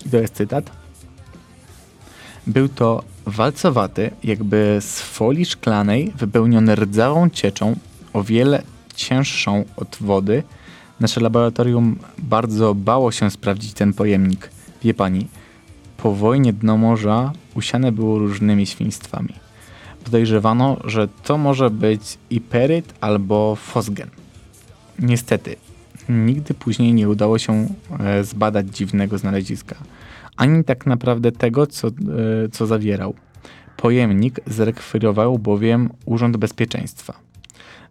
i 0.06 0.10
to 0.10 0.16
jest 0.16 0.34
cytat, 0.34 0.79
był 2.46 2.68
to 2.68 3.02
walcowaty, 3.26 4.10
jakby 4.24 4.78
z 4.80 5.00
folii 5.00 5.46
szklanej 5.46 6.12
wypełniony 6.16 6.74
rdzawą 6.74 7.30
cieczą, 7.30 7.76
o 8.12 8.22
wiele 8.22 8.62
cięższą 8.94 9.64
od 9.76 9.96
wody. 10.00 10.42
Nasze 11.00 11.20
laboratorium 11.20 11.98
bardzo 12.18 12.74
bało 12.74 13.12
się 13.12 13.30
sprawdzić 13.30 13.72
ten 13.72 13.92
pojemnik. 13.92 14.50
Wie 14.82 14.94
pani, 14.94 15.26
po 15.96 16.14
wojnie 16.14 16.52
dno 16.52 16.76
morza 16.76 17.32
usiane 17.54 17.92
było 17.92 18.18
różnymi 18.18 18.66
świństwami. 18.66 19.34
Podejrzewano, 20.04 20.76
że 20.84 21.08
to 21.08 21.38
może 21.38 21.70
być 21.70 22.18
iperyt 22.30 22.94
albo 23.00 23.56
fosgen. 23.56 24.08
Niestety, 24.98 25.56
nigdy 26.08 26.54
później 26.54 26.94
nie 26.94 27.08
udało 27.08 27.38
się 27.38 27.68
e, 28.00 28.24
zbadać 28.24 28.66
dziwnego 28.68 29.18
znaleziska, 29.18 29.76
ani 30.36 30.64
tak 30.64 30.86
naprawdę 30.86 31.32
tego, 31.32 31.66
co, 31.66 31.88
e, 31.88 31.92
co 32.52 32.66
zawierał. 32.66 33.14
Pojemnik 33.76 34.40
zrekwirował 34.46 35.38
bowiem 35.38 35.90
Urząd 36.04 36.36
Bezpieczeństwa. 36.36 37.30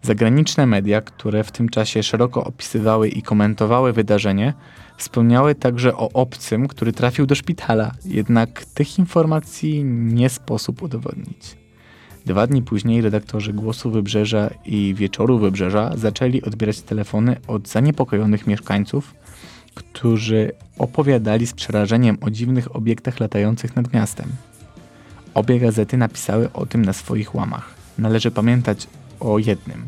Zagraniczne 0.02 0.66
media, 0.66 1.02
które 1.02 1.44
w 1.44 1.52
tym 1.52 1.70
czasie 1.70 2.03
szeroko 2.03 2.44
opisywały 2.44 3.10
i 3.10 3.22
komentowały 3.22 3.94
wydarzenie, 3.94 4.53
wspomniały 4.98 5.56
także 5.56 5.95
o 5.98 6.10
obcym, 6.14 6.68
który 6.68 6.94
trafił 6.94 7.26
do 7.26 7.36
szpitala, 7.36 7.91
jednak 8.06 8.66
tych 8.66 8.99
informacji 8.99 9.84
nie 9.86 10.30
sposób 10.30 10.82
udowodnić. 10.82 11.57
Dwa 12.26 12.48
dni 12.48 12.61
później 12.61 13.02
redaktorzy 13.02 13.53
Głosu 13.53 13.91
Wybrzeża 13.91 14.49
i 14.66 14.94
Wieczoru 14.98 15.40
Wybrzeża 15.40 15.98
zaczęli 15.98 16.41
odbierać 16.41 16.82
telefony 16.82 17.36
od 17.48 17.68
zaniepokojonych 17.68 18.48
mieszkańców, 18.48 19.16
którzy 19.75 20.51
opowiadali 20.77 21.47
z 21.47 21.53
przerażeniem 21.53 22.17
o 22.21 22.29
dziwnych 22.29 22.75
obiektach 22.75 23.19
latających 23.19 23.75
nad 23.75 23.93
miastem. 23.93 24.29
Obie 25.33 25.59
gazety 25.59 25.97
napisały 25.97 26.53
o 26.53 26.65
tym 26.65 26.85
na 26.85 26.93
swoich 26.93 27.35
łamach. 27.35 27.73
Należy 27.97 28.31
pamiętać 28.31 28.87
o 29.19 29.39
jednym. 29.39 29.87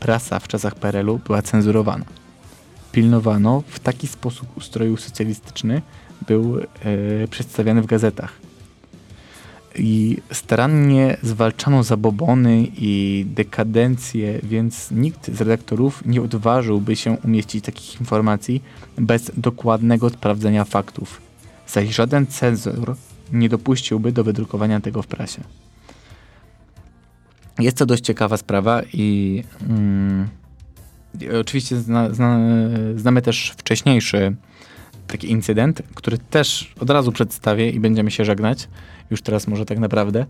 Prasa 0.00 0.38
w 0.38 0.48
czasach 0.48 0.74
PRL-u 0.74 1.18
była 1.18 1.42
cenzurowana. 1.42 2.04
Pilnowano 2.92 3.62
w 3.66 3.80
taki 3.80 4.06
sposób 4.06 4.56
ustroju 4.56 4.96
socjalistyczny, 4.96 5.82
był 6.26 6.58
e, 6.58 6.64
przedstawiany 7.30 7.82
w 7.82 7.86
gazetach. 7.86 8.32
I 9.78 10.16
starannie 10.32 11.16
zwalczano 11.22 11.82
zabobony 11.82 12.66
i 12.76 13.26
dekadencję, 13.34 14.40
więc 14.42 14.90
nikt 14.90 15.34
z 15.36 15.40
redaktorów 15.40 16.02
nie 16.06 16.22
odważyłby 16.22 16.96
się 16.96 17.16
umieścić 17.24 17.64
takich 17.64 18.00
informacji 18.00 18.62
bez 18.98 19.30
dokładnego 19.36 20.10
sprawdzenia 20.10 20.64
faktów. 20.64 21.20
Zaś 21.66 21.94
żaden 21.94 22.26
cenzor 22.26 22.96
nie 23.32 23.48
dopuściłby 23.48 24.12
do 24.12 24.24
wydrukowania 24.24 24.80
tego 24.80 25.02
w 25.02 25.06
prasie. 25.06 25.42
Jest 27.58 27.76
to 27.76 27.86
dość 27.86 28.04
ciekawa 28.04 28.36
sprawa 28.36 28.82
i 28.92 29.44
mm, 29.68 30.28
oczywiście 31.40 31.76
zna, 31.76 32.14
zna, 32.14 32.38
znamy 32.96 33.22
też 33.22 33.54
wcześniejszy 33.56 34.36
taki 35.06 35.30
incydent, 35.30 35.82
który 35.94 36.18
też 36.18 36.72
od 36.80 36.90
razu 36.90 37.12
przedstawię 37.12 37.70
i 37.70 37.80
będziemy 37.80 38.10
się 38.10 38.24
żegnać. 38.24 38.68
Już 39.12 39.22
teraz 39.22 39.46
może 39.46 39.64
tak 39.64 39.78
naprawdę. 39.78 40.26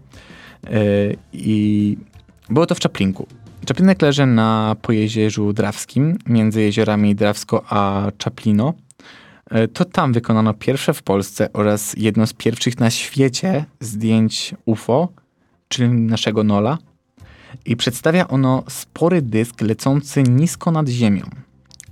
Yy, 0.71 1.17
I 1.33 1.97
było 2.51 2.67
to 2.67 2.75
w 2.75 2.81
Czaplinku. 2.81 3.27
Czaplinek 3.67 4.03
leży 4.03 4.27
na 4.27 4.77
pojezierzu 4.83 5.53
Drawskim, 5.53 6.19
między 6.27 6.63
jeziorami 6.63 7.15
Drawsko 7.15 7.65
a 7.69 8.11
Czaplino. 8.19 8.75
Yy, 9.51 9.69
to 9.69 9.85
tam 9.85 10.13
wykonano 10.13 10.55
pierwsze 10.55 10.95
w 10.95 11.03
Polsce 11.03 11.53
oraz 11.53 11.95
jedno 11.97 12.27
z 12.27 12.33
pierwszych 12.33 12.81
na 12.81 12.91
świecie 12.91 13.65
zdjęć 13.81 14.55
UFO, 14.65 15.09
czyli 15.69 15.89
naszego 15.89 16.45
Nola. 16.45 16.79
I 17.65 17.77
przedstawia 17.77 18.29
ono 18.29 18.65
spory 18.69 19.23
dysk 19.23 19.61
lecący 19.61 20.23
nisko 20.23 20.71
nad 20.71 20.89
ziemią. 20.89 21.25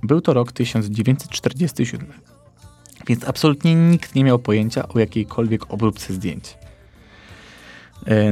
Był 0.03 0.21
to 0.21 0.33
rok 0.33 0.51
1947 0.51 2.07
więc 3.07 3.23
absolutnie 3.23 3.75
nikt 3.75 4.15
nie 4.15 4.23
miał 4.23 4.39
pojęcia 4.39 4.87
o 4.87 4.99
jakiejkolwiek 4.99 5.73
obróbce 5.73 6.13
zdjęć. 6.13 6.57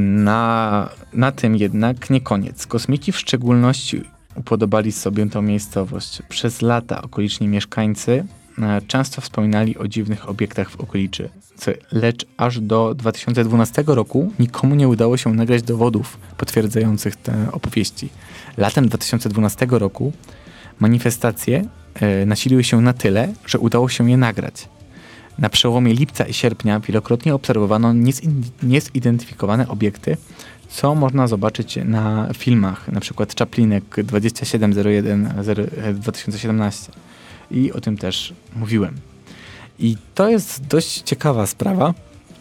Na, 0.01 0.89
na 1.13 1.31
tym 1.31 1.55
jednak 1.55 2.09
nie 2.09 2.21
koniec. 2.21 2.67
Kosmici 2.67 3.11
w 3.11 3.17
szczególności 3.17 4.03
upodobali 4.35 4.91
sobie 4.91 5.29
tą 5.29 5.41
miejscowość. 5.41 6.21
Przez 6.29 6.61
lata 6.61 7.01
okoliczni 7.01 7.47
mieszkańcy 7.47 8.25
e, 8.59 8.81
często 8.87 9.21
wspominali 9.21 9.77
o 9.77 9.87
dziwnych 9.87 10.29
obiektach 10.29 10.69
w 10.69 10.81
okolicy, 10.81 11.29
lecz 11.91 12.25
aż 12.37 12.59
do 12.59 12.95
2012 12.95 13.83
roku 13.87 14.31
nikomu 14.39 14.75
nie 14.75 14.87
udało 14.87 15.17
się 15.17 15.33
nagrać 15.33 15.63
dowodów 15.63 16.17
potwierdzających 16.37 17.15
te 17.15 17.51
opowieści. 17.51 18.09
Latem 18.57 18.87
2012 18.87 19.67
roku 19.69 20.11
manifestacje 20.79 21.65
e, 21.93 22.25
nasiliły 22.25 22.63
się 22.63 22.81
na 22.81 22.93
tyle, 22.93 23.33
że 23.45 23.59
udało 23.59 23.89
się 23.89 24.11
je 24.11 24.17
nagrać. 24.17 24.69
Na 25.39 25.49
przełomie 25.49 25.93
lipca 25.93 26.25
i 26.25 26.33
sierpnia 26.33 26.79
wielokrotnie 26.79 27.35
obserwowano 27.35 27.93
niezidentyfikowane 28.63 29.67
obiekty, 29.67 30.17
co 30.69 30.95
można 30.95 31.27
zobaczyć 31.27 31.79
na 31.85 32.29
filmach, 32.37 32.87
na 32.87 32.99
przykład 32.99 33.35
Chaplinek 33.39 33.83
2701 34.03 35.33
2017. 35.93 36.91
I 37.51 37.71
o 37.71 37.81
tym 37.81 37.97
też 37.97 38.33
mówiłem. 38.55 38.95
I 39.79 39.97
to 40.15 40.29
jest 40.29 40.67
dość 40.67 41.01
ciekawa 41.01 41.47
sprawa, 41.47 41.93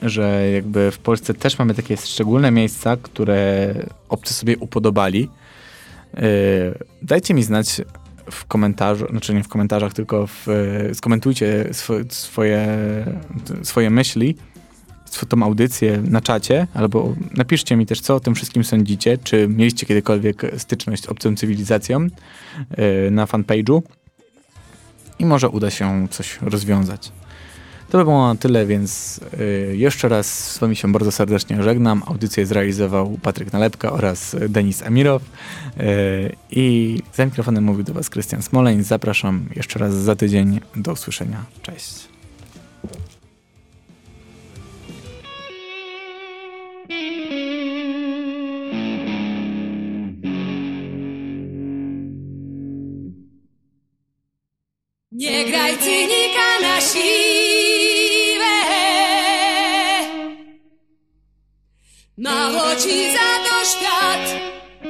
że 0.03 0.51
jakby 0.51 0.91
w 0.91 0.99
Polsce 0.99 1.35
też 1.35 1.59
mamy 1.59 1.75
takie 1.75 1.97
szczególne 1.97 2.51
miejsca, 2.51 2.97
które 2.97 3.75
obcy 4.09 4.35
sobie 4.35 4.59
upodobali. 4.59 5.29
Yy, 6.15 6.23
dajcie 7.03 7.35
mi 7.35 7.43
znać, 7.43 7.81
w 8.31 8.47
komentarzu, 8.47 9.07
znaczy 9.11 9.35
nie 9.35 9.43
w 9.43 9.49
komentarzach, 9.49 9.93
tylko 9.93 10.27
w, 10.27 10.49
e, 10.49 10.95
skomentujcie 10.95 11.65
swoje, 12.09 12.79
swoje 13.63 13.91
myśli, 13.91 14.37
tą 15.29 15.43
audycję 15.43 16.03
na 16.03 16.21
czacie, 16.21 16.67
albo 16.75 17.15
napiszcie 17.35 17.77
mi 17.77 17.87
też, 17.87 18.01
co 18.01 18.15
o 18.15 18.21
tym 18.21 18.35
wszystkim 18.35 18.65
sądzicie, 18.65 19.19
czy 19.19 19.49
mieliście 19.49 19.87
kiedykolwiek 19.87 20.43
styczność 20.57 21.03
z 21.03 21.09
obcą 21.09 21.37
cywilizacją 21.37 22.01
yy, 22.01 23.11
na 23.11 23.27
fanpage'u 23.27 23.83
i 25.19 25.27
może 25.27 25.49
uda 25.49 25.71
się 25.71 26.09
coś 26.11 26.39
rozwiązać. 26.43 27.13
To 27.90 27.98
by 27.98 28.05
było 28.05 28.27
na 28.27 28.35
tyle, 28.35 28.66
więc 28.66 29.20
y, 29.40 29.77
jeszcze 29.77 30.09
raz 30.09 30.52
z 30.52 30.59
Wami 30.59 30.77
się 30.77 30.93
bardzo 30.93 31.12
serdecznie 31.12 31.62
żegnam. 31.62 32.02
Audycję 32.06 32.47
zrealizował 32.47 33.19
Patryk 33.23 33.52
Nalepka 33.52 33.93
oraz 33.93 34.36
Denis 34.48 34.82
Amirow. 34.82 35.23
Y, 35.23 36.36
I 36.51 36.98
za 37.15 37.24
mikrofonem 37.24 37.65
mówił 37.65 37.85
do 37.85 37.94
Was 37.94 38.10
Krystian 38.10 38.43
Smoleń. 38.43 38.82
Zapraszam 38.82 39.48
jeszcze 39.56 39.78
raz 39.78 39.94
za 39.94 40.16
tydzień. 40.16 40.60
Do 40.77 40.93
usłyszenia. 40.93 41.44
Cześć. 41.62 42.09
Nie 55.12 55.44
graj 55.44 55.78
cynika 55.78 56.60
na 56.62 56.81
siłę 56.81 57.57
Ci 62.78 63.12
za 63.12 63.31
to 63.47 63.65
świat. 63.65 64.27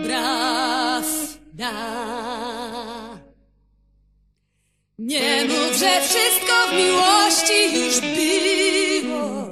Prawda 0.05 1.73
Nie 4.99 5.45
mów, 5.45 5.77
że 5.79 6.01
wszystko 6.01 6.67
w 6.71 6.73
miłości 6.75 7.75
już 7.75 8.01
było. 8.01 9.49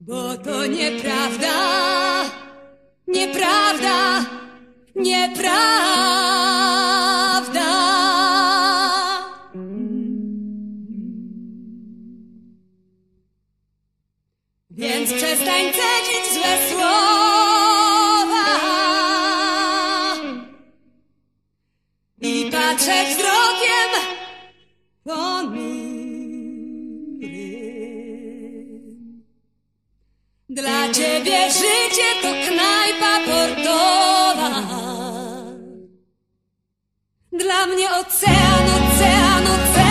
Bo 0.00 0.36
to 0.36 0.66
nieprawda, 0.66 1.54
nieprawda, 3.06 4.24
nieprawda 4.96 6.20
Więc 15.00 15.12
przestań 15.12 15.64
cedzić 15.64 16.24
złe 16.34 16.58
słowa 16.70 18.46
i 22.20 22.50
patrzeć 22.52 23.08
wzrokiem 23.08 23.90
ponurym. 25.04 25.70
Dla 30.48 30.92
ciebie 30.92 31.50
życie 31.50 32.08
to 32.22 32.28
knajpa 32.48 33.20
portowa, 33.26 34.50
dla 37.32 37.66
mnie 37.66 37.90
ocean, 37.90 38.64
ocean, 38.68 39.46
ocean. 39.46 39.89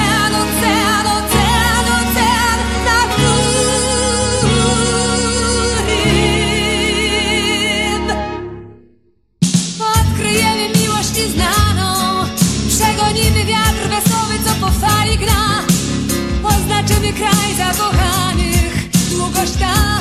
Чекай 17.20 17.54
за 17.54 17.70
поганих, 17.78 18.90
Двукоштан 19.10 19.99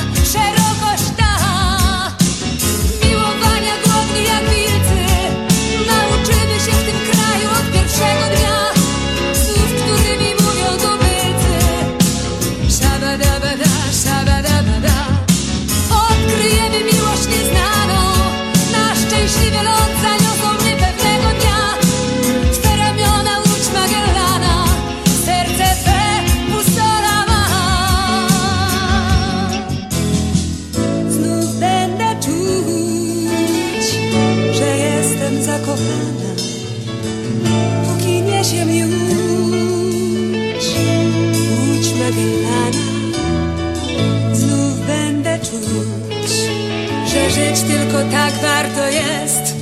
tak 48.29 48.41
warto 48.41 48.87
jest. 48.87 49.55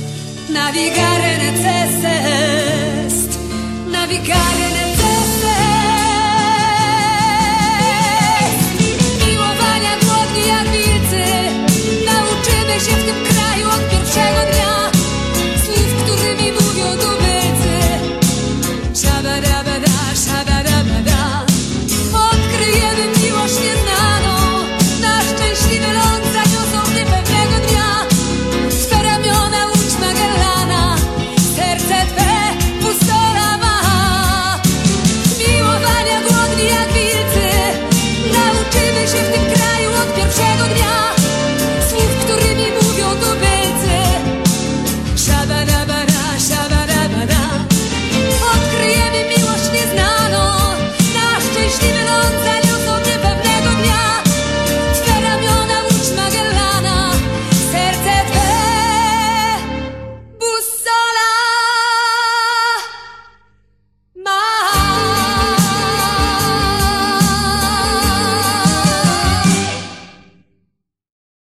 Navigare 0.50 1.38
necesse 1.38 2.12
est 3.06 3.38
navigare 3.92 4.67